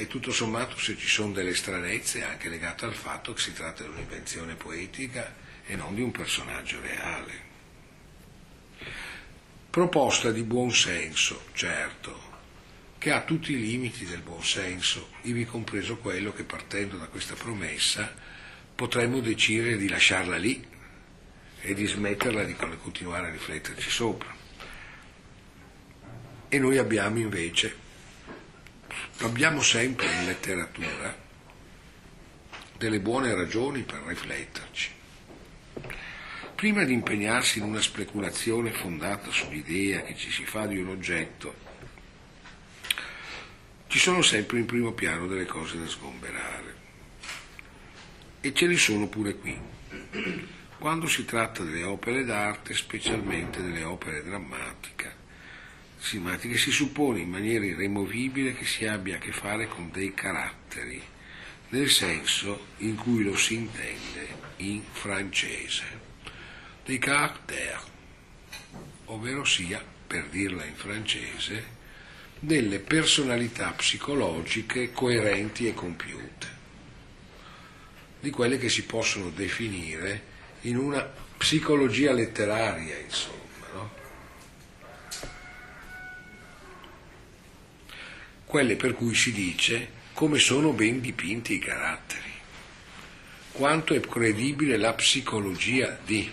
e 0.00 0.06
tutto 0.06 0.32
sommato 0.32 0.78
se 0.78 0.96
ci 0.96 1.06
sono 1.06 1.32
delle 1.32 1.54
stranezze 1.54 2.24
anche 2.24 2.48
legate 2.48 2.86
al 2.86 2.94
fatto 2.94 3.34
che 3.34 3.42
si 3.42 3.52
tratta 3.52 3.82
di 3.82 3.90
un'invenzione 3.90 4.54
poetica 4.54 5.34
e 5.66 5.76
non 5.76 5.94
di 5.94 6.00
un 6.00 6.10
personaggio 6.10 6.80
reale. 6.80 7.48
Proposta 9.68 10.30
di 10.30 10.42
buon 10.42 10.72
senso, 10.72 11.44
certo, 11.52 12.18
che 12.96 13.12
ha 13.12 13.20
tutti 13.20 13.52
i 13.52 13.60
limiti 13.60 14.06
del 14.06 14.22
buon 14.22 14.42
senso, 14.42 15.10
ivi 15.24 15.44
compreso 15.44 15.98
quello 15.98 16.32
che 16.32 16.44
partendo 16.44 16.96
da 16.96 17.04
questa 17.04 17.34
promessa 17.34 18.10
potremmo 18.74 19.20
decidere 19.20 19.76
di 19.76 19.86
lasciarla 19.86 20.38
lì 20.38 20.66
e 21.60 21.74
di 21.74 21.84
smetterla 21.84 22.44
di 22.44 22.56
continuare 22.56 23.26
a 23.26 23.30
rifletterci 23.30 23.90
sopra. 23.90 24.34
E 26.48 26.58
noi 26.58 26.78
abbiamo 26.78 27.18
invece 27.18 27.88
Abbiamo 29.18 29.62
sempre 29.62 30.06
in 30.06 30.26
letteratura 30.26 31.16
delle 32.76 33.00
buone 33.00 33.34
ragioni 33.34 33.82
per 33.82 34.02
rifletterci. 34.06 34.90
Prima 36.54 36.84
di 36.84 36.92
impegnarsi 36.92 37.58
in 37.58 37.64
una 37.64 37.80
speculazione 37.80 38.70
fondata 38.70 39.30
sull'idea 39.30 40.02
che 40.02 40.16
ci 40.16 40.30
si 40.30 40.44
fa 40.44 40.66
di 40.66 40.78
un 40.78 40.88
oggetto, 40.88 41.54
ci 43.86 43.98
sono 43.98 44.22
sempre 44.22 44.58
in 44.58 44.66
primo 44.66 44.92
piano 44.92 45.26
delle 45.26 45.46
cose 45.46 45.78
da 45.78 45.86
sgomberare. 45.86 46.74
E 48.40 48.54
ce 48.54 48.66
ne 48.66 48.76
sono 48.76 49.08
pure 49.08 49.34
qui. 49.36 49.58
quando 50.78 51.06
si 51.06 51.26
tratta 51.26 51.62
delle 51.62 51.82
opere 51.82 52.24
d'arte, 52.24 52.72
specialmente 52.72 53.60
delle 53.60 53.84
opere 53.84 54.24
drammatiche, 54.24 55.19
si 56.00 56.70
suppone 56.70 57.20
in 57.20 57.28
maniera 57.28 57.64
irremovibile 57.64 58.54
che 58.54 58.64
si 58.64 58.86
abbia 58.86 59.16
a 59.16 59.18
che 59.18 59.32
fare 59.32 59.68
con 59.68 59.90
dei 59.90 60.14
caratteri, 60.14 61.00
nel 61.68 61.90
senso 61.90 62.66
in 62.78 62.96
cui 62.96 63.22
lo 63.22 63.36
si 63.36 63.54
intende 63.54 64.28
in 64.56 64.82
francese. 64.90 65.84
Dei 66.84 66.98
caractères, 66.98 67.84
ovvero 69.06 69.44
sia, 69.44 69.84
per 70.06 70.26
dirla 70.28 70.64
in 70.64 70.74
francese, 70.74 71.78
delle 72.40 72.78
personalità 72.78 73.70
psicologiche 73.72 74.92
coerenti 74.92 75.68
e 75.68 75.74
compiute, 75.74 76.46
di 78.18 78.30
quelle 78.30 78.58
che 78.58 78.68
si 78.68 78.84
possono 78.84 79.30
definire 79.30 80.28
in 80.62 80.78
una 80.78 81.02
psicologia 81.36 82.12
letteraria, 82.12 82.98
insomma. 82.98 83.38
No? 83.72 83.90
Quelle 88.50 88.74
per 88.74 88.94
cui 88.94 89.14
si 89.14 89.30
dice 89.30 89.90
come 90.12 90.40
sono 90.40 90.72
ben 90.72 91.00
dipinti 91.00 91.54
i 91.54 91.58
caratteri, 91.60 92.32
quanto 93.52 93.94
è 93.94 94.00
credibile 94.00 94.76
la 94.76 94.92
psicologia 94.92 95.96
di 96.04 96.28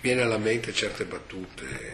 viene 0.00 0.22
alla 0.22 0.38
mente 0.38 0.72
certe 0.72 1.04
battute 1.04 1.92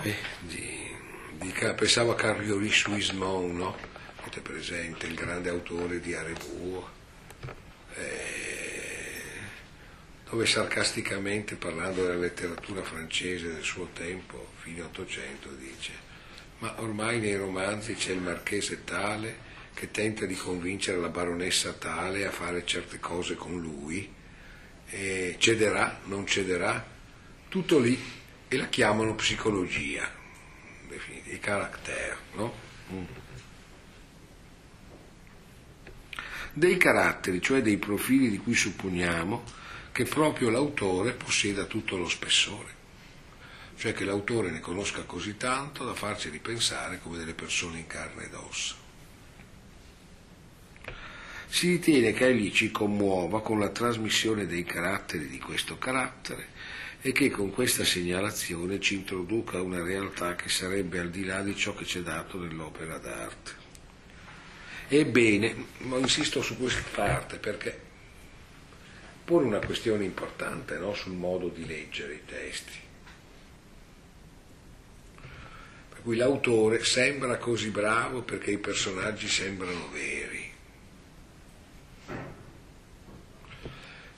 eh, 0.00 0.16
di, 0.40 0.96
di, 1.32 1.52
pensavo 1.76 2.12
a 2.12 2.14
Carrioli 2.14 2.70
Suismont, 2.70 3.52
no? 3.52 3.93
Avete 4.24 4.40
presente 4.40 5.06
il 5.06 5.14
grande 5.14 5.50
autore 5.50 6.00
di 6.00 6.14
Arebour, 6.14 6.90
eh, 7.94 9.22
dove 10.30 10.46
sarcasticamente 10.46 11.56
parlando 11.56 12.06
della 12.06 12.16
letteratura 12.16 12.82
francese 12.82 13.52
del 13.52 13.62
suo 13.62 13.90
tempo, 13.92 14.52
fine 14.62 14.80
Ottocento, 14.80 15.50
dice 15.50 16.12
ma 16.60 16.80
ormai 16.80 17.20
nei 17.20 17.36
romanzi 17.36 17.94
c'è 17.94 18.12
il 18.12 18.20
marchese 18.20 18.84
tale 18.84 19.52
che 19.74 19.90
tenta 19.90 20.24
di 20.24 20.34
convincere 20.34 20.98
la 20.98 21.10
baronessa 21.10 21.74
tale 21.74 22.24
a 22.24 22.30
fare 22.30 22.64
certe 22.64 22.98
cose 22.98 23.34
con 23.34 23.60
lui 23.60 24.10
eh, 24.88 25.36
cederà, 25.38 26.00
non 26.04 26.26
cederà, 26.26 26.82
tutto 27.50 27.78
lì 27.78 28.00
e 28.48 28.56
la 28.56 28.68
chiamano 28.68 29.14
psicologia, 29.14 30.08
i 31.24 31.38
caratteri, 31.38 32.16
no? 32.34 32.54
Mm. 32.92 33.04
Dei 36.54 36.76
caratteri, 36.76 37.42
cioè 37.42 37.60
dei 37.60 37.76
profili 37.76 38.30
di 38.30 38.38
cui 38.38 38.54
supponiamo 38.54 39.42
che 39.92 40.04
proprio 40.04 40.50
l'autore 40.50 41.12
possieda 41.12 41.64
tutto 41.64 41.96
lo 41.96 42.08
spessore, 42.08 42.72
cioè 43.76 43.92
che 43.92 44.04
l'autore 44.04 44.50
ne 44.50 44.60
conosca 44.60 45.02
così 45.02 45.36
tanto 45.36 45.84
da 45.84 45.94
farci 45.94 46.30
ripensare 46.30 47.00
come 47.02 47.18
delle 47.18 47.34
persone 47.34 47.78
in 47.78 47.86
carne 47.86 48.24
ed 48.24 48.34
ossa 48.34 48.82
si 51.54 51.68
ritiene 51.68 52.12
che 52.12 52.26
egli 52.26 52.50
ci 52.50 52.72
commuova 52.72 53.40
con 53.40 53.60
la 53.60 53.68
trasmissione 53.68 54.44
dei 54.44 54.64
caratteri 54.64 55.28
di 55.28 55.38
questo 55.38 55.78
carattere 55.78 56.48
e 57.00 57.12
che 57.12 57.30
con 57.30 57.52
questa 57.52 57.84
segnalazione 57.84 58.80
ci 58.80 58.94
introduca 58.94 59.62
una 59.62 59.80
realtà 59.80 60.34
che 60.34 60.48
sarebbe 60.48 60.98
al 60.98 61.10
di 61.10 61.24
là 61.24 61.42
di 61.42 61.54
ciò 61.54 61.72
che 61.72 61.84
c'è 61.84 62.00
dato 62.00 62.40
nell'opera 62.40 62.98
d'arte. 62.98 63.63
Ebbene, 64.88 65.66
insisto 65.98 66.42
su 66.42 66.56
questa 66.58 66.82
parte 66.94 67.38
perché 67.38 67.80
pone 69.24 69.46
una 69.46 69.64
questione 69.64 70.04
importante 70.04 70.76
no? 70.78 70.94
sul 70.94 71.14
modo 71.14 71.48
di 71.48 71.66
leggere 71.66 72.14
i 72.14 72.24
testi. 72.24 72.78
Per 75.88 76.02
cui 76.02 76.16
l'autore 76.16 76.84
sembra 76.84 77.38
così 77.38 77.70
bravo 77.70 78.22
perché 78.22 78.50
i 78.50 78.58
personaggi 78.58 79.28
sembrano 79.28 79.88
veri 79.90 80.52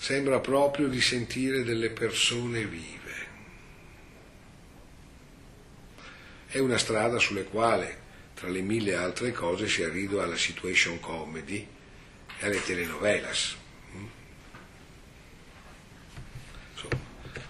sembra 0.06 0.38
proprio 0.38 0.86
di 0.86 1.00
sentire 1.00 1.64
delle 1.64 1.90
persone 1.90 2.64
vive. 2.64 3.14
È 6.46 6.58
una 6.58 6.78
strada 6.78 7.18
sulle 7.18 7.42
quali, 7.42 7.92
tra 8.36 8.48
le 8.48 8.60
mille 8.60 8.94
altre 8.94 9.32
cose, 9.32 9.66
si 9.66 9.82
arriva 9.82 10.22
alla 10.22 10.36
situation 10.36 11.00
comedy 11.00 11.66
e 12.38 12.46
alle 12.46 12.62
telenovelas. 12.62 13.56
Insomma, 16.74 17.00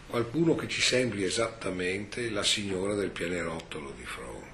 qualcuno 0.07 0.55
che 0.55 0.69
ci 0.69 0.81
sembri 0.81 1.25
esattamente 1.25 2.31
la 2.31 2.45
signora 2.45 2.95
del 2.95 3.11
pianerottolo 3.11 3.93
di 3.97 4.05
fronte 4.05 4.47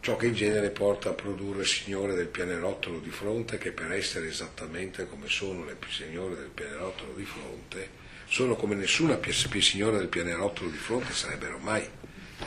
ciò 0.00 0.16
che 0.16 0.28
in 0.28 0.34
genere 0.34 0.70
porta 0.70 1.10
a 1.10 1.12
produrre 1.12 1.66
signore 1.66 2.14
del 2.14 2.28
pianerottolo 2.28 3.00
di 3.00 3.10
fronte 3.10 3.58
che 3.58 3.70
per 3.70 3.92
essere 3.92 4.28
esattamente 4.28 5.06
come 5.06 5.28
sono 5.28 5.62
le 5.64 5.76
signore 5.90 6.36
del 6.36 6.48
pianerottolo 6.48 7.12
di 7.12 7.24
fronte 7.26 7.90
sono 8.26 8.56
come 8.56 8.74
nessuna 8.74 9.18
signora 9.60 9.98
del 9.98 10.08
pianerottolo 10.08 10.70
di 10.70 10.78
fronte 10.78 11.12
sarebbero 11.12 11.58
mai 11.58 11.86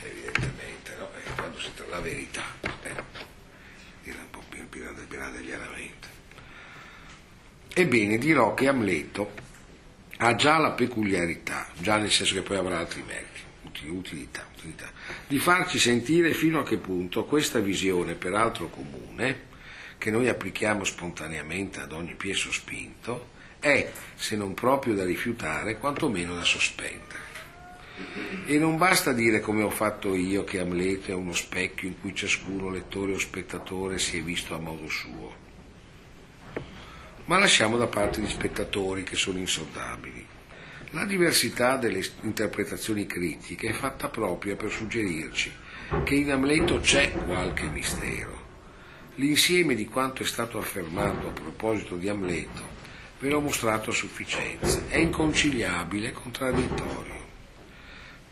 evidentemente 0.02 0.96
no? 0.98 1.10
e 1.16 1.32
quando 1.36 1.60
si 1.60 1.70
tratta 1.76 1.92
la 1.92 2.02
verità 2.02 2.44
eh? 2.62 3.04
dire 4.04 4.18
un 4.18 4.30
po' 4.30 4.44
più 4.50 4.68
piradeglianamente 4.70 6.08
ebbene 7.74 8.18
dirò 8.18 8.54
che 8.54 8.68
Amleto 8.68 9.34
ha 10.18 10.36
già 10.36 10.58
la 10.58 10.72
peculiarità 10.72 11.68
già 11.78 11.98
nel 11.98 12.12
senso 12.12 12.36
che 12.36 12.42
poi 12.42 12.58
avrà 12.58 12.80
altri 12.80 13.04
meriti 13.04 13.34
utilità, 13.90 14.46
utilità, 14.56 14.92
di 15.28 15.40
farci 15.40 15.80
sentire 15.80 16.34
fino 16.34 16.60
a 16.60 16.64
che 16.64 16.78
punto 16.78 17.26
questa 17.26 17.60
visione, 17.60 18.14
peraltro 18.14 18.70
comune, 18.70 19.52
che 19.98 20.12
noi 20.12 20.28
applichiamo 20.28 20.84
spontaneamente 20.84 21.80
ad 21.80 21.92
ogni 21.92 22.14
piezo 22.16 22.52
spinto, 22.52 23.32
è, 23.60 23.92
se 24.16 24.36
non 24.36 24.54
proprio 24.54 24.94
da 24.94 25.06
rifiutare, 25.06 25.78
quantomeno 25.78 26.36
da 26.36 26.44
sospendere. 26.44 27.32
E 28.46 28.58
non 28.58 28.78
basta 28.78 29.14
dire 29.14 29.40
come 29.40 29.64
ho 29.64 29.70
fatto 29.70 30.16
io 30.16 30.44
che 30.44 30.60
Amleto 30.60 31.12
è 31.12 31.14
uno 31.14 31.34
specchio 31.34 31.88
in 31.88 32.00
cui 32.00 32.16
ciascuno 32.16 32.70
lettore 32.70 33.14
o 33.14 33.20
spettatore 33.20 34.00
si 34.00 34.18
è 34.18 34.22
visto 34.22 34.56
a 34.56 34.60
modo 34.60 34.90
suo. 34.90 35.42
Ma 37.26 37.38
lasciamo 37.38 37.78
da 37.78 37.88
parte 37.88 38.22
gli 38.22 38.30
spettatori 38.30 39.04
che 39.04 39.16
sono 39.16 39.38
insondabili. 39.38 40.26
La 40.92 41.06
diversità 41.06 41.78
delle 41.78 42.04
interpretazioni 42.22 43.06
critiche 43.06 43.70
è 43.70 43.74
fatta 43.74 44.10
proprio 44.10 44.56
per 44.56 44.72
suggerirci 44.72 45.52
che 46.04 46.16
in 46.16 46.32
Amleto 46.32 46.80
c'è 46.80 47.12
qualche 47.12 47.68
mistero. 47.68 48.42
L'insieme 49.16 49.76
di 49.76 49.86
quanto 49.86 50.24
è 50.24 50.26
stato 50.26 50.58
affermato 50.58 51.28
a 51.28 51.32
proposito 51.32 51.96
di 51.96 52.10
Amleto 52.10 52.72
ve 53.20 53.30
l'ho 53.30 53.40
mostrato 53.40 53.92
a 53.92 53.94
sufficienza, 53.94 54.82
è 54.90 54.98
inconciliabile 54.98 56.10
e 56.10 56.12
contraddittorio. 56.12 57.23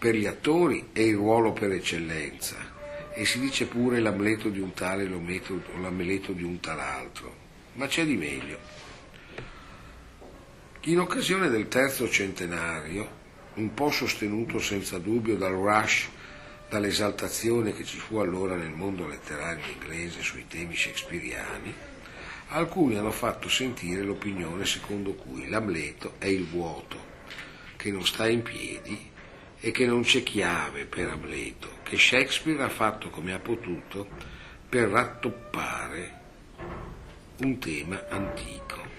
Per 0.02 0.16
gli 0.16 0.26
attori 0.26 0.89
è 0.93 1.02
il 1.02 1.14
ruolo 1.14 1.54
per 1.54 1.72
eccellenza 1.74 2.56
e 3.14 3.24
si 3.24 3.39
dice 3.39 3.68
pure 3.68 3.99
l'Amleto 3.99 4.49
di 4.49 4.60
un 4.60 4.74
tale 4.74 5.04
o 5.04 5.80
l'Amleto 5.80 6.32
di 6.32 6.41
un 6.41 6.60
tal 6.60 6.80
altro, 6.80 7.36
ma 7.74 7.86
c'è 7.86 8.04
di 8.04 8.18
meglio. 8.18 8.58
In 10.86 10.99
occasione 10.99 11.49
del 11.49 11.68
terzo 11.68 12.10
centenario, 12.10 13.08
un 13.54 13.76
po' 13.76 13.91
sostenuto 13.91 14.58
senza 14.58 14.97
dubbio 14.97 15.36
dal 15.36 15.54
rush, 15.54 16.10
dall'esaltazione 16.68 17.76
che 17.76 17.84
ci 17.84 17.97
fu 17.99 18.18
allora 18.18 18.56
nel 18.56 18.72
mondo 18.72 19.06
letterario 19.06 19.72
inglese 19.72 20.24
sui 20.24 20.47
temi 20.47 20.76
shakespeariani, 20.76 21.72
alcuni 22.47 22.95
hanno 22.95 23.12
fatto 23.12 23.47
sentire 23.49 24.02
l'opinione 24.02 24.66
secondo 24.66 25.14
cui 25.14 25.47
l'Amleto 25.47 26.16
è 26.18 26.26
il 26.26 26.47
vuoto, 26.47 26.97
che 27.76 27.91
non 27.91 28.04
sta 28.04 28.28
in 28.28 28.41
piedi 28.41 29.11
e 29.64 29.70
che 29.70 29.86
non 29.86 30.01
c'è 30.01 30.24
chiave 30.24 30.86
per 30.86 31.07
Amleto, 31.09 31.70
che 31.84 31.95
Shakespeare 31.97 32.64
ha 32.64 32.70
fatto 32.70 33.12
come 33.12 33.32
ha 33.32 33.39
potuto 33.39 34.07
per 34.68 34.89
rattoppare 34.89 36.20
un 37.41 37.59
tema 37.59 38.07
antico. 38.09 38.89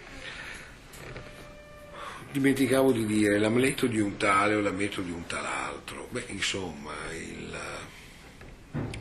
Dimenticavo 2.30 2.92
di 2.92 3.04
dire 3.04 3.38
l'amleto 3.38 3.86
di 3.86 3.98
un 3.98 4.16
tale 4.16 4.54
o 4.54 4.60
l'amleto 4.60 5.02
di 5.02 5.10
un 5.10 5.26
tal'altro. 5.26 6.06
Beh, 6.10 6.26
insomma, 6.28 6.92
il, 7.12 7.58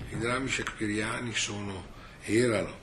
i 0.10 0.18
drammi 0.18 0.50
shakespeariani 0.50 1.32
sono, 1.34 1.86
erano 2.24 2.80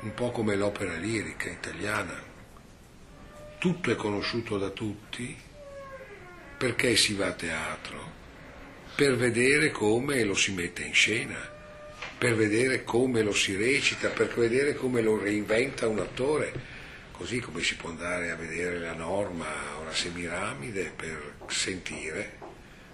un 0.00 0.12
po' 0.12 0.30
come 0.30 0.54
l'opera 0.54 0.96
lirica 0.96 1.48
italiana, 1.48 2.22
tutto 3.58 3.90
è 3.90 3.96
conosciuto 3.96 4.58
da 4.58 4.68
tutti, 4.68 5.34
perché 6.56 6.96
si 6.96 7.14
va 7.14 7.26
a 7.26 7.32
teatro? 7.32 8.12
Per 8.94 9.16
vedere 9.16 9.70
come 9.70 10.22
lo 10.22 10.34
si 10.34 10.52
mette 10.52 10.82
in 10.82 10.94
scena, 10.94 11.38
per 12.16 12.34
vedere 12.36 12.84
come 12.84 13.22
lo 13.22 13.32
si 13.32 13.56
recita, 13.56 14.08
per 14.08 14.32
vedere 14.34 14.74
come 14.74 15.02
lo 15.02 15.18
reinventa 15.18 15.88
un 15.88 15.98
attore, 15.98 16.52
così 17.10 17.40
come 17.40 17.62
si 17.62 17.76
può 17.76 17.90
andare 17.90 18.30
a 18.30 18.36
vedere 18.36 18.78
la 18.78 18.94
norma 18.94 19.46
o 19.78 19.84
la 19.84 19.92
semiramide 19.92 20.92
per 20.94 21.34
sentire 21.48 22.38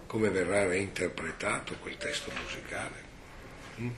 come 0.06 0.28
verrà 0.30 0.66
reinterpretato 0.66 1.76
quel 1.76 1.96
testo 1.96 2.32
musicale. 2.42 3.08
Mm? 3.80 3.90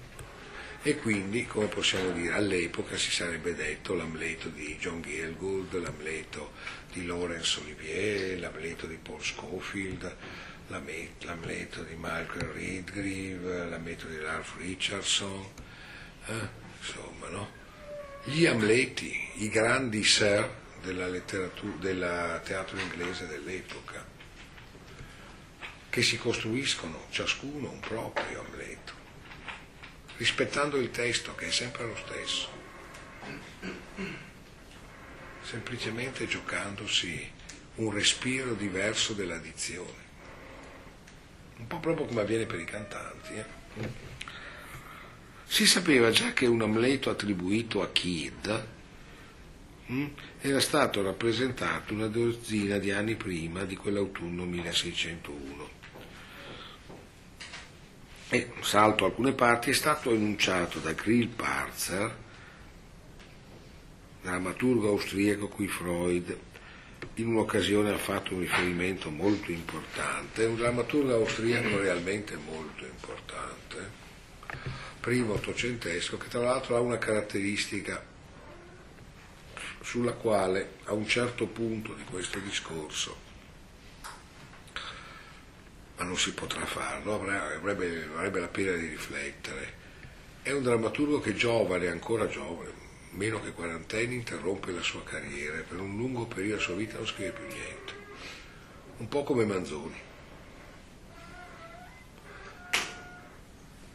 E 0.82 0.96
quindi, 0.96 1.46
come 1.46 1.66
possiamo 1.66 2.10
dire, 2.10 2.34
all'epoca 2.34 2.96
si 2.96 3.10
sarebbe 3.10 3.54
detto 3.54 3.94
l'Amleto 3.94 4.48
di 4.48 4.76
John 4.78 5.00
Gielgud, 5.00 5.80
l'Amleto 5.80 6.52
di 6.92 7.06
Laurence 7.06 7.60
Olivier, 7.60 8.38
l'Amleto 8.38 8.86
di 8.86 8.96
Paul 8.96 9.22
Schofield, 9.22 10.16
l'Amleto 10.68 11.82
di 11.82 11.94
Michael 11.96 12.52
Redgrave, 12.52 13.68
l'Amleto 13.68 14.06
di 14.06 14.18
Ralph 14.18 14.56
Richardson, 14.58 15.46
eh? 16.26 16.48
insomma, 16.78 17.28
no? 17.28 17.60
Gli 18.24 18.46
Amleti, 18.46 19.30
i 19.36 19.48
grandi 19.48 20.04
sir 20.04 20.48
della, 20.82 21.08
letteratura, 21.08 21.76
del 21.78 22.40
teatro 22.44 22.78
inglese 22.78 23.26
dell'epoca, 23.26 24.06
che 25.90 26.02
si 26.02 26.16
costruiscono 26.16 27.06
ciascuno 27.10 27.70
un 27.70 27.80
proprio 27.80 28.44
Amleto 28.46 29.00
rispettando 30.22 30.76
il 30.76 30.92
testo 30.92 31.34
che 31.34 31.48
è 31.48 31.50
sempre 31.50 31.84
lo 31.84 31.96
stesso, 31.96 32.48
semplicemente 35.42 36.26
giocandosi 36.26 37.30
un 37.76 37.90
respiro 37.90 38.54
diverso 38.54 39.12
della 39.12 39.38
dizione, 39.38 40.10
un 41.58 41.66
po' 41.66 41.78
proprio 41.78 42.06
come 42.06 42.20
avviene 42.20 42.46
per 42.46 42.60
i 42.60 42.64
cantanti. 42.64 43.34
Eh? 43.34 44.10
Si 45.44 45.66
sapeva 45.66 46.10
già 46.10 46.32
che 46.32 46.46
un 46.46 46.62
Amleto 46.62 47.10
attribuito 47.10 47.82
a 47.82 47.90
Kidd 47.90 48.48
hm, 49.86 50.06
era 50.40 50.60
stato 50.60 51.02
rappresentato 51.02 51.92
una 51.92 52.06
dozzina 52.06 52.78
di 52.78 52.90
anni 52.90 53.16
prima 53.16 53.64
di 53.64 53.76
quell'autunno 53.76 54.44
1601 54.44 55.80
e, 58.34 58.50
salto 58.62 59.04
alcune 59.04 59.32
parti, 59.32 59.68
è 59.68 59.74
stato 59.74 60.10
enunciato 60.10 60.78
da 60.78 60.92
Grill 60.92 61.28
Parzer, 61.28 62.16
drammaturgo 64.22 64.88
austriaco 64.88 65.48
cui 65.48 65.68
Freud 65.68 66.38
in 67.14 67.26
un'occasione 67.26 67.92
ha 67.92 67.98
fatto 67.98 68.34
un 68.34 68.40
riferimento 68.40 69.10
molto 69.10 69.50
importante, 69.50 70.44
un 70.44 70.56
drammaturgo 70.56 71.14
austriaco 71.14 71.78
realmente 71.78 72.36
molto 72.36 72.84
importante, 72.84 73.90
primo 75.00 75.34
ottocentesco, 75.34 76.16
che 76.16 76.28
tra 76.28 76.40
l'altro 76.40 76.76
ha 76.76 76.80
una 76.80 76.98
caratteristica 76.98 78.02
sulla 79.82 80.12
quale 80.12 80.74
a 80.84 80.92
un 80.92 81.06
certo 81.06 81.46
punto 81.46 81.92
di 81.94 82.04
questo 82.04 82.38
discorso 82.38 83.30
ma 86.02 86.04
non 86.04 86.16
si 86.16 86.32
potrà 86.32 86.64
farlo, 86.64 87.14
avrebbe, 87.14 88.08
avrebbe 88.14 88.40
la 88.40 88.48
pena 88.48 88.72
di 88.72 88.86
riflettere. 88.88 89.80
È 90.42 90.50
un 90.50 90.62
drammaturgo 90.62 91.20
che 91.20 91.34
giovane, 91.34 91.86
ancora 91.86 92.26
giovane, 92.26 92.81
meno 93.12 93.40
che 93.40 93.52
quarantenni, 93.52 94.14
interrompe 94.14 94.72
la 94.72 94.82
sua 94.82 95.02
carriera 95.02 95.58
e 95.58 95.62
per 95.62 95.80
un 95.80 95.96
lungo 95.96 96.26
periodo 96.26 96.54
della 96.54 96.60
sua 96.60 96.74
vita 96.74 96.96
non 96.96 97.06
scrive 97.06 97.30
più 97.30 97.46
niente. 97.46 97.92
Un 98.98 99.08
po' 99.08 99.22
come 99.22 99.44
Manzoni. 99.44 100.00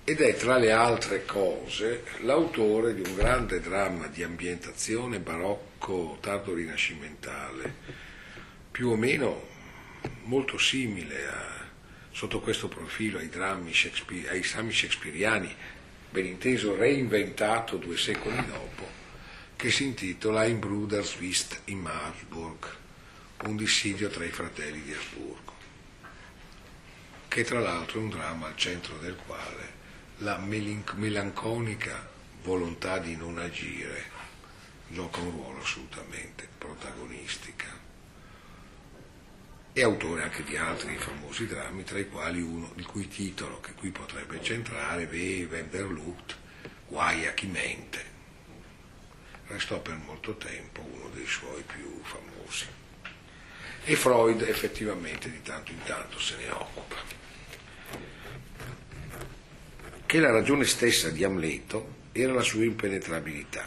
Ed 0.03 0.21
è 0.21 0.35
tra 0.35 0.57
le 0.57 0.71
altre 0.71 1.25
cose 1.25 2.03
l'autore 2.21 2.93
di 2.93 3.01
un 3.01 3.13
grande 3.15 3.59
dramma 3.59 4.07
di 4.07 4.23
ambientazione 4.23 5.19
barocco 5.19 6.17
tardo 6.21 6.53
rinascimentale, 6.53 7.75
più 8.71 8.89
o 8.89 8.95
meno 8.95 9.55
molto 10.23 10.57
simile 10.57 11.27
a 11.27 11.65
sotto 12.11 12.39
questo 12.39 12.67
profilo 12.67 13.19
ai 13.19 13.29
drammi, 13.29 13.71
ai 14.29 14.39
drammi 14.39 14.71
shakespeariani, 14.71 15.55
ben 16.09 16.25
inteso 16.25 16.75
reinventato 16.75 17.77
due 17.77 17.95
secoli 17.95 18.43
dopo, 18.47 18.96
che 19.57 19.71
si 19.71 19.85
intitola 19.85 20.45
Ein 20.45 20.59
Bruderswist 20.59 21.61
in 21.65 21.79
Marburg, 21.79 22.65
un 23.45 23.57
dissidio 23.57 24.07
tra 24.09 24.23
i 24.23 24.29
fratelli 24.29 24.81
di 24.83 24.93
Asburgo, 24.93 25.53
che 27.27 27.43
tra 27.43 27.59
l'altro 27.59 27.99
è 27.99 28.03
un 28.03 28.09
dramma 28.09 28.47
al 28.47 28.55
centro 28.55 28.97
del 28.99 29.15
quale 29.25 29.73
la 30.19 30.37
melanconica 30.37 32.07
volontà 32.43 32.99
di 32.99 33.15
non 33.15 33.39
agire 33.39 34.15
gioca 34.89 35.21
un 35.21 35.31
ruolo 35.31 35.59
assolutamente 35.59 36.47
protagonistica 36.55 37.85
è 39.73 39.83
autore 39.83 40.23
anche 40.23 40.43
di 40.43 40.57
altri 40.57 40.97
famosi 40.97 41.45
drammi, 41.45 41.83
tra 41.83 41.99
i 41.99 42.09
quali 42.09 42.41
uno 42.41 42.73
il 42.77 42.85
cui 42.87 43.07
titolo, 43.07 43.59
che 43.59 43.73
qui 43.73 43.91
potrebbe 43.91 44.41
centrare, 44.41 45.05
Ve 45.05 45.47
Wenderlucht, 45.47 46.35
Guai 46.87 47.27
a 47.27 47.33
chi 47.33 47.45
mente. 47.45 48.16
Restò 49.47 49.79
per 49.79 49.95
molto 50.05 50.35
tempo 50.35 50.81
uno 50.81 51.09
dei 51.13 51.25
suoi 51.25 51.63
più 51.63 52.01
famosi. 52.03 52.65
E 53.85 53.95
Freud 53.95 54.41
effettivamente 54.41 55.31
di 55.31 55.41
tanto 55.41 55.71
in 55.71 55.81
tanto 55.83 56.19
se 56.19 56.35
ne 56.35 56.49
occupa. 56.49 56.95
Che 60.05 60.19
la 60.19 60.31
ragione 60.31 60.65
stessa 60.65 61.09
di 61.09 61.23
Amleto 61.23 61.95
era 62.11 62.33
la 62.33 62.41
sua 62.41 62.63
impenetrabilità, 62.63 63.65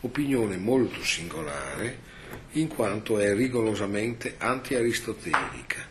opinione 0.00 0.56
molto 0.56 1.02
singolare 1.02 2.08
in 2.52 2.68
quanto 2.68 3.18
è 3.18 3.34
rigorosamente 3.34 4.36
anti-aristotelica, 4.38 5.86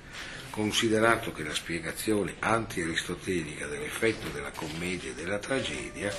considerato 0.50 1.32
che 1.32 1.44
la 1.44 1.54
spiegazione 1.54 2.36
anti-aristotelica 2.40 3.68
dell'effetto 3.68 4.30
della 4.30 4.52
commedia 4.52 5.12
e 5.12 5.14
della 5.14 5.40
tragedia 5.40 6.14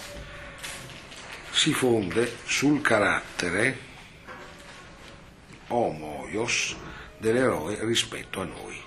si 1.60 1.74
fonde 1.74 2.38
sul 2.46 2.80
carattere 2.80 3.76
homoios 5.66 6.74
dell'eroe 7.18 7.76
rispetto 7.84 8.40
a 8.40 8.44
noi. 8.46 8.80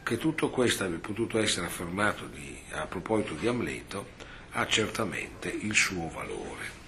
Che 0.00 0.16
tutto 0.16 0.48
questo 0.48 0.84
abbia 0.84 0.98
potuto 0.98 1.40
essere 1.40 1.66
affermato 1.66 2.26
di, 2.26 2.56
a 2.70 2.86
proposito 2.86 3.34
di 3.34 3.48
Amleto 3.48 4.10
ha 4.52 4.64
certamente 4.68 5.48
il 5.48 5.74
suo 5.74 6.08
valore 6.08 6.82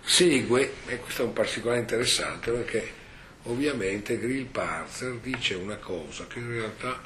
segue, 0.00 0.74
e 0.86 1.00
questo 1.00 1.22
è 1.22 1.24
un 1.24 1.32
particolare 1.32 1.80
interessante 1.80 2.52
perché 2.52 2.92
ovviamente 3.46 4.16
Grill 4.16 4.46
Parzer 4.46 5.14
dice 5.14 5.54
una 5.56 5.78
cosa 5.78 6.28
che 6.28 6.38
in 6.38 6.50
realtà 6.50 7.02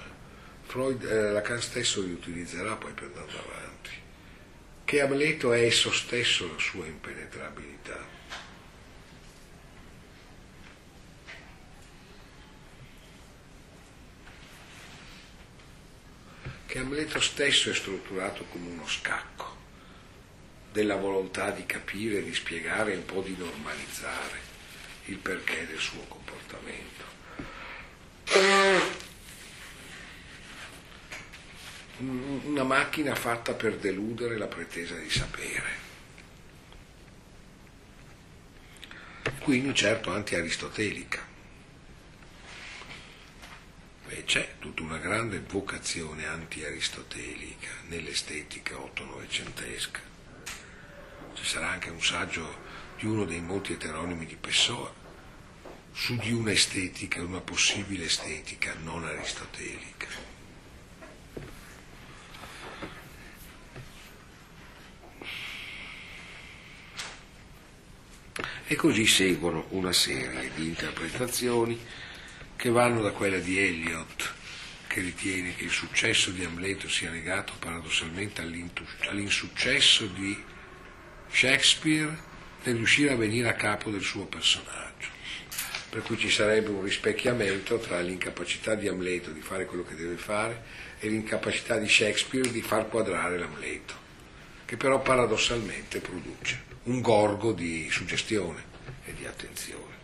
Freud, 0.66 1.02
eh, 1.04 1.32
Lacan 1.32 1.62
stesso 1.62 2.02
riutilizzerà 2.02 2.76
poi 2.76 2.92
per 2.92 3.04
andare 3.04 3.38
avanti, 3.38 3.69
che 4.90 5.00
Amleto 5.00 5.52
è 5.52 5.62
esso 5.62 5.92
stesso 5.92 6.48
la 6.48 6.58
sua 6.58 6.84
impenetrabilità. 6.84 8.04
Che 16.66 16.78
Amleto 16.80 17.20
stesso 17.20 17.70
è 17.70 17.74
strutturato 17.74 18.42
come 18.46 18.68
uno 18.68 18.88
scacco 18.88 19.58
della 20.72 20.96
volontà 20.96 21.52
di 21.52 21.64
capire, 21.66 22.24
di 22.24 22.34
spiegare 22.34 22.94
e 22.94 22.96
un 22.96 23.04
po' 23.04 23.20
di 23.20 23.36
normalizzare 23.38 24.40
il 25.04 25.18
perché 25.18 25.68
del 25.68 25.78
suo 25.78 26.02
comportamento. 26.08 27.04
Una 32.00 32.64
macchina 32.64 33.14
fatta 33.14 33.54
per 33.54 33.76
deludere 33.76 34.36
la 34.36 34.46
pretesa 34.46 34.94
di 34.96 35.10
sapere. 35.10 35.88
Quindi 39.40 39.74
certo 39.74 40.12
anti-aristotelica. 40.12 41.28
C'è 44.24 44.54
tutta 44.60 44.82
una 44.82 44.98
grande 44.98 45.40
vocazione 45.40 46.26
anti-aristotelica 46.26 47.68
nell'estetica 47.88 48.78
otto-novecentesca 48.78 50.10
ci 51.40 51.46
sarà 51.46 51.70
anche 51.70 51.88
un 51.88 52.02
saggio 52.02 52.58
di 52.98 53.06
uno 53.06 53.24
dei 53.24 53.40
molti 53.40 53.72
eteronimi 53.72 54.26
di 54.26 54.36
Pessoa 54.36 54.92
su 55.92 56.16
di 56.16 56.32
un'estetica, 56.32 57.22
una 57.22 57.40
possibile 57.40 58.04
estetica 58.04 58.74
non 58.82 59.04
aristotelica. 59.04 60.29
E 68.66 68.74
così 68.76 69.06
seguono 69.06 69.66
una 69.70 69.92
serie 69.92 70.50
di 70.54 70.66
interpretazioni 70.66 71.78
che 72.56 72.70
vanno 72.70 73.02
da 73.02 73.10
quella 73.10 73.38
di 73.38 73.58
Eliot, 73.58 74.32
che 74.86 75.00
ritiene 75.00 75.54
che 75.54 75.64
il 75.64 75.70
successo 75.70 76.30
di 76.30 76.44
Amleto 76.44 76.88
sia 76.88 77.10
legato 77.10 77.54
paradossalmente 77.58 78.42
all'insuccesso 78.42 80.06
di 80.06 80.44
Shakespeare 81.30 82.16
nel 82.64 82.76
riuscire 82.76 83.12
a 83.12 83.16
venire 83.16 83.48
a 83.48 83.54
capo 83.54 83.90
del 83.90 84.02
suo 84.02 84.26
personaggio. 84.26 85.08
Per 85.90 86.02
cui 86.02 86.18
ci 86.18 86.30
sarebbe 86.30 86.70
un 86.70 86.82
rispecchiamento 86.82 87.78
tra 87.78 88.00
l'incapacità 88.00 88.74
di 88.74 88.88
Amleto 88.88 89.30
di 89.30 89.40
fare 89.40 89.64
quello 89.64 89.84
che 89.84 89.96
deve 89.96 90.16
fare 90.16 90.62
e 90.98 91.08
l'incapacità 91.08 91.78
di 91.78 91.88
Shakespeare 91.88 92.50
di 92.50 92.62
far 92.62 92.88
quadrare 92.88 93.38
l'Amleto, 93.38 93.94
che 94.64 94.76
però 94.76 95.00
paradossalmente 95.00 96.00
produce 96.00 96.69
un 96.84 97.00
gorgo 97.00 97.52
di 97.52 97.88
suggestione 97.90 98.62
e 99.04 99.14
di 99.14 99.26
attenzione. 99.26 99.98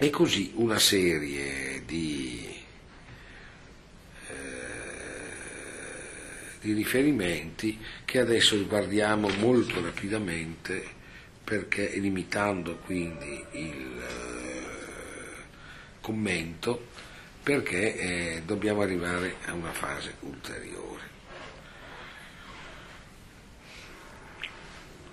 E 0.00 0.10
così 0.10 0.52
una 0.54 0.78
serie 0.78 1.82
di, 1.84 2.48
eh, 4.28 4.34
di 6.60 6.72
riferimenti 6.72 7.78
che 8.04 8.20
adesso 8.20 8.64
guardiamo 8.66 9.28
molto 9.28 9.82
rapidamente 9.82 10.96
perché 11.42 11.98
limitando 11.98 12.76
quindi 12.76 13.44
il 13.52 14.02
eh, 14.02 14.66
commento 16.00 16.87
perché 17.48 17.96
eh, 17.96 18.42
dobbiamo 18.44 18.82
arrivare 18.82 19.36
a 19.46 19.54
una 19.54 19.72
fase 19.72 20.16
ulteriore. 20.20 21.00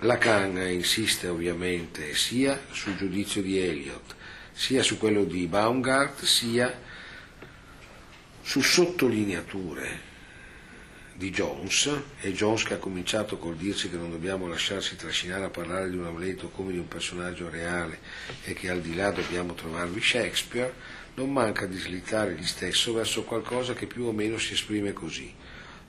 Lacan 0.00 0.58
insiste 0.70 1.28
ovviamente 1.28 2.14
sia 2.14 2.60
sul 2.72 2.94
giudizio 2.94 3.40
di 3.40 3.58
Eliot, 3.58 4.14
sia 4.52 4.82
su 4.82 4.98
quello 4.98 5.24
di 5.24 5.46
Baumgart, 5.46 6.24
sia 6.24 6.78
su 8.42 8.60
sottolineature 8.60 10.00
di 11.14 11.30
Jones, 11.30 11.90
e 12.20 12.34
Jones 12.34 12.64
che 12.64 12.74
ha 12.74 12.78
cominciato 12.78 13.38
col 13.38 13.56
dirci 13.56 13.88
che 13.88 13.96
non 13.96 14.10
dobbiamo 14.10 14.46
lasciarsi 14.46 14.96
trascinare 14.96 15.46
a 15.46 15.48
parlare 15.48 15.88
di 15.88 15.96
un 15.96 16.04
Amleto 16.04 16.50
come 16.50 16.72
di 16.72 16.78
un 16.78 16.86
personaggio 16.86 17.48
reale 17.48 17.98
e 18.44 18.52
che 18.52 18.68
al 18.68 18.82
di 18.82 18.94
là 18.94 19.10
dobbiamo 19.10 19.54
trovarvi 19.54 20.02
Shakespeare, 20.02 20.74
non 21.16 21.32
manca 21.32 21.64
di 21.66 21.78
slittare 21.78 22.34
gli 22.34 22.44
stesso 22.44 22.92
verso 22.92 23.24
qualcosa 23.24 23.72
che 23.72 23.86
più 23.86 24.04
o 24.04 24.12
meno 24.12 24.36
si 24.38 24.52
esprime 24.52 24.92
così. 24.92 25.32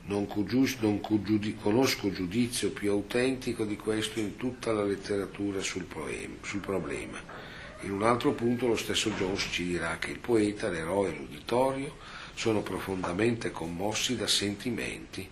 Non, 0.03 0.25
cugius, 0.25 0.77
non 0.79 1.01
cugiudi, 1.01 1.57
conosco 1.61 2.11
giudizio 2.11 2.71
più 2.71 2.91
autentico 2.91 3.65
di 3.65 3.75
questo 3.75 4.19
in 4.19 4.37
tutta 4.37 4.71
la 4.71 4.85
letteratura 4.85 5.59
sul, 5.61 5.83
poema, 5.83 6.35
sul 6.43 6.61
problema. 6.61 7.21
In 7.81 7.91
un 7.91 8.03
altro 8.03 8.31
punto 8.31 8.67
lo 8.67 8.77
stesso 8.77 9.09
Jones 9.11 9.47
ci 9.51 9.65
dirà 9.65 9.97
che 9.97 10.11
il 10.11 10.19
poeta, 10.19 10.69
l'eroe 10.69 11.09
e 11.09 11.17
l'uditorio 11.17 11.97
sono 12.33 12.61
profondamente 12.61 13.51
commossi 13.51 14.15
da 14.15 14.27
sentimenti 14.27 15.27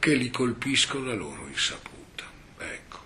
che 0.00 0.14
li 0.14 0.28
colpiscono 0.28 1.10
a 1.10 1.14
loro 1.14 1.46
insaputa. 1.46 2.24
Ecco. 2.58 2.98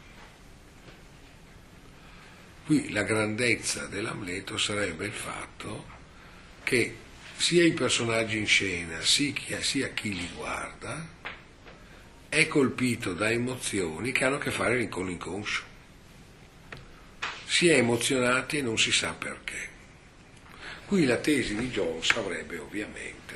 Qui 2.65 2.91
la 2.93 3.03
grandezza 3.03 3.85
dell'Amleto 3.87 4.57
sarebbe 4.57 5.05
il 5.05 5.13
fatto 5.13 5.99
che 6.71 6.95
sia 7.37 7.65
i 7.65 7.73
personaggi 7.73 8.39
in 8.39 8.47
scena 8.47 9.01
sia 9.01 9.89
chi 9.89 10.15
li 10.15 10.31
guarda 10.37 11.05
è 12.29 12.47
colpito 12.47 13.13
da 13.13 13.29
emozioni 13.29 14.13
che 14.13 14.25
hanno 14.25 14.37
a 14.37 14.39
che 14.39 14.53
fare 14.53 14.89
con 14.89 15.07
l'inconscio. 15.07 15.65
Si 17.45 17.67
è 17.67 17.77
emozionati 17.77 18.59
e 18.59 18.63
non 18.63 18.79
si 18.79 18.93
sa 18.93 19.15
perché. 19.15 19.69
Qui 20.87 21.07
la 21.07 21.17
tesi 21.17 21.57
di 21.57 21.71
Jones 21.71 22.09
avrebbe 22.13 22.59
ovviamente 22.59 23.35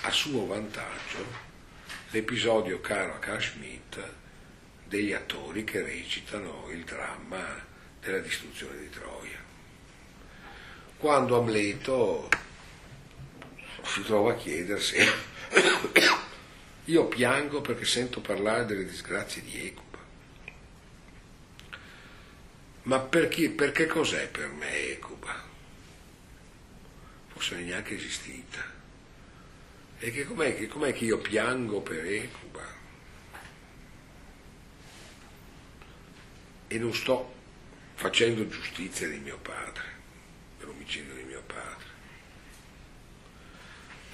a 0.00 0.10
suo 0.10 0.44
vantaggio 0.46 1.24
l'episodio 2.10 2.80
caro 2.80 3.14
a 3.14 3.18
Carl 3.20 3.40
Schmitt 3.40 4.12
degli 4.86 5.12
attori 5.12 5.62
che 5.62 5.82
recitano 5.82 6.68
il 6.72 6.82
dramma 6.82 7.64
della 8.00 8.18
distruzione 8.18 8.80
di 8.80 8.90
Troia 8.90 9.39
quando 11.00 11.38
Amleto 11.38 12.28
si 13.84 14.02
trova 14.02 14.32
a 14.32 14.36
chiedersi, 14.36 14.98
io 16.84 17.06
piango 17.06 17.62
perché 17.62 17.86
sento 17.86 18.20
parlare 18.20 18.66
delle 18.66 18.84
disgrazie 18.84 19.40
di 19.42 19.66
Ecuba, 19.66 19.98
ma 22.82 22.98
perché, 23.00 23.48
perché 23.48 23.86
cos'è 23.86 24.28
per 24.28 24.50
me 24.50 24.90
Ecuba? 24.90 25.42
Forse 27.28 27.56
neanche 27.56 27.94
esistita. 27.94 28.62
E 29.98 30.10
che 30.10 30.24
com'è, 30.24 30.54
che 30.54 30.68
com'è 30.68 30.92
che 30.92 31.06
io 31.06 31.18
piango 31.18 31.80
per 31.80 32.04
Ecuba? 32.04 32.78
E 36.68 36.78
non 36.78 36.92
sto 36.92 37.34
facendo 37.94 38.46
giustizia 38.46 39.08
di 39.08 39.18
mio 39.18 39.38
padre 39.38 39.90
l'omicidio 40.70 41.14
di 41.14 41.22
mio 41.24 41.42
padre. 41.46 41.88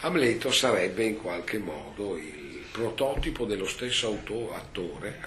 Amleto 0.00 0.52
sarebbe 0.52 1.04
in 1.04 1.16
qualche 1.16 1.58
modo 1.58 2.18
il 2.18 2.64
prototipo 2.70 3.46
dello 3.46 3.66
stesso 3.66 4.08
autore, 4.08 4.56
attore, 4.56 5.20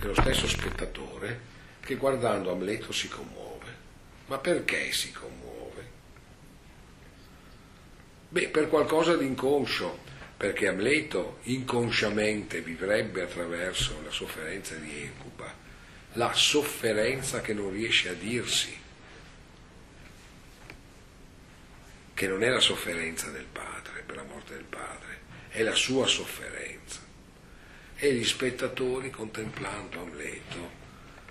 dello 0.00 0.14
stesso 0.14 0.48
spettatore 0.48 1.40
che 1.80 1.94
guardando 1.94 2.50
Amleto 2.50 2.90
si 2.90 3.08
commuove. 3.08 3.66
Ma 4.26 4.38
perché 4.38 4.90
si 4.90 5.12
commuove? 5.12 5.88
Beh, 8.28 8.48
per 8.48 8.68
qualcosa 8.68 9.16
di 9.16 9.24
inconscio, 9.24 9.98
perché 10.36 10.66
Amleto 10.66 11.38
inconsciamente 11.44 12.62
vivrebbe 12.62 13.22
attraverso 13.22 14.00
la 14.04 14.10
sofferenza 14.10 14.74
di 14.74 15.00
Ecuba, 15.00 15.54
la 16.14 16.32
sofferenza 16.32 17.40
che 17.40 17.54
non 17.54 17.70
riesce 17.70 18.08
a 18.08 18.14
dirsi 18.14 18.79
che 22.20 22.28
non 22.28 22.42
è 22.42 22.50
la 22.50 22.60
sofferenza 22.60 23.30
del 23.30 23.46
padre 23.50 24.02
per 24.04 24.16
la 24.16 24.24
morte 24.24 24.52
del 24.52 24.64
padre, 24.64 25.20
è 25.48 25.62
la 25.62 25.74
sua 25.74 26.06
sofferenza. 26.06 27.00
E 27.96 28.12
gli 28.12 28.24
spettatori, 28.26 29.08
contemplando 29.08 30.02
Amleto, 30.02 30.70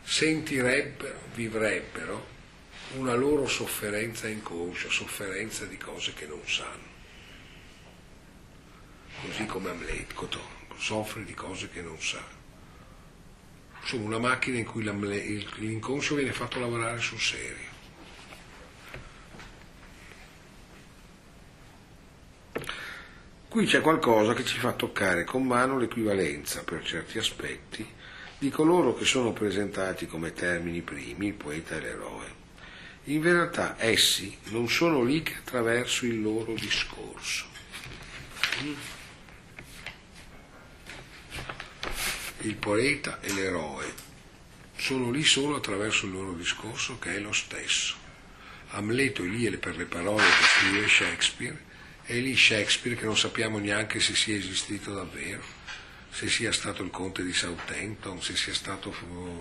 sentirebbero, 0.01 1.19
vivrebbero 1.35 2.27
una 2.95 3.13
loro 3.13 3.47
sofferenza 3.47 4.27
inconscia, 4.29 4.89
sofferenza 4.89 5.65
di 5.65 5.77
cose 5.77 6.15
che 6.15 6.25
non 6.25 6.41
sanno. 6.47 6.87
Così 9.21 9.45
come 9.45 9.69
Amleto 9.69 10.41
soffre 10.75 11.23
di 11.23 11.35
cose 11.35 11.69
che 11.69 11.83
non 11.83 12.01
sa. 12.01 12.25
Sono 13.83 14.05
una 14.05 14.17
macchina 14.17 14.57
in 14.57 14.65
cui 14.65 14.81
l'inconscio 14.81 16.15
viene 16.15 16.33
fatto 16.33 16.59
lavorare 16.59 16.97
sul 16.97 17.19
serio. 17.19 17.68
Qui 23.49 23.65
c'è 23.65 23.81
qualcosa 23.81 24.35
che 24.35 24.45
ci 24.45 24.59
fa 24.59 24.73
toccare 24.73 25.23
con 25.23 25.43
mano 25.43 25.79
l'equivalenza, 25.79 26.63
per 26.63 26.83
certi 26.83 27.17
aspetti, 27.17 27.83
di 28.37 28.51
coloro 28.51 28.93
che 28.93 29.05
sono 29.05 29.33
presentati 29.33 30.05
come 30.05 30.33
termini 30.33 30.81
primi, 30.81 31.29
il 31.29 31.33
poeta 31.33 31.75
e 31.75 31.79
l'eroe. 31.79 32.35
In 33.05 33.23
realtà 33.23 33.75
essi 33.79 34.37
non 34.49 34.69
sono 34.69 35.01
lì 35.01 35.23
che 35.23 35.37
attraverso 35.39 36.05
il 36.05 36.21
loro 36.21 36.53
discorso. 36.53 37.47
Il 42.41 42.55
poeta 42.55 43.19
e 43.19 43.33
l'eroe 43.33 43.91
sono 44.75 45.09
lì 45.09 45.23
solo 45.23 45.55
attraverso 45.55 46.05
il 46.05 46.11
loro 46.11 46.33
discorso 46.33 46.99
che 46.99 47.15
è 47.15 47.19
lo 47.19 47.33
stesso. 47.33 47.95
Amleto 48.73 49.23
è 49.23 49.25
lì 49.25 49.49
per 49.57 49.75
le 49.75 49.85
parole 49.85 50.21
che 50.21 50.43
scrive 50.43 50.87
Shakespeare 50.87 51.67
è 52.09 52.15
lì 52.15 52.35
Shakespeare 52.35 52.97
che 52.97 53.05
non 53.05 53.15
sappiamo 53.15 53.59
neanche 53.59 53.99
se 53.99 54.15
sia 54.15 54.35
esistito 54.35 54.95
davvero, 54.95 55.43
se 56.09 56.27
sia 56.27 56.51
stato 56.51 56.81
il 56.81 56.89
conte 56.89 57.23
di 57.23 57.31
Southampton, 57.31 58.19
se 58.19 58.35
sia 58.35 58.53
stato 58.55 58.91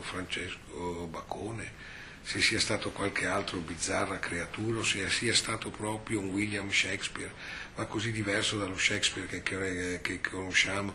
Francesco 0.02 1.06
Bacone, 1.06 1.72
se 2.20 2.42
sia 2.42 2.60
stato 2.60 2.90
qualche 2.90 3.24
altro 3.24 3.60
bizzarra 3.60 4.18
creatura 4.18 4.84
se 4.84 5.08
sia 5.08 5.34
stato 5.34 5.70
proprio 5.70 6.20
un 6.20 6.28
William 6.28 6.70
Shakespeare, 6.70 7.32
ma 7.74 7.86
così 7.86 8.12
diverso 8.12 8.58
dallo 8.58 8.76
Shakespeare 8.76 9.26
che, 9.26 9.42
che, 9.42 10.00
che 10.02 10.20
conosciamo 10.20 10.94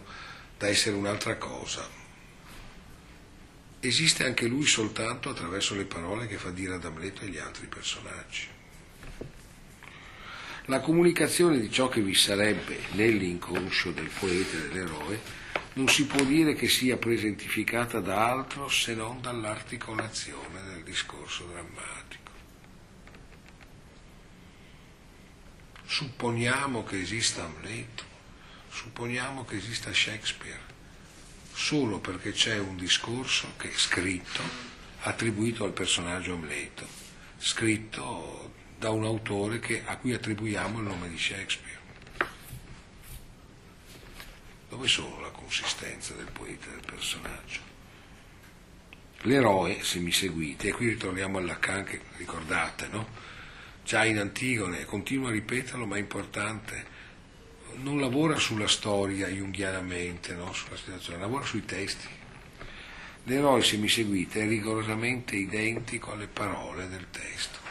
da 0.59 0.67
essere 0.67 0.95
un'altra 0.95 1.37
cosa. 1.37 1.89
Esiste 3.79 4.25
anche 4.25 4.45
lui 4.45 4.67
soltanto 4.67 5.31
attraverso 5.31 5.73
le 5.73 5.85
parole 5.85 6.27
che 6.27 6.37
fa 6.37 6.51
dire 6.51 6.75
ad 6.75 6.85
Amleto 6.85 7.23
e 7.23 7.25
agli 7.25 7.39
altri 7.39 7.65
personaggi. 7.65 8.52
La 10.67 10.79
comunicazione 10.79 11.59
di 11.59 11.69
ciò 11.69 11.89
che 11.89 11.99
vi 11.99 12.15
sarebbe 12.15 12.79
nell'inconscio 12.93 13.91
del 13.91 14.09
poeta 14.17 14.55
e 14.55 14.69
dell'eroe 14.69 15.19
non 15.73 15.89
si 15.89 16.05
può 16.05 16.23
dire 16.23 16.53
che 16.53 16.69
sia 16.69 16.95
presentificata 16.95 17.99
da 17.99 18.31
altro 18.31 18.69
se 18.69 18.95
non 18.95 19.19
dall'articolazione 19.19 20.61
del 20.69 20.83
discorso 20.83 21.43
drammatico. 21.51 22.31
Supponiamo 25.85 26.85
che 26.85 27.01
esista 27.01 27.43
Amleto, 27.43 28.05
supponiamo 28.69 29.43
che 29.43 29.57
esista 29.57 29.93
Shakespeare, 29.93 30.61
solo 31.51 31.99
perché 31.99 32.31
c'è 32.31 32.57
un 32.57 32.77
discorso 32.77 33.49
che 33.57 33.69
è 33.69 33.75
scritto, 33.75 34.41
attribuito 35.01 35.65
al 35.65 35.73
personaggio 35.73 36.35
Amleto, 36.35 36.87
scritto 37.37 38.52
da 38.83 38.89
un 38.89 39.05
autore 39.05 39.59
che, 39.59 39.81
a 39.85 39.95
cui 39.95 40.11
attribuiamo 40.11 40.79
il 40.79 40.83
nome 40.83 41.07
di 41.07 41.17
Shakespeare. 41.17 41.79
Dove 44.67 44.89
sono 44.89 45.21
la 45.21 45.29
consistenza 45.29 46.13
del 46.15 46.29
poeta 46.29 46.67
e 46.67 46.71
del 46.71 46.83
personaggio? 46.85 47.61
L'eroe, 49.21 49.81
se 49.83 49.99
mi 49.99 50.11
seguite, 50.11 50.67
e 50.67 50.71
qui 50.73 50.89
ritorniamo 50.89 51.37
al 51.37 51.45
Lacan 51.45 51.85
che 51.85 52.01
ricordate, 52.17 52.89
no? 52.91 53.07
Già 53.85 54.03
in 54.03 54.19
Antigone, 54.19 54.83
continua 54.83 55.29
a 55.29 55.31
ripeterlo, 55.31 55.85
ma 55.85 55.95
è 55.95 55.99
importante, 55.99 56.85
non 57.75 58.01
lavora 58.01 58.37
sulla 58.37 58.67
storia 58.67 59.29
junghianamente, 59.29 60.33
no? 60.33 60.51
sulla 60.51 60.75
situazione, 60.75 61.19
lavora 61.19 61.45
sui 61.45 61.63
testi. 61.63 62.07
L'eroe, 63.23 63.63
se 63.63 63.77
mi 63.77 63.87
seguite, 63.87 64.41
è 64.41 64.45
rigorosamente 64.45 65.37
identico 65.37 66.11
alle 66.11 66.27
parole 66.27 66.89
del 66.89 67.07
testo. 67.09 67.62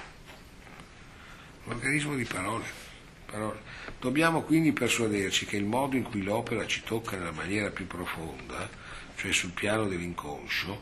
L'organismo 1.64 2.16
di 2.16 2.24
parole. 2.24 2.64
parole. 3.26 3.60
Dobbiamo 4.00 4.42
quindi 4.42 4.72
persuaderci 4.72 5.46
che 5.46 5.56
il 5.56 5.64
modo 5.64 5.96
in 5.96 6.02
cui 6.02 6.22
l'opera 6.22 6.66
ci 6.66 6.82
tocca 6.82 7.16
nella 7.16 7.30
maniera 7.30 7.70
più 7.70 7.86
profonda, 7.86 8.68
cioè 9.14 9.32
sul 9.32 9.52
piano 9.52 9.86
dell'inconscio, 9.86 10.80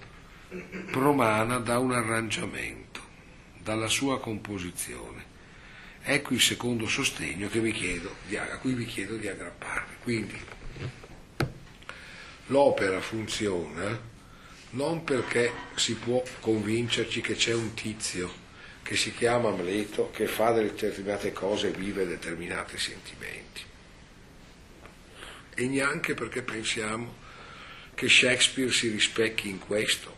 promana 0.91 1.59
da 1.59 1.79
un 1.79 1.93
arrangiamento, 1.93 3.01
dalla 3.63 3.89
sua 3.89 4.19
composizione. 4.21 5.29
Ecco 6.03 6.33
il 6.33 6.41
secondo 6.41 6.89
sostegno 6.89 7.49
chiedo, 7.73 8.15
a 8.39 8.59
cui 8.59 8.73
vi 8.73 8.87
chiedo 8.87 9.17
di 9.17 9.29
aggrapparvi. 9.29 9.95
Quindi 10.03 10.41
l'opera 12.47 13.01
funziona 13.01 14.09
non 14.71 15.05
perché 15.05 15.53
si 15.75 15.95
può 15.95 16.23
convincerci 16.41 17.21
che 17.21 17.35
c'è 17.35 17.53
un 17.53 17.75
tizio 17.75 18.49
che 18.83 18.97
si 18.97 19.13
chiama 19.13 19.51
Amleto, 19.51 20.11
che 20.11 20.27
fa 20.27 20.53
determinate 20.53 21.33
cose 21.33 21.69
e 21.69 21.73
vive 21.73 22.07
determinati 22.07 22.79
sentimenti. 22.79 23.63
E 25.55 25.67
neanche 25.67 26.15
perché 26.15 26.43
pensiamo 26.43 27.17
che 27.95 28.09
Shakespeare 28.09 28.73
si 28.73 28.89
rispecchi 28.89 29.49
in 29.49 29.59
questo. 29.59 30.17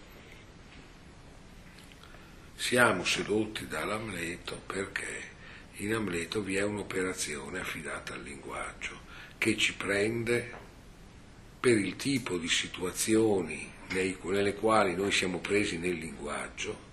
Siamo 2.54 3.04
sedotti 3.04 3.66
dall'Amleto 3.66 4.62
perché 4.66 5.30
in 5.76 5.94
Amleto 5.94 6.42
vi 6.42 6.56
è 6.56 6.62
un'operazione 6.62 7.58
affidata 7.58 8.14
al 8.14 8.22
linguaggio 8.22 9.00
che 9.36 9.56
ci 9.56 9.74
prende 9.74 10.52
per 11.58 11.76
il 11.76 11.96
tipo 11.96 12.38
di 12.38 12.48
situazioni 12.48 13.70
nelle 13.88 14.54
quali 14.54 14.94
noi 14.94 15.10
siamo 15.10 15.38
presi 15.38 15.78
nel 15.78 15.94
linguaggio 15.94 16.90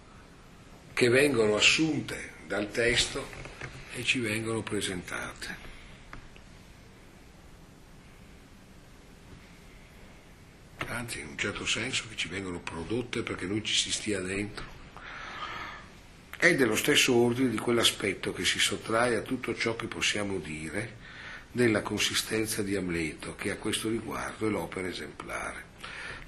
che 1.00 1.08
vengono 1.08 1.56
assunte 1.56 2.34
dal 2.45 2.70
testo 2.72 3.26
e 3.95 4.04
ci 4.04 4.20
vengono 4.20 4.62
presentate. 4.62 5.56
Anzi, 10.88 11.22
in 11.22 11.28
un 11.28 11.38
certo 11.38 11.66
senso 11.66 12.04
che 12.10 12.18
ci 12.18 12.28
vengono 12.28 12.60
prodotte 12.60 13.24
perché 13.24 13.45
noi 13.45 13.64
ci 13.64 13.74
si 13.76 13.93
stia 13.93 14.20
dentro. 14.20 14.66
È 16.38 16.54
dello 16.54 16.76
stesso 16.76 17.16
ordine 17.16 17.50
di 17.50 17.58
quell'aspetto 17.58 18.34
che 18.34 18.43
si 18.43 18.60
sottrae 18.60 19.16
a 19.16 19.22
tutto 19.22 19.56
ciò 19.56 19.78
che 19.78 19.88
possiamo 19.88 20.38
dire 20.38 20.97
della 21.50 21.82
consistenza 21.82 22.62
di 22.62 22.76
Amleto, 22.76 23.36
che 23.36 23.52
a 23.52 23.56
questo 23.56 23.88
riguardo 23.88 24.47
è 24.47 24.50
l'opera 24.50 24.89
esemplare. 24.89 25.64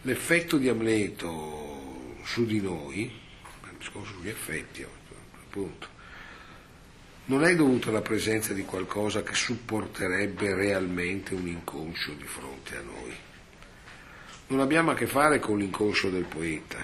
L'effetto 0.03 0.55
di 0.55 0.69
Amleto 0.69 2.21
su 2.23 2.45
di 2.45 2.61
noi, 2.61 3.20
discorso 3.81 4.13
sugli 4.13 4.29
effetti, 4.29 4.85
appunto, 4.85 5.87
non 7.25 7.43
è 7.43 7.55
dovuto 7.55 7.89
alla 7.89 8.01
presenza 8.01 8.53
di 8.53 8.63
qualcosa 8.63 9.23
che 9.23 9.33
supporterebbe 9.33 10.53
realmente 10.53 11.33
un 11.33 11.47
inconscio 11.47 12.13
di 12.13 12.25
fronte 12.25 12.77
a 12.77 12.81
noi. 12.81 13.15
Non 14.47 14.59
abbiamo 14.59 14.91
a 14.91 14.95
che 14.95 15.07
fare 15.07 15.39
con 15.39 15.57
l'inconscio 15.57 16.09
del 16.09 16.25
poeta, 16.25 16.83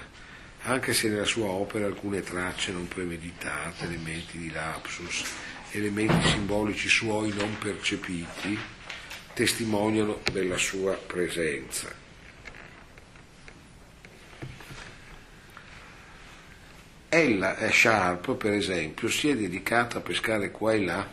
anche 0.62 0.92
se 0.92 1.08
nella 1.08 1.24
sua 1.24 1.48
opera 1.48 1.86
alcune 1.86 2.22
tracce 2.22 2.72
non 2.72 2.88
premeditate, 2.88 3.84
elementi 3.84 4.38
di 4.38 4.50
lapsus, 4.50 5.24
elementi 5.70 6.28
simbolici 6.28 6.88
suoi 6.88 7.32
non 7.34 7.56
percepiti, 7.58 8.58
testimoniano 9.34 10.20
della 10.32 10.56
sua 10.56 10.94
presenza. 10.94 11.97
Ella, 17.10 17.56
Sharp, 17.70 18.34
per 18.34 18.52
esempio, 18.52 19.08
si 19.08 19.30
è 19.30 19.34
dedicata 19.34 19.96
a 19.96 20.02
pescare 20.02 20.50
qua 20.50 20.74
e 20.74 20.84
là 20.84 21.08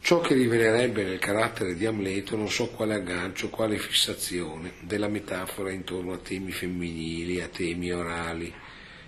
ciò 0.00 0.20
che 0.20 0.34
rivelerebbe 0.34 1.02
nel 1.02 1.18
carattere 1.18 1.74
di 1.74 1.84
Amleto 1.84 2.36
non 2.36 2.48
so 2.48 2.68
quale 2.68 2.94
aggancio, 2.94 3.50
quale 3.50 3.78
fissazione 3.78 4.74
della 4.80 5.08
metafora 5.08 5.72
intorno 5.72 6.12
a 6.12 6.18
temi 6.18 6.52
femminili, 6.52 7.40
a 7.40 7.48
temi 7.48 7.90
orali, 7.90 8.54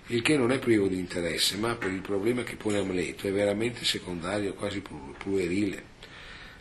il 0.07 0.21
che 0.21 0.35
non 0.35 0.51
è 0.51 0.59
privo 0.59 0.87
di 0.87 0.99
interesse, 0.99 1.55
ma 1.55 1.75
per 1.75 1.91
il 1.91 2.01
problema 2.01 2.43
che 2.43 2.57
pone 2.57 2.79
Amleto 2.79 3.25
è 3.25 3.31
veramente 3.31 3.85
secondario, 3.85 4.53
quasi 4.53 4.83
puerile. 5.17 5.83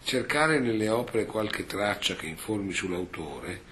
Cercare 0.04 0.60
nelle 0.60 0.88
opere 0.88 1.26
qualche 1.26 1.66
traccia 1.66 2.14
che 2.14 2.26
informi 2.26 2.72
sull'autore 2.72 3.62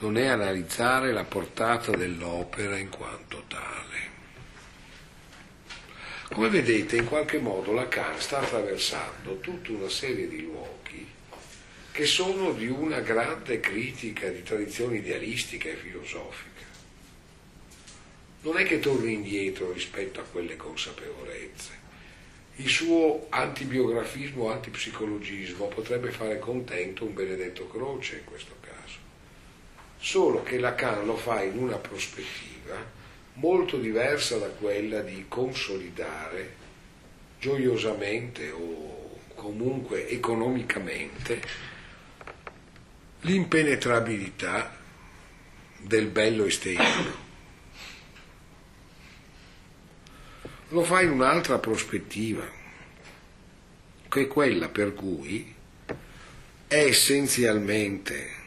non 0.00 0.16
è 0.16 0.26
analizzare 0.26 1.12
la 1.12 1.24
portata 1.24 1.92
dell'opera 1.92 2.76
in 2.76 2.88
quanto 2.88 3.44
tale. 3.46 3.89
Come 6.32 6.48
vedete, 6.48 6.94
in 6.94 7.06
qualche 7.06 7.38
modo 7.40 7.72
Lacan 7.72 8.20
sta 8.20 8.38
attraversando 8.38 9.40
tutta 9.40 9.72
una 9.72 9.88
serie 9.88 10.28
di 10.28 10.42
luoghi 10.42 11.04
che 11.90 12.06
sono 12.06 12.52
di 12.52 12.68
una 12.68 13.00
grande 13.00 13.58
critica 13.58 14.28
di 14.28 14.44
tradizione 14.44 14.98
idealistica 14.98 15.68
e 15.68 15.74
filosofica. 15.74 16.64
Non 18.42 18.58
è 18.58 18.64
che 18.64 18.78
torni 18.78 19.14
indietro 19.14 19.72
rispetto 19.72 20.20
a 20.20 20.22
quelle 20.22 20.54
consapevolezze. 20.56 21.72
Il 22.56 22.68
suo 22.68 23.26
antibiografismo, 23.30 24.52
antipsicologismo 24.52 25.66
potrebbe 25.66 26.12
fare 26.12 26.38
contento 26.38 27.04
un 27.04 27.12
Benedetto 27.12 27.66
Croce 27.66 28.18
in 28.18 28.24
questo 28.24 28.54
caso. 28.60 28.98
Solo 29.98 30.44
che 30.44 30.60
Lacan 30.60 31.04
lo 31.04 31.16
fa 31.16 31.42
in 31.42 31.58
una 31.58 31.76
prospettiva 31.76 32.98
molto 33.34 33.78
diversa 33.78 34.38
da 34.38 34.48
quella 34.48 35.00
di 35.00 35.24
consolidare 35.28 36.56
gioiosamente 37.38 38.50
o 38.50 39.18
comunque 39.34 40.08
economicamente 40.08 41.40
l'impenetrabilità 43.22 44.76
del 45.78 46.08
bello 46.08 46.44
estetico. 46.44 47.28
Lo 50.68 50.84
fa 50.84 51.00
in 51.00 51.10
un'altra 51.10 51.58
prospettiva, 51.58 52.48
che 54.08 54.20
è 54.20 54.26
quella 54.28 54.68
per 54.68 54.94
cui 54.94 55.54
è 56.66 56.84
essenzialmente 56.84 58.39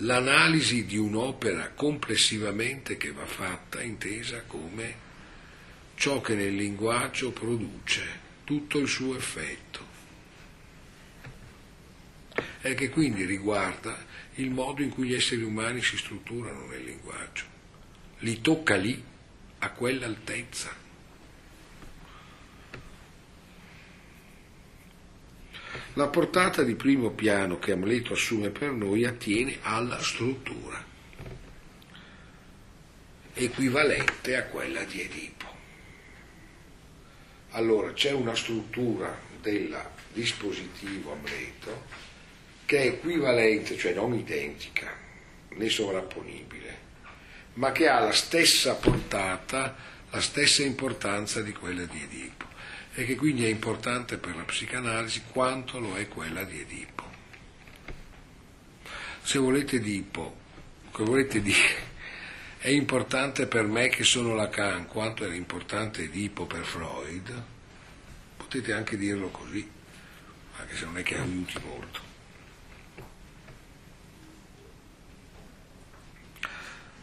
l'analisi 0.00 0.84
di 0.84 0.98
un'opera 0.98 1.70
complessivamente 1.70 2.96
che 2.96 3.12
va 3.12 3.24
fatta 3.24 3.82
intesa 3.82 4.42
come 4.46 5.04
ciò 5.94 6.20
che 6.20 6.34
nel 6.34 6.54
linguaggio 6.54 7.30
produce 7.30 8.24
tutto 8.44 8.78
il 8.78 8.88
suo 8.88 9.16
effetto 9.16 9.94
e 12.60 12.74
che 12.74 12.90
quindi 12.90 13.24
riguarda 13.24 14.04
il 14.34 14.50
modo 14.50 14.82
in 14.82 14.90
cui 14.90 15.08
gli 15.08 15.14
esseri 15.14 15.42
umani 15.42 15.82
si 15.82 15.96
strutturano 15.96 16.66
nel 16.66 16.84
linguaggio. 16.84 17.44
Li 18.18 18.40
tocca 18.40 18.76
lì, 18.76 19.02
a 19.58 19.70
quell'altezza. 19.70 20.84
La 25.98 26.08
portata 26.08 26.62
di 26.62 26.74
primo 26.74 27.08
piano 27.12 27.58
che 27.58 27.72
Amleto 27.72 28.12
assume 28.12 28.50
per 28.50 28.70
noi 28.70 29.06
attiene 29.06 29.60
alla 29.62 29.98
struttura, 29.98 30.84
equivalente 33.32 34.36
a 34.36 34.44
quella 34.44 34.84
di 34.84 35.00
Edipo. 35.00 35.46
Allora 37.52 37.94
c'è 37.94 38.10
una 38.10 38.34
struttura 38.34 39.18
del 39.40 39.74
dispositivo 40.12 41.12
Amleto 41.12 41.84
che 42.66 42.78
è 42.78 42.86
equivalente, 42.88 43.78
cioè 43.78 43.94
non 43.94 44.12
identica 44.12 44.92
né 45.48 45.68
sovrapponibile, 45.70 46.78
ma 47.54 47.72
che 47.72 47.88
ha 47.88 48.00
la 48.00 48.12
stessa 48.12 48.74
portata, 48.74 49.74
la 50.10 50.20
stessa 50.20 50.62
importanza 50.62 51.40
di 51.40 51.52
quella 51.54 51.86
di 51.86 52.02
Edipo 52.02 52.45
e 52.98 53.04
che 53.04 53.14
quindi 53.14 53.44
è 53.44 53.48
importante 53.48 54.16
per 54.16 54.34
la 54.34 54.44
psicanalisi 54.44 55.24
quanto 55.30 55.78
lo 55.78 55.96
è 55.96 56.08
quella 56.08 56.44
di 56.44 56.60
Edipo. 56.60 57.04
Se 59.20 59.38
volete 59.38 59.76
Edipo, 59.76 60.34
che 60.94 61.04
volete 61.04 61.42
dire, 61.42 61.94
è 62.56 62.70
importante 62.70 63.46
per 63.46 63.66
me 63.66 63.88
che 63.88 64.02
sono 64.02 64.34
Lacan 64.34 64.86
quanto 64.86 65.24
era 65.24 65.34
importante 65.34 66.04
Edipo 66.04 66.46
per 66.46 66.64
Freud, 66.64 67.42
potete 68.34 68.72
anche 68.72 68.96
dirlo 68.96 69.28
così, 69.28 69.68
anche 70.56 70.74
se 70.74 70.86
non 70.86 70.96
è 70.96 71.02
che 71.02 71.18
aiuti 71.18 71.60
molto. 71.66 72.05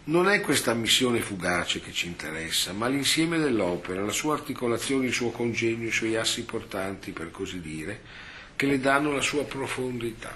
Non 0.06 0.28
è 0.28 0.42
questa 0.42 0.74
missione 0.74 1.22
fugace 1.22 1.80
che 1.80 1.94
ci 1.94 2.08
interessa, 2.08 2.74
ma 2.74 2.90
l'insieme 2.90 3.38
dell'opera, 3.38 4.04
la 4.04 4.12
sua 4.12 4.34
articolazione, 4.34 5.06
il 5.06 5.14
suo 5.14 5.32
congegno, 5.32 5.88
i 5.88 5.92
suoi 5.92 6.18
assi 6.18 6.44
portanti, 6.44 7.14
per 7.14 7.32
così 7.32 7.62
dire, 7.62 8.02
che 8.58 8.66
le 8.66 8.82
danno 8.82 9.14
la 9.14 9.22
sua 9.22 9.46
profondità, 9.46 10.36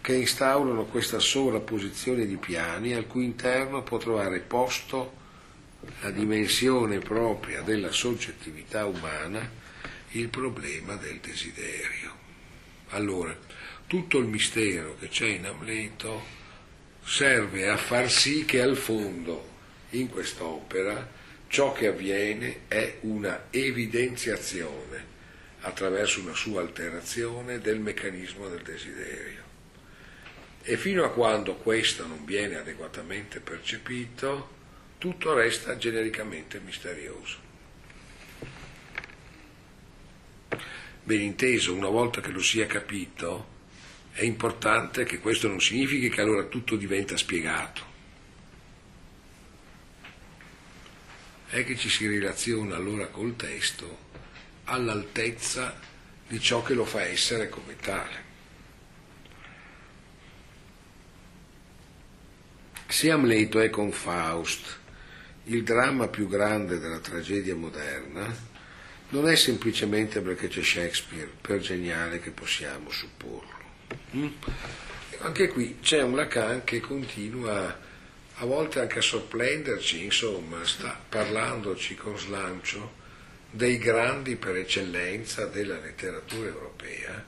che 0.00 0.16
instaurano 0.16 0.86
questa 0.86 1.20
sovrapposizione 1.20 2.26
di 2.26 2.36
piani 2.36 2.92
al 2.92 3.06
cui 3.06 3.24
interno 3.24 3.84
può 3.84 3.96
trovare 3.98 4.40
posto 4.40 5.12
la 6.00 6.10
dimensione 6.10 6.98
propria 6.98 7.62
della 7.62 7.92
soggettività 7.92 8.86
umana, 8.86 9.48
il 10.10 10.28
problema 10.30 10.96
del 10.96 11.20
desiderio. 11.20 12.12
Allora, 12.88 13.38
tutto 13.86 14.18
il 14.18 14.26
mistero 14.26 14.96
che 14.98 15.06
c'è 15.06 15.28
in 15.28 15.46
Amleto 15.46 16.39
serve 17.04 17.68
a 17.68 17.76
far 17.76 18.10
sì 18.10 18.44
che 18.44 18.60
al 18.60 18.76
fondo 18.76 19.48
in 19.90 20.08
quest'opera 20.08 21.18
ciò 21.48 21.72
che 21.72 21.88
avviene 21.88 22.60
è 22.68 22.98
una 23.00 23.46
evidenziazione 23.50 25.08
attraverso 25.62 26.20
una 26.20 26.34
sua 26.34 26.60
alterazione 26.60 27.58
del 27.58 27.80
meccanismo 27.80 28.48
del 28.48 28.62
desiderio. 28.62 29.42
E 30.62 30.76
fino 30.76 31.04
a 31.04 31.10
quando 31.10 31.56
questo 31.56 32.06
non 32.06 32.24
viene 32.24 32.56
adeguatamente 32.56 33.40
percepito, 33.40 34.58
tutto 34.98 35.32
resta 35.32 35.76
genericamente 35.76 36.60
misterioso. 36.60 37.48
Ben 41.02 41.20
inteso, 41.20 41.74
una 41.74 41.88
volta 41.88 42.20
che 42.20 42.30
lo 42.30 42.42
sia 42.42 42.66
capito, 42.66 43.58
è 44.20 44.24
importante 44.24 45.04
che 45.04 45.18
questo 45.18 45.48
non 45.48 45.62
significhi 45.62 46.10
che 46.10 46.20
allora 46.20 46.44
tutto 46.44 46.76
diventa 46.76 47.16
spiegato. 47.16 47.82
È 51.48 51.64
che 51.64 51.74
ci 51.74 51.88
si 51.88 52.06
relaziona 52.06 52.76
allora 52.76 53.06
col 53.06 53.34
testo 53.34 54.08
all'altezza 54.64 55.74
di 56.28 56.38
ciò 56.38 56.62
che 56.62 56.74
lo 56.74 56.84
fa 56.84 57.00
essere 57.00 57.48
come 57.48 57.76
tale. 57.76 58.24
Se 62.88 63.10
Amleto 63.10 63.58
è 63.58 63.70
con 63.70 63.90
Faust 63.90 64.80
il 65.44 65.62
dramma 65.62 66.08
più 66.08 66.28
grande 66.28 66.78
della 66.78 67.00
tragedia 67.00 67.56
moderna, 67.56 68.30
non 69.08 69.30
è 69.30 69.34
semplicemente 69.34 70.20
perché 70.20 70.48
c'è 70.48 70.62
Shakespeare, 70.62 71.32
per 71.40 71.60
geniale 71.60 72.20
che 72.20 72.32
possiamo 72.32 72.90
supporlo. 72.90 73.49
Mm? 74.16 74.28
Anche 75.18 75.48
qui 75.48 75.78
c'è 75.80 76.02
un 76.02 76.16
Lacan 76.16 76.64
che 76.64 76.80
continua 76.80 77.88
a 78.42 78.44
volte 78.46 78.80
anche 78.80 78.98
a 79.00 79.02
sorprenderci, 79.02 80.04
insomma, 80.04 80.64
sta 80.64 80.98
parlandoci 81.08 81.94
con 81.94 82.18
slancio 82.18 82.98
dei 83.50 83.76
grandi 83.76 84.36
per 84.36 84.56
eccellenza 84.56 85.44
della 85.44 85.78
letteratura 85.78 86.48
europea, 86.48 87.22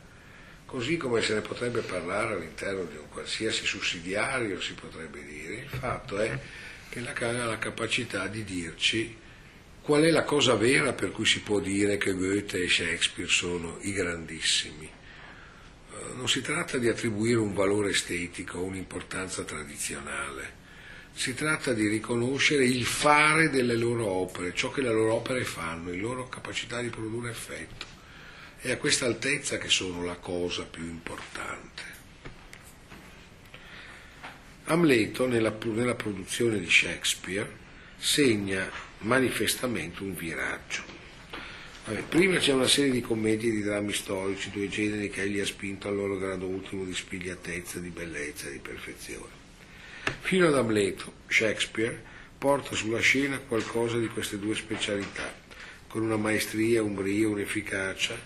così 0.64 0.96
come 0.96 1.20
se 1.20 1.34
ne 1.34 1.40
potrebbe 1.42 1.80
parlare 1.80 2.34
all'interno 2.34 2.84
di 2.84 2.96
un 2.96 3.08
qualsiasi 3.10 3.66
sussidiario, 3.66 4.60
si 4.60 4.72
potrebbe 4.72 5.22
dire. 5.22 5.54
Il 5.54 5.68
fatto 5.68 6.18
è 6.18 6.38
che 6.88 7.00
Lacan 7.00 7.40
ha 7.40 7.44
la 7.44 7.58
capacità 7.58 8.26
di 8.26 8.42
dirci 8.44 9.18
qual 9.82 10.02
è 10.02 10.10
la 10.10 10.24
cosa 10.24 10.54
vera 10.54 10.92
per 10.92 11.10
cui 11.10 11.26
si 11.26 11.40
può 11.40 11.58
dire 11.58 11.98
che 11.98 12.14
Goethe 12.14 12.62
e 12.62 12.68
Shakespeare 12.68 13.28
sono 13.28 13.78
i 13.82 13.92
grandissimi 13.92 14.91
non 16.14 16.28
si 16.28 16.40
tratta 16.40 16.78
di 16.78 16.88
attribuire 16.88 17.38
un 17.38 17.54
valore 17.54 17.90
estetico 17.90 18.58
o 18.58 18.64
un'importanza 18.64 19.42
tradizionale, 19.42 20.60
si 21.14 21.34
tratta 21.34 21.72
di 21.72 21.88
riconoscere 21.88 22.64
il 22.64 22.84
fare 22.84 23.50
delle 23.50 23.76
loro 23.76 24.06
opere, 24.06 24.54
ciò 24.54 24.70
che 24.70 24.80
le 24.80 24.92
loro 24.92 25.14
opere 25.14 25.44
fanno, 25.44 25.90
la 25.90 25.96
loro 25.96 26.28
capacità 26.28 26.80
di 26.80 26.88
produrre 26.88 27.30
effetto. 27.30 27.86
È 28.58 28.70
a 28.70 28.76
questa 28.76 29.06
altezza 29.06 29.58
che 29.58 29.68
sono 29.68 30.04
la 30.04 30.16
cosa 30.16 30.64
più 30.64 30.84
importante. 30.84 31.82
Amleto, 34.64 35.26
nella, 35.26 35.54
nella 35.64 35.94
produzione 35.94 36.58
di 36.58 36.70
Shakespeare, 36.70 37.60
segna 37.98 38.70
manifestamente 38.98 40.02
un 40.02 40.14
viraggio. 40.14 41.01
Vabbè, 41.84 42.02
prima 42.02 42.38
c'è 42.38 42.52
una 42.52 42.68
serie 42.68 42.92
di 42.92 43.00
commedie 43.00 43.50
e 43.50 43.54
di 43.54 43.62
drammi 43.62 43.92
storici, 43.92 44.50
due 44.50 44.68
generi 44.68 45.10
che 45.10 45.22
egli 45.22 45.40
ha 45.40 45.44
spinto 45.44 45.88
al 45.88 45.96
loro 45.96 46.16
grado 46.16 46.46
ultimo 46.46 46.84
di 46.84 46.94
spigliatezza, 46.94 47.80
di 47.80 47.88
bellezza 47.88 48.46
e 48.46 48.52
di 48.52 48.58
perfezione. 48.58 49.40
Fino 50.20 50.46
ad 50.46 50.56
Amleto, 50.56 51.12
Shakespeare 51.26 52.00
porta 52.38 52.76
sulla 52.76 53.00
scena 53.00 53.38
qualcosa 53.38 53.98
di 53.98 54.06
queste 54.06 54.38
due 54.38 54.54
specialità, 54.54 55.34
con 55.88 56.02
una 56.02 56.16
maestria, 56.16 56.82
un 56.82 56.94
brio, 56.94 57.30
un'efficacia 57.30 58.16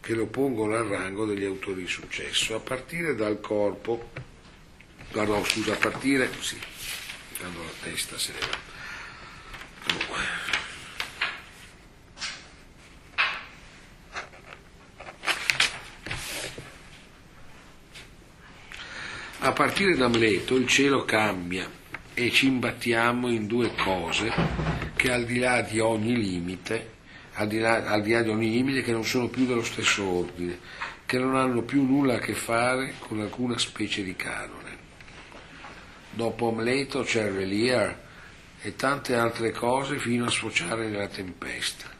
che 0.00 0.14
lo 0.14 0.26
pongono 0.26 0.74
al 0.74 0.86
rango 0.86 1.26
degli 1.26 1.44
autori 1.44 1.82
di 1.82 1.88
successo, 1.88 2.54
a 2.54 2.60
partire 2.60 3.14
dal 3.14 3.40
corpo, 3.40 4.10
no, 5.12 5.44
scusa, 5.44 5.74
a 5.74 5.76
partire, 5.76 6.30
sì, 6.40 6.58
quando 7.38 7.62
la 7.62 7.90
testa 7.90 8.16
se 8.18 8.32
ne 8.32 8.38
va. 8.40 8.58
Comunque. 9.84 10.61
A 19.44 19.50
partire 19.50 19.96
da 19.96 20.04
Amleto 20.04 20.54
il 20.54 20.68
cielo 20.68 21.04
cambia 21.04 21.68
e 22.14 22.30
ci 22.30 22.46
imbattiamo 22.46 23.28
in 23.28 23.48
due 23.48 23.74
cose 23.74 24.32
che 24.94 25.10
al 25.10 25.24
di 25.24 25.40
là 25.40 25.62
di 25.62 25.80
ogni 25.80 26.16
limite, 26.16 26.90
al 27.32 27.48
di 27.48 27.58
là, 27.58 27.84
al 27.88 28.02
di, 28.02 28.12
là 28.12 28.22
di 28.22 28.28
ogni 28.28 28.48
limite, 28.48 28.82
che 28.82 28.92
non 28.92 29.04
sono 29.04 29.26
più 29.26 29.44
dello 29.44 29.64
stesso 29.64 30.04
ordine, 30.04 30.60
che 31.04 31.18
non 31.18 31.34
hanno 31.34 31.62
più 31.62 31.82
nulla 31.82 32.14
a 32.14 32.18
che 32.20 32.34
fare 32.34 32.94
con 33.00 33.20
alcuna 33.20 33.58
specie 33.58 34.04
di 34.04 34.14
canone. 34.14 34.78
Dopo 36.12 36.50
Amleto 36.50 37.02
c'è 37.02 37.28
Relier 37.28 37.98
e 38.60 38.76
tante 38.76 39.16
altre 39.16 39.50
cose 39.50 39.98
fino 39.98 40.26
a 40.26 40.30
sfociare 40.30 40.86
nella 40.86 41.08
tempesta. 41.08 41.90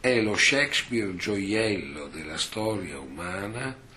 È 0.00 0.20
lo 0.20 0.34
Shakespeare 0.34 1.14
gioiello 1.14 2.08
della 2.08 2.36
storia 2.36 2.98
umana 2.98 3.90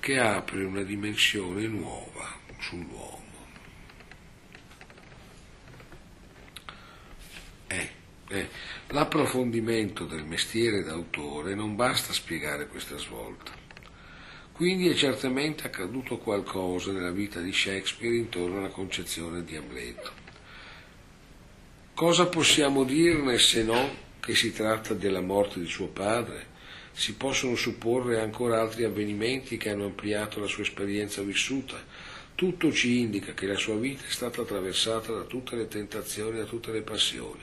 che 0.00 0.18
apre 0.18 0.64
una 0.64 0.82
dimensione 0.82 1.66
nuova 1.66 2.38
sull'uomo. 2.58 3.20
Eh, 7.66 7.90
eh, 8.28 8.48
l'approfondimento 8.88 10.04
del 10.04 10.24
mestiere 10.24 10.82
d'autore 10.82 11.54
non 11.54 11.76
basta 11.76 12.12
spiegare 12.12 12.66
questa 12.66 12.98
svolta. 12.98 13.52
Quindi 14.52 14.88
è 14.88 14.94
certamente 14.94 15.66
accaduto 15.66 16.18
qualcosa 16.18 16.92
nella 16.92 17.10
vita 17.10 17.40
di 17.40 17.52
Shakespeare 17.52 18.16
intorno 18.16 18.58
alla 18.58 18.68
concezione 18.68 19.42
di 19.44 19.56
Amleto. 19.56 20.12
Cosa 21.94 22.26
possiamo 22.26 22.84
dirne 22.84 23.38
se 23.38 23.62
non 23.62 23.90
che 24.20 24.34
si 24.36 24.52
tratta 24.52 24.94
della 24.94 25.20
morte 25.20 25.58
di 25.58 25.66
suo 25.66 25.88
padre, 25.88 26.46
si 26.92 27.14
possono 27.14 27.56
supporre 27.56 28.20
ancora 28.20 28.60
altri 28.60 28.84
avvenimenti 28.84 29.56
che 29.56 29.70
hanno 29.70 29.86
ampliato 29.86 30.40
la 30.40 30.46
sua 30.46 30.62
esperienza 30.62 31.22
vissuta. 31.22 31.82
Tutto 32.34 32.72
ci 32.72 32.98
indica 32.98 33.34
che 33.34 33.46
la 33.46 33.56
sua 33.56 33.76
vita 33.76 34.04
è 34.06 34.10
stata 34.10 34.42
attraversata 34.42 35.12
da 35.12 35.22
tutte 35.22 35.56
le 35.56 35.68
tentazioni, 35.68 36.38
da 36.38 36.44
tutte 36.44 36.72
le 36.72 36.82
passioni, 36.82 37.42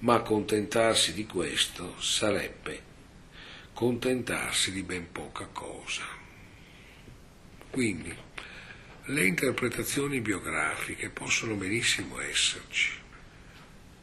ma 0.00 0.14
accontentarsi 0.14 1.12
di 1.12 1.26
questo 1.26 2.00
sarebbe 2.00 2.88
contentarsi 3.72 4.72
di 4.72 4.82
ben 4.82 5.10
poca 5.10 5.46
cosa. 5.52 6.04
Quindi, 7.70 8.14
le 9.04 9.26
interpretazioni 9.26 10.20
biografiche 10.20 11.08
possono 11.08 11.54
benissimo 11.54 12.20
esserci, 12.20 12.92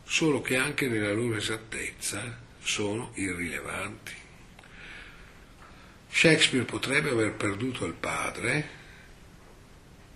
solo 0.03 0.41
che 0.41 0.55
anche 0.55 0.87
nella 0.87 1.13
loro 1.13 1.35
esattezza 1.35 2.39
sono 2.59 3.11
irrilevanti. 3.15 4.25
Shakespeare 6.17 6.65
potrebbe 6.65 7.11
aver 7.11 7.33
perduto 7.33 7.85
il 7.85 7.93
padre 7.93 8.69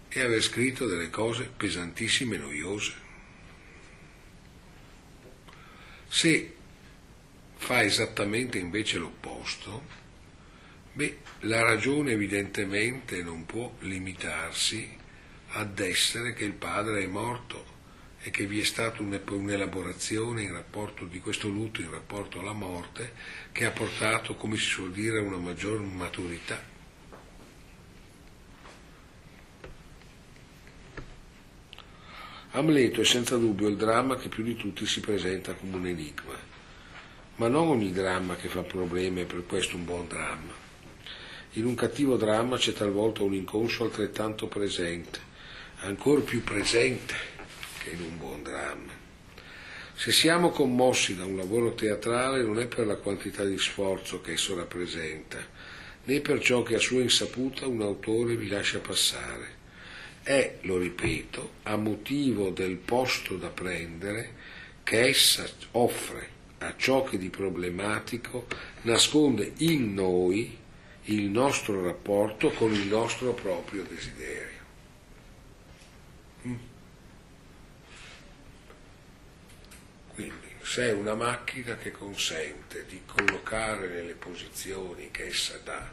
e 0.09 0.19
aver 0.19 0.41
scritto 0.41 0.87
delle 0.87 1.11
cose 1.11 1.43
pesantissime 1.43 2.37
e 2.37 2.39
noiose. 2.39 2.93
Se 6.07 6.55
fa 7.57 7.83
esattamente 7.83 8.57
invece 8.57 8.97
l'opposto, 8.97 9.85
beh, 10.93 11.17
la 11.41 11.61
ragione 11.61 12.13
evidentemente 12.13 13.21
non 13.21 13.45
può 13.45 13.71
limitarsi 13.81 14.97
ad 15.49 15.77
essere 15.77 16.33
che 16.33 16.45
il 16.45 16.53
padre 16.53 17.03
è 17.03 17.05
morto 17.05 17.70
e 18.23 18.29
che 18.29 18.45
vi 18.45 18.59
è 18.59 18.63
stata 18.63 19.01
un'elaborazione 19.01 20.43
in 20.43 20.53
rapporto 20.53 21.05
di 21.05 21.19
questo 21.19 21.47
lutto 21.47 21.81
in 21.81 21.89
rapporto 21.89 22.39
alla 22.39 22.53
morte 22.53 23.13
che 23.51 23.65
ha 23.65 23.71
portato, 23.71 24.35
come 24.35 24.57
si 24.57 24.65
suol 24.65 24.91
dire, 24.91 25.17
a 25.17 25.23
una 25.23 25.37
maggior 25.37 25.81
maturità. 25.81 26.69
Amleto 32.51 33.01
è 33.01 33.05
senza 33.05 33.37
dubbio 33.37 33.69
il 33.69 33.77
dramma 33.77 34.17
che 34.17 34.27
più 34.27 34.43
di 34.43 34.55
tutti 34.55 34.85
si 34.85 34.99
presenta 34.99 35.53
come 35.53 35.77
un 35.77 35.87
enigma, 35.87 36.37
ma 37.37 37.47
non 37.47 37.69
ogni 37.69 37.91
dramma 37.91 38.35
che 38.35 38.49
fa 38.49 38.61
problemi 38.61 39.21
è 39.21 39.25
per 39.25 39.45
questo 39.47 39.77
un 39.77 39.85
buon 39.85 40.07
dramma. 40.07 40.51
In 41.53 41.65
un 41.65 41.75
cattivo 41.75 42.17
dramma 42.17 42.57
c'è 42.57 42.73
talvolta 42.73 43.23
un 43.23 43.33
inconscio 43.33 43.85
altrettanto 43.85 44.47
presente, 44.47 45.19
ancora 45.79 46.21
più 46.21 46.43
presente 46.43 47.30
che 47.83 47.91
in 47.91 48.01
un 48.01 48.17
buon 48.17 48.43
dramma. 48.43 48.91
Se 49.95 50.11
siamo 50.11 50.49
commossi 50.49 51.15
da 51.15 51.25
un 51.25 51.37
lavoro 51.37 51.73
teatrale 51.73 52.43
non 52.43 52.59
è 52.59 52.65
per 52.65 52.87
la 52.87 52.95
quantità 52.95 53.43
di 53.43 53.57
sforzo 53.57 54.21
che 54.21 54.33
esso 54.33 54.55
rappresenta, 54.55 55.37
né 56.03 56.19
per 56.21 56.39
ciò 56.41 56.63
che 56.63 56.75
a 56.75 56.79
sua 56.79 57.01
insaputa 57.01 57.67
un 57.67 57.81
autore 57.81 58.35
vi 58.35 58.47
lascia 58.47 58.79
passare. 58.79 59.59
È, 60.23 60.57
lo 60.61 60.77
ripeto, 60.77 61.51
a 61.63 61.75
motivo 61.75 62.49
del 62.49 62.77
posto 62.77 63.37
da 63.37 63.49
prendere 63.49 64.33
che 64.83 65.07
essa 65.07 65.47
offre 65.71 66.39
a 66.59 66.73
ciò 66.77 67.03
che 67.03 67.17
di 67.17 67.29
problematico 67.29 68.45
nasconde 68.81 69.53
in 69.57 69.93
noi 69.93 70.57
il 71.05 71.23
nostro 71.23 71.83
rapporto 71.83 72.51
con 72.51 72.71
il 72.71 72.87
nostro 72.87 73.33
proprio 73.33 73.83
desiderio. 73.83 74.59
Mm. 76.47 76.55
Se 80.71 80.87
è 80.87 80.93
una 80.93 81.15
macchina 81.15 81.75
che 81.75 81.91
consente 81.91 82.85
di 82.85 83.01
collocare 83.05 83.89
nelle 83.89 84.13
posizioni 84.13 85.11
che 85.11 85.25
essa 85.25 85.59
dà 85.65 85.85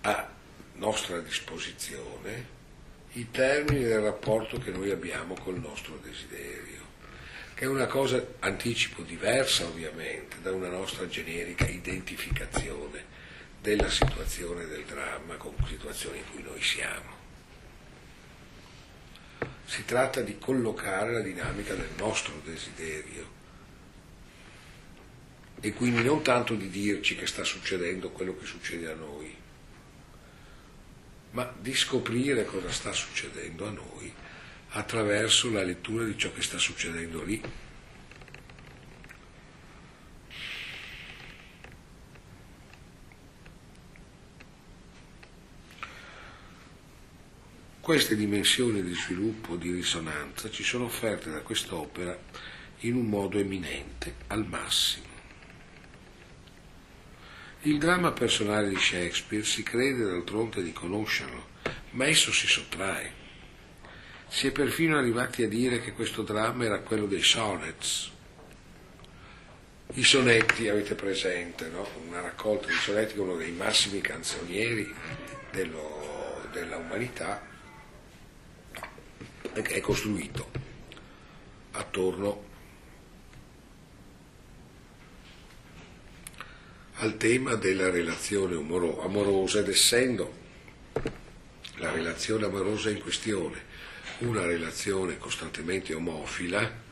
a 0.00 0.28
nostra 0.72 1.20
disposizione 1.20 2.44
i 3.12 3.30
termini 3.30 3.84
del 3.84 4.00
rapporto 4.00 4.58
che 4.58 4.72
noi 4.72 4.90
abbiamo 4.90 5.34
col 5.34 5.60
nostro 5.60 5.96
desiderio, 6.02 6.80
che 7.54 7.66
è 7.66 7.68
una 7.68 7.86
cosa, 7.86 8.20
anticipo, 8.40 9.02
diversa 9.02 9.64
ovviamente 9.64 10.38
da 10.42 10.50
una 10.50 10.68
nostra 10.68 11.06
generica 11.06 11.68
identificazione 11.68 13.04
della 13.60 13.90
situazione 13.90 14.66
del 14.66 14.82
dramma 14.86 15.36
con 15.36 15.54
situazioni 15.68 16.18
in 16.18 16.24
cui 16.32 16.42
noi 16.42 16.60
siamo. 16.60 17.14
Si 19.66 19.84
tratta 19.84 20.20
di 20.20 20.36
collocare 20.36 21.12
la 21.12 21.20
dinamica 21.20 21.74
del 21.74 21.90
nostro 21.96 22.40
desiderio 22.44 23.35
e 25.60 25.72
quindi 25.72 26.02
non 26.02 26.22
tanto 26.22 26.54
di 26.54 26.68
dirci 26.68 27.16
che 27.16 27.26
sta 27.26 27.44
succedendo 27.44 28.10
quello 28.10 28.36
che 28.36 28.46
succede 28.46 28.90
a 28.90 28.94
noi, 28.94 29.34
ma 31.30 31.52
di 31.58 31.74
scoprire 31.74 32.44
cosa 32.44 32.70
sta 32.70 32.92
succedendo 32.92 33.66
a 33.66 33.70
noi 33.70 34.12
attraverso 34.70 35.50
la 35.50 35.62
lettura 35.62 36.04
di 36.04 36.16
ciò 36.16 36.32
che 36.32 36.42
sta 36.42 36.58
succedendo 36.58 37.22
lì. 37.22 37.42
Queste 47.80 48.16
dimensioni 48.16 48.82
di 48.82 48.94
sviluppo, 48.94 49.54
di 49.54 49.70
risonanza, 49.70 50.50
ci 50.50 50.64
sono 50.64 50.86
offerte 50.86 51.30
da 51.30 51.40
quest'opera 51.40 52.18
in 52.80 52.96
un 52.96 53.06
modo 53.06 53.38
eminente, 53.38 54.16
al 54.26 54.44
massimo. 54.44 55.15
Il 57.66 57.78
dramma 57.78 58.12
personale 58.12 58.68
di 58.68 58.78
Shakespeare 58.78 59.42
si 59.42 59.64
crede 59.64 60.04
d'altronde 60.04 60.62
di 60.62 60.72
conoscerlo, 60.72 61.48
ma 61.90 62.06
esso 62.06 62.30
si 62.30 62.46
sottrae. 62.46 63.12
Si 64.28 64.46
è 64.46 64.52
perfino 64.52 64.96
arrivati 64.96 65.42
a 65.42 65.48
dire 65.48 65.80
che 65.80 65.92
questo 65.92 66.22
dramma 66.22 66.64
era 66.64 66.78
quello 66.78 67.06
dei 67.06 67.24
sonnets. 67.24 68.12
I 69.94 70.04
sonetti 70.04 70.68
avete 70.68 70.94
presente, 70.94 71.66
no? 71.66 71.88
una 72.06 72.20
raccolta 72.20 72.68
di 72.68 72.74
sonetti 72.74 73.14
che 73.14 73.18
è 73.18 73.22
uno 73.22 73.34
dei 73.34 73.50
massimi 73.50 74.00
canzonieri 74.00 74.94
dello, 75.50 76.48
della 76.52 76.76
umanità 76.76 77.44
è 79.52 79.80
costruito 79.80 80.52
attorno 81.72 82.44
al 86.98 87.16
tema 87.16 87.54
della 87.54 87.90
relazione 87.90 88.54
amorosa 88.54 89.58
ed 89.58 89.68
essendo 89.68 90.44
la 91.76 91.90
relazione 91.90 92.46
amorosa 92.46 92.88
in 92.90 93.00
questione 93.00 93.74
una 94.18 94.46
relazione 94.46 95.18
costantemente 95.18 95.92
omofila, 95.92 96.84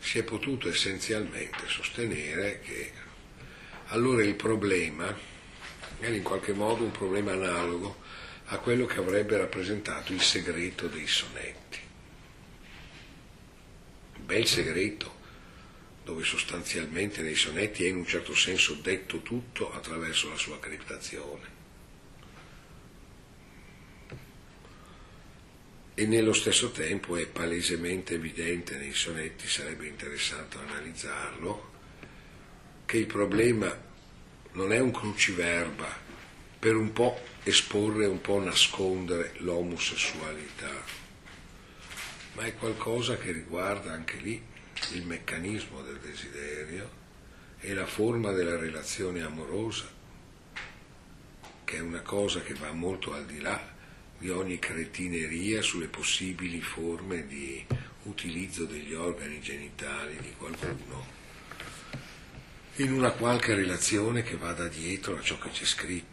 si 0.00 0.18
è 0.18 0.22
potuto 0.22 0.68
essenzialmente 0.70 1.68
sostenere 1.68 2.60
che 2.60 2.92
allora 3.88 4.24
il 4.24 4.34
problema 4.34 5.14
era 6.00 6.14
in 6.14 6.22
qualche 6.22 6.54
modo 6.54 6.82
un 6.82 6.92
problema 6.92 7.32
analogo 7.32 8.00
a 8.46 8.58
quello 8.58 8.86
che 8.86 8.98
avrebbe 8.98 9.36
rappresentato 9.36 10.12
il 10.12 10.22
segreto 10.22 10.86
dei 10.86 11.06
sonetti. 11.06 11.78
Bel 14.24 14.46
segreto, 14.46 15.11
dove 16.04 16.24
sostanzialmente 16.24 17.22
nei 17.22 17.34
sonetti 17.34 17.84
è 17.84 17.88
in 17.88 17.96
un 17.96 18.06
certo 18.06 18.34
senso 18.34 18.74
detto 18.74 19.22
tutto 19.22 19.72
attraverso 19.72 20.28
la 20.28 20.36
sua 20.36 20.58
criptazione. 20.58 21.60
E 25.94 26.06
nello 26.06 26.32
stesso 26.32 26.70
tempo 26.70 27.16
è 27.16 27.26
palesemente 27.26 28.14
evidente 28.14 28.76
nei 28.76 28.94
sonetti, 28.94 29.46
sarebbe 29.46 29.86
interessante 29.86 30.56
analizzarlo, 30.56 31.70
che 32.86 32.96
il 32.96 33.06
problema 33.06 33.90
non 34.52 34.72
è 34.72 34.80
un 34.80 34.90
cruciverba 34.90 36.00
per 36.58 36.76
un 36.76 36.92
po' 36.92 37.20
esporre, 37.44 38.06
un 38.06 38.20
po' 38.20 38.40
nascondere 38.40 39.34
l'omosessualità, 39.38 40.82
ma 42.34 42.44
è 42.44 42.54
qualcosa 42.54 43.16
che 43.16 43.30
riguarda 43.30 43.92
anche 43.92 44.16
lì 44.16 44.50
il 44.90 45.06
meccanismo 45.06 45.82
del 45.82 45.98
desiderio 45.98 46.90
e 47.60 47.74
la 47.74 47.86
forma 47.86 48.32
della 48.32 48.56
relazione 48.56 49.22
amorosa, 49.22 49.88
che 51.64 51.76
è 51.76 51.80
una 51.80 52.02
cosa 52.02 52.40
che 52.40 52.54
va 52.54 52.72
molto 52.72 53.14
al 53.14 53.24
di 53.24 53.40
là 53.40 53.70
di 54.18 54.30
ogni 54.30 54.58
cretineria 54.58 55.62
sulle 55.62 55.88
possibili 55.88 56.60
forme 56.60 57.26
di 57.26 57.64
utilizzo 58.04 58.64
degli 58.64 58.94
organi 58.94 59.40
genitali 59.40 60.16
di 60.20 60.32
qualcuno 60.36 61.20
in 62.76 62.92
una 62.92 63.10
qualche 63.10 63.54
relazione 63.54 64.22
che 64.22 64.36
vada 64.36 64.66
dietro 64.66 65.16
a 65.16 65.20
ciò 65.20 65.38
che 65.38 65.50
c'è 65.50 65.64
scritto. 65.64 66.11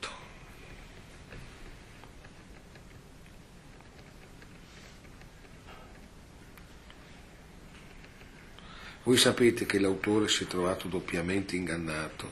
Voi 9.10 9.18
sapete 9.18 9.66
che 9.66 9.80
l'autore 9.80 10.28
si 10.28 10.44
è 10.44 10.46
trovato 10.46 10.88
doppiamente 10.88 11.56
ingannato 11.56 12.32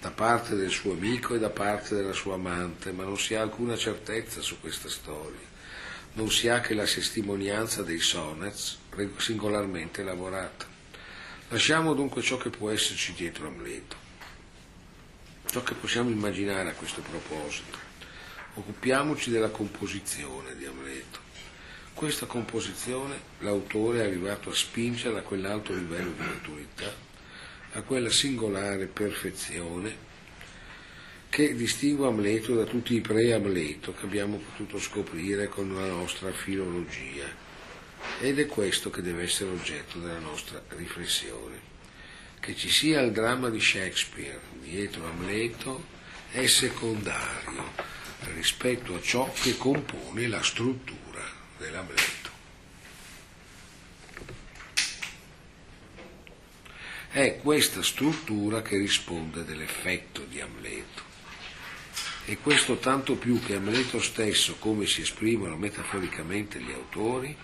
da 0.00 0.10
parte 0.10 0.56
del 0.56 0.70
suo 0.70 0.90
amico 0.90 1.36
e 1.36 1.38
da 1.38 1.50
parte 1.50 1.94
della 1.94 2.12
sua 2.12 2.34
amante, 2.34 2.90
ma 2.90 3.04
non 3.04 3.16
si 3.16 3.36
ha 3.36 3.42
alcuna 3.42 3.76
certezza 3.76 4.40
su 4.40 4.58
questa 4.58 4.88
storia. 4.88 5.46
Non 6.14 6.28
si 6.28 6.48
ha 6.48 6.58
che 6.58 6.74
la 6.74 6.82
testimonianza 6.82 7.84
dei 7.84 8.00
sonnets 8.00 8.78
singolarmente 9.18 10.02
lavorata. 10.02 10.66
Lasciamo 11.46 11.94
dunque 11.94 12.22
ciò 12.22 12.38
che 12.38 12.50
può 12.50 12.70
esserci 12.70 13.12
dietro 13.12 13.46
Amleto, 13.46 13.94
ciò 15.46 15.62
che 15.62 15.74
possiamo 15.74 16.10
immaginare 16.10 16.70
a 16.70 16.74
questo 16.74 17.02
proposito. 17.02 17.78
Occupiamoci 18.54 19.30
della 19.30 19.50
composizione 19.50 20.56
di 20.56 20.66
Amleto. 20.66 21.29
Questa 22.00 22.24
composizione 22.24 23.20
l'autore 23.40 24.00
è 24.00 24.06
arrivato 24.06 24.48
a 24.48 24.54
spingere 24.54 25.18
a 25.18 25.20
quell'alto 25.20 25.74
livello 25.74 26.10
di 26.12 26.22
maturità, 26.22 26.90
a 27.72 27.82
quella 27.82 28.08
singolare 28.08 28.86
perfezione 28.86 29.94
che 31.28 31.54
distingue 31.54 32.06
Amleto 32.06 32.54
da 32.54 32.64
tutti 32.64 32.94
i 32.94 33.02
pre-Amleto 33.02 33.92
che 33.92 34.06
abbiamo 34.06 34.38
potuto 34.38 34.80
scoprire 34.80 35.48
con 35.48 35.74
la 35.74 35.88
nostra 35.88 36.32
filologia. 36.32 37.26
Ed 38.20 38.38
è 38.38 38.46
questo 38.46 38.88
che 38.88 39.02
deve 39.02 39.24
essere 39.24 39.50
oggetto 39.50 39.98
della 39.98 40.20
nostra 40.20 40.62
riflessione. 40.68 41.60
Che 42.40 42.56
ci 42.56 42.70
sia 42.70 43.02
il 43.02 43.12
dramma 43.12 43.50
di 43.50 43.60
Shakespeare 43.60 44.40
dietro 44.62 45.06
Amleto 45.06 45.84
è 46.30 46.46
secondario 46.46 47.74
rispetto 48.32 48.94
a 48.94 49.02
ciò 49.02 49.30
che 49.42 49.58
compone 49.58 50.28
la 50.28 50.42
struttura 50.42 50.99
dell'Amleto. 51.60 52.28
È 57.10 57.36
questa 57.42 57.82
struttura 57.82 58.62
che 58.62 58.78
risponde 58.78 59.44
dell'effetto 59.44 60.24
di 60.24 60.40
Amleto. 60.40 61.08
E 62.24 62.38
questo 62.38 62.76
tanto 62.76 63.16
più 63.16 63.40
che 63.40 63.56
Amleto 63.56 64.00
stesso, 64.00 64.56
come 64.58 64.86
si 64.86 65.02
esprimono 65.02 65.56
metaforicamente 65.56 66.60
gli 66.60 66.72
autori, 66.72 67.36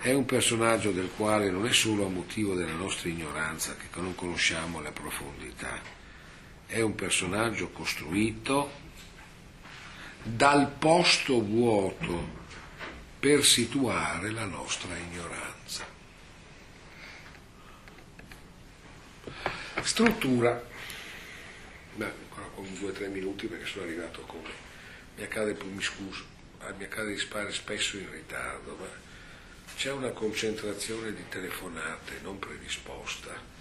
è 0.00 0.12
un 0.12 0.24
personaggio 0.24 0.90
del 0.90 1.10
quale 1.16 1.50
non 1.50 1.66
è 1.66 1.72
solo 1.72 2.06
a 2.06 2.10
motivo 2.10 2.54
della 2.54 2.74
nostra 2.74 3.08
ignoranza 3.08 3.76
che 3.76 3.86
non 4.00 4.14
conosciamo 4.14 4.80
le 4.80 4.92
profondità, 4.92 5.80
è 6.66 6.80
un 6.80 6.94
personaggio 6.94 7.70
costruito 7.70 8.70
dal 10.22 10.70
posto 10.78 11.40
vuoto 11.40 12.46
per 13.18 13.44
situare 13.44 14.30
la 14.30 14.44
nostra 14.44 14.96
ignoranza. 14.96 15.86
Struttura. 19.82 20.64
Beh, 21.94 22.04
ancora 22.04 22.46
con 22.54 22.78
due 22.78 22.90
o 22.90 22.92
tre 22.92 23.08
minuti 23.08 23.46
perché 23.46 23.66
sono 23.66 23.84
arrivato 23.84 24.20
come. 24.22 24.66
Mi 25.16 25.24
accade, 25.24 25.56
mi 25.64 25.82
scuso, 25.82 26.24
mi 26.76 26.84
accade 26.84 27.12
di 27.12 27.18
spare 27.18 27.52
spesso 27.52 27.96
in 27.96 28.10
ritardo, 28.10 28.76
ma 28.78 28.86
c'è 29.76 29.90
una 29.90 30.10
concentrazione 30.10 31.12
di 31.12 31.24
telefonate 31.28 32.20
non 32.22 32.38
predisposta 32.38 33.56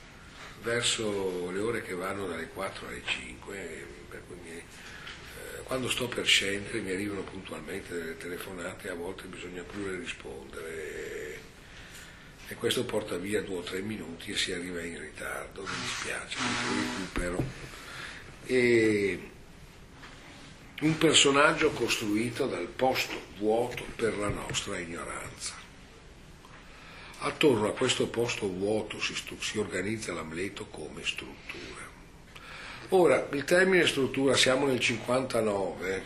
verso 0.62 1.52
le 1.52 1.60
ore 1.60 1.82
che 1.82 1.94
vanno 1.94 2.28
dalle 2.28 2.48
4 2.48 2.88
alle 2.88 3.02
5, 3.06 3.88
per 4.10 4.22
cui 4.28 4.36
mi, 4.44 4.50
eh, 4.50 4.64
quando 5.68 5.90
sto 5.90 6.08
per 6.08 6.26
scendere 6.26 6.80
mi 6.80 6.92
arrivano 6.92 7.24
puntualmente 7.24 7.94
delle 7.94 8.16
telefonate 8.16 8.88
a 8.88 8.94
volte 8.94 9.26
bisogna 9.26 9.64
pure 9.64 9.98
rispondere 9.98 11.40
e 12.48 12.56
questo 12.56 12.86
porta 12.86 13.18
via 13.18 13.42
due 13.42 13.58
o 13.58 13.62
tre 13.62 13.82
minuti 13.82 14.32
e 14.32 14.38
si 14.38 14.54
arriva 14.54 14.82
in 14.82 14.98
ritardo, 14.98 15.64
mi 15.64 15.82
dispiace, 15.82 16.38
recupero. 16.40 17.44
E 18.46 19.32
un 20.80 20.98
personaggio 20.98 21.72
costruito 21.72 22.48
dal 22.48 22.68
posto 22.68 23.20
vuoto 23.38 23.84
per 23.98 24.18
la 24.18 24.30
nostra 24.30 24.80
ignoranza. 24.80 25.56
Attorno 27.20 27.68
a 27.68 27.74
questo 27.74 28.08
posto 28.08 28.48
vuoto 28.48 29.02
si, 29.02 29.14
si 29.42 29.58
organizza 29.58 30.14
l'Amleto 30.14 30.68
come 30.68 31.04
struttura. 31.04 31.87
Ora, 32.90 33.28
il 33.32 33.44
termine 33.44 33.86
struttura, 33.86 34.36
siamo 34.36 34.66
nel 34.66 34.80
59, 34.80 36.04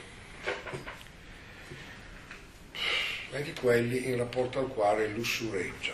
è 3.31 3.41
di 3.41 3.53
quelli 3.53 4.07
in 4.09 4.17
rapporto 4.17 4.59
al 4.59 4.67
quale 4.67 5.07
lussureggia 5.07 5.93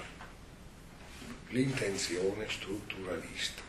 l'intenzione 1.49 2.47
strutturalista. 2.49 3.61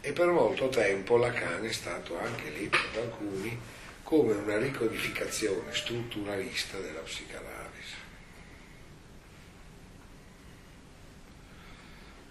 E 0.00 0.12
per 0.12 0.28
molto 0.28 0.68
tempo 0.68 1.16
Lacan 1.16 1.64
è 1.64 1.72
stato 1.72 2.18
anche 2.18 2.50
letto 2.50 2.78
da 2.92 3.00
alcuni 3.00 3.58
come 4.02 4.34
una 4.34 4.58
ricodificazione 4.58 5.74
strutturalista 5.74 6.78
della 6.78 7.00
psicanalisi. 7.00 7.63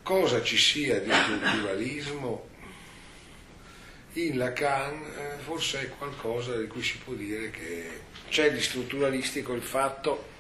Cosa 0.04 0.44
ci 0.44 0.58
sia 0.58 1.00
di 1.00 1.10
strutturalismo 1.10 2.50
in 4.14 4.38
Lacan 4.38 5.02
eh, 5.02 5.38
forse 5.44 5.82
è 5.82 5.90
qualcosa 5.90 6.56
di 6.58 6.68
cui 6.68 6.84
si 6.84 6.98
può 6.98 7.14
dire 7.14 7.50
che 7.50 8.02
c'è 8.30 8.52
di 8.52 8.62
strutturalistico 8.62 9.54
il 9.54 9.62
fatto 9.62 10.32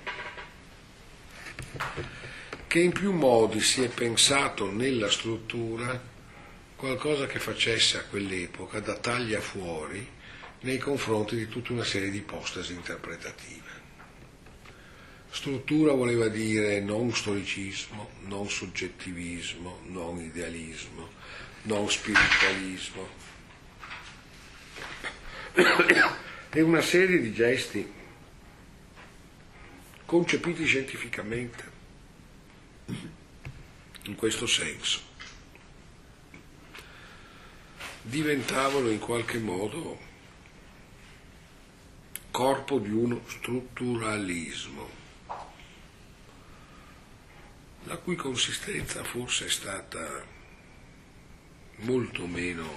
che 2.68 2.80
in 2.80 2.92
più 2.92 3.12
modi 3.14 3.62
si 3.62 3.84
è 3.84 3.88
pensato 3.88 4.70
nella 4.70 5.10
struttura 5.10 6.00
qualcosa 6.76 7.26
che 7.26 7.40
facesse 7.40 7.98
a 7.98 8.04
quell'epoca 8.04 8.80
da 8.80 8.96
taglia 8.96 9.40
fuori 9.40 10.08
nei 10.62 10.78
confronti 10.78 11.36
di 11.36 11.48
tutta 11.48 11.74
una 11.74 11.84
serie 11.84 12.10
di 12.10 12.18
ipostasi 12.18 12.74
interpretative. 12.74 13.63
Struttura 15.34 15.94
voleva 15.94 16.28
dire 16.28 16.80
non 16.80 17.12
storicismo, 17.12 18.12
non 18.28 18.48
soggettivismo, 18.48 19.80
non 19.88 20.22
idealismo, 20.22 21.10
non 21.64 21.90
spiritualismo. 21.90 23.08
E 26.52 26.62
una 26.62 26.82
serie 26.82 27.20
di 27.20 27.34
gesti 27.34 27.92
concepiti 30.06 30.66
scientificamente 30.66 31.72
in 34.04 34.14
questo 34.16 34.46
senso. 34.46 35.02
Diventavano 38.04 38.90
in 38.90 39.00
qualche 39.00 39.40
modo 39.40 40.00
corpo 42.30 42.78
di 42.78 42.92
uno 42.92 43.22
strutturalismo, 43.26 45.02
la 47.86 47.98
cui 47.98 48.16
consistenza 48.16 49.04
forse 49.04 49.46
è 49.46 49.50
stata 49.50 50.26
molto 51.78 52.26
meno 52.26 52.70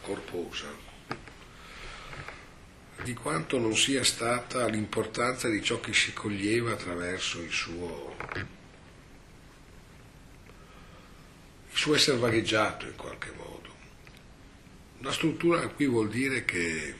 corposa 0.00 0.90
di 3.02 3.14
quanto 3.14 3.58
non 3.58 3.76
sia 3.76 4.04
stata 4.04 4.66
l'importanza 4.66 5.48
di 5.48 5.62
ciò 5.62 5.80
che 5.80 5.92
si 5.92 6.12
coglieva 6.12 6.72
attraverso 6.72 7.40
il 7.40 7.50
suo 7.50 8.16
il 11.72 11.78
suo 11.78 11.94
essere 11.94 12.18
vagheggiato 12.18 12.84
in 12.86 12.96
qualche 12.96 13.32
modo. 13.34 13.74
La 14.98 15.10
struttura 15.10 15.66
qui 15.68 15.86
vuol 15.86 16.10
dire 16.10 16.44
che, 16.44 16.94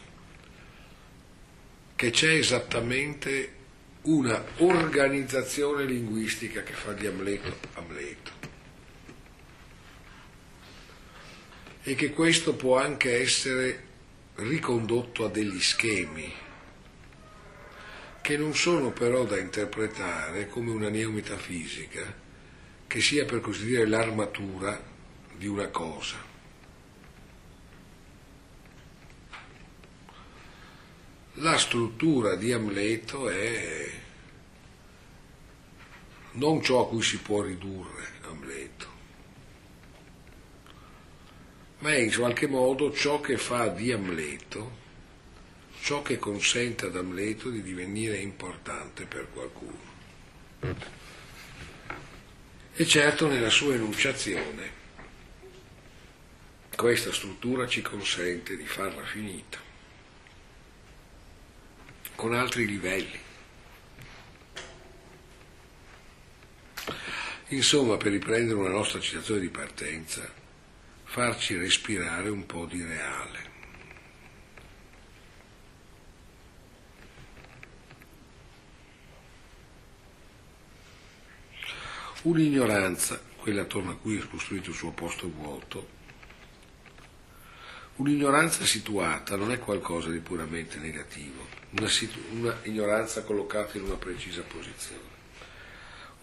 che 1.95 2.11
c'è 2.11 2.33
esattamente 2.33 3.61
una 4.03 4.45
organizzazione 4.59 5.85
linguistica 5.85 6.63
che 6.63 6.73
fa 6.73 6.93
di 6.93 7.07
Amleto 7.07 7.57
Amleto 7.75 8.31
e 11.85 11.95
che 11.95 12.11
questo 12.11 12.55
può 12.55 12.79
anche 12.79 13.21
essere 13.21 13.91
ricondotto 14.37 15.25
a 15.25 15.29
degli 15.29 15.61
schemi 15.61 16.33
che 18.23 18.37
non 18.37 18.55
sono 18.55 18.91
però 18.91 19.25
da 19.25 19.39
interpretare 19.39 20.49
come 20.49 20.71
una 20.71 20.89
neometafisica 20.89 22.21
che 22.87 23.01
sia 23.01 23.25
per 23.25 23.41
così 23.41 23.67
dire 23.67 23.87
l'armatura 23.87 24.81
di 25.37 25.47
una 25.47 25.69
cosa. 25.69 26.32
La 31.37 31.57
struttura 31.57 32.35
di 32.35 32.53
Amleto 32.53 33.31
è 33.31 33.91
non 36.33 36.63
ciò 36.63 36.83
a 36.83 36.89
cui 36.89 37.01
si 37.01 37.21
può 37.21 37.41
ridurre 37.41 38.07
Amleto, 38.25 38.87
ma 41.79 41.95
è 41.95 42.01
in 42.01 42.15
qualche 42.15 42.47
modo 42.47 42.93
ciò 42.93 43.23
che 43.23 43.39
fa 43.39 43.69
di 43.69 43.91
Amleto, 43.93 44.77
ciò 45.81 46.03
che 46.03 46.19
consente 46.19 46.85
ad 46.85 46.97
Amleto 46.97 47.49
di 47.49 47.63
divenire 47.63 48.19
importante 48.19 49.07
per 49.07 49.29
qualcuno. 49.33 49.91
E 52.75 52.87
certo 52.87 53.27
nella 53.27 53.51
sua 53.51 53.73
enunciazione 53.73 54.81
questa 56.77 57.11
struttura 57.11 57.67
ci 57.67 57.81
consente 57.81 58.55
di 58.55 58.67
farla 58.67 59.05
finita 59.05 59.72
con 62.15 62.35
altri 62.35 62.67
livelli. 62.67 63.21
Insomma, 67.49 67.97
per 67.97 68.13
riprendere 68.13 68.59
una 68.59 68.71
nostra 68.71 69.01
citazione 69.01 69.41
di 69.41 69.49
partenza, 69.49 70.27
farci 71.05 71.57
respirare 71.57 72.31
un 72.31 72.47
po' 72.47 72.65
di 72.65 72.83
reale. 72.83 73.51
Un'ignoranza, 82.23 83.21
quella 83.37 83.63
attorno 83.63 83.91
a 83.91 83.97
cui 83.97 84.17
è 84.17 84.27
costruito 84.29 84.71
il 84.71 84.77
suo 84.77 84.93
posto 84.93 85.29
vuoto, 85.29 86.01
Un'ignoranza 87.97 88.65
situata 88.65 89.37
non 89.37 89.53
è 89.53 89.59
qualcosa 89.59 90.09
di 90.09 90.21
puramente 90.21 90.79
negativo, 90.79 91.47
una, 91.79 91.89
situ- 91.89 92.23
una 92.33 92.59
ignoranza 92.65 93.23
collocata 93.23 93.79
in 93.79 93.85
una 93.85 93.97
precisa 93.97 94.43
posizione. 94.43 95.11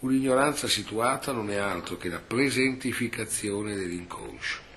Un'ignoranza 0.00 0.66
situata 0.66 1.32
non 1.32 1.50
è 1.50 1.56
altro 1.56 1.96
che 1.96 2.08
la 2.08 2.20
presentificazione 2.20 3.74
dell'inconscio. 3.74 4.68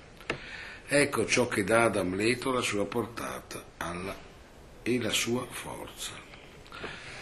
Ecco 0.86 1.26
ciò 1.26 1.48
che 1.48 1.64
dà 1.64 1.84
ad 1.84 1.96
Amleto 1.96 2.52
la 2.52 2.60
sua 2.60 2.84
portata 2.84 3.64
alla, 3.78 4.14
e 4.82 5.00
la 5.00 5.10
sua 5.10 5.46
forza, 5.48 6.12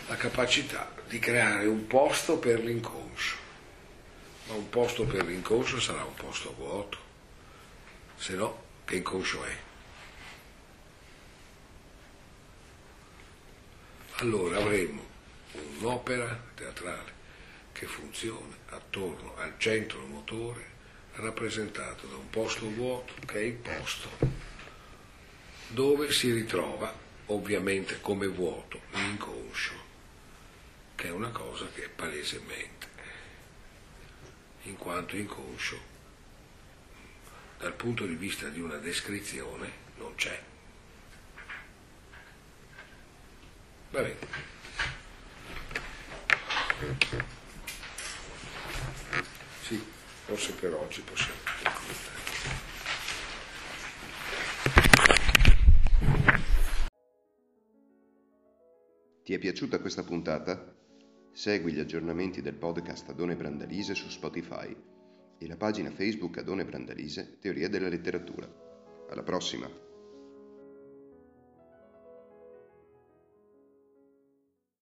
la 0.09 0.17
capacità 0.17 0.93
di 1.09 1.21
creare 1.21 1.67
un 1.67 1.87
posto 1.87 2.39
per 2.39 2.61
l'inconscio. 2.65 3.37
Ma 4.49 4.55
un 4.55 4.69
posto 4.69 5.05
per 5.05 5.25
l'inconscio 5.25 5.79
sarà 5.79 6.03
un 6.03 6.15
posto 6.15 6.53
vuoto, 6.59 6.99
se 8.17 8.35
no 8.35 8.65
che 8.85 8.97
inconscio 8.97 9.45
è? 9.45 9.72
Allora 14.23 14.59
avremo 14.59 15.05
un'opera 15.79 16.41
teatrale 16.55 17.13
che 17.73 17.87
funziona 17.87 18.55
attorno 18.69 19.35
al 19.37 19.55
centro 19.59 20.07
motore 20.07 20.65
rappresentato 21.15 22.07
da 22.07 22.15
un 22.15 22.31
posto 22.31 22.71
vuoto 22.71 23.15
che 23.27 23.41
è 23.41 23.43
il 23.43 23.55
posto 23.55 24.09
dove 25.67 26.13
si 26.13 26.31
ritrova 26.31 26.95
ovviamente 27.27 28.01
come 28.01 28.29
vuoto 28.29 28.83
l'inconscio, 28.93 29.73
che 30.95 31.09
è 31.09 31.11
una 31.11 31.31
cosa 31.31 31.67
che 31.75 31.87
è 31.87 31.89
palesemente, 31.89 32.87
in 34.63 34.77
quanto 34.77 35.17
inconscio, 35.17 35.81
dal 37.59 37.75
punto 37.75 38.07
di 38.07 38.15
vista 38.15 38.47
di 38.47 38.61
una 38.61 38.77
descrizione, 38.77 39.69
non 39.97 40.15
c'è. 40.15 40.52
Va 43.93 44.01
bene. 44.01 44.17
Sì, 49.61 49.79
forse 50.25 50.55
per 50.55 50.73
oggi 50.75 51.03
possiamo. 51.03 51.39
Ti 59.23 59.35
è 59.35 59.39
piaciuta 59.39 59.79
questa 59.79 60.03
puntata? 60.03 60.75
Segui 61.31 61.73
gli 61.73 61.79
aggiornamenti 61.79 62.41
del 62.41 62.55
podcast 62.55 63.11
Adone 63.11 63.37
Brandalise 63.37 63.95
su 63.95 64.09
Spotify 64.09 64.75
e 65.39 65.47
la 65.47 65.57
pagina 65.57 65.91
Facebook 65.91 66.39
Adone 66.39 66.65
Brandalise 66.65 67.37
Teoria 67.39 67.69
della 67.69 67.89
letteratura. 67.89 68.51
Alla 69.11 69.23
prossima! 69.23 69.92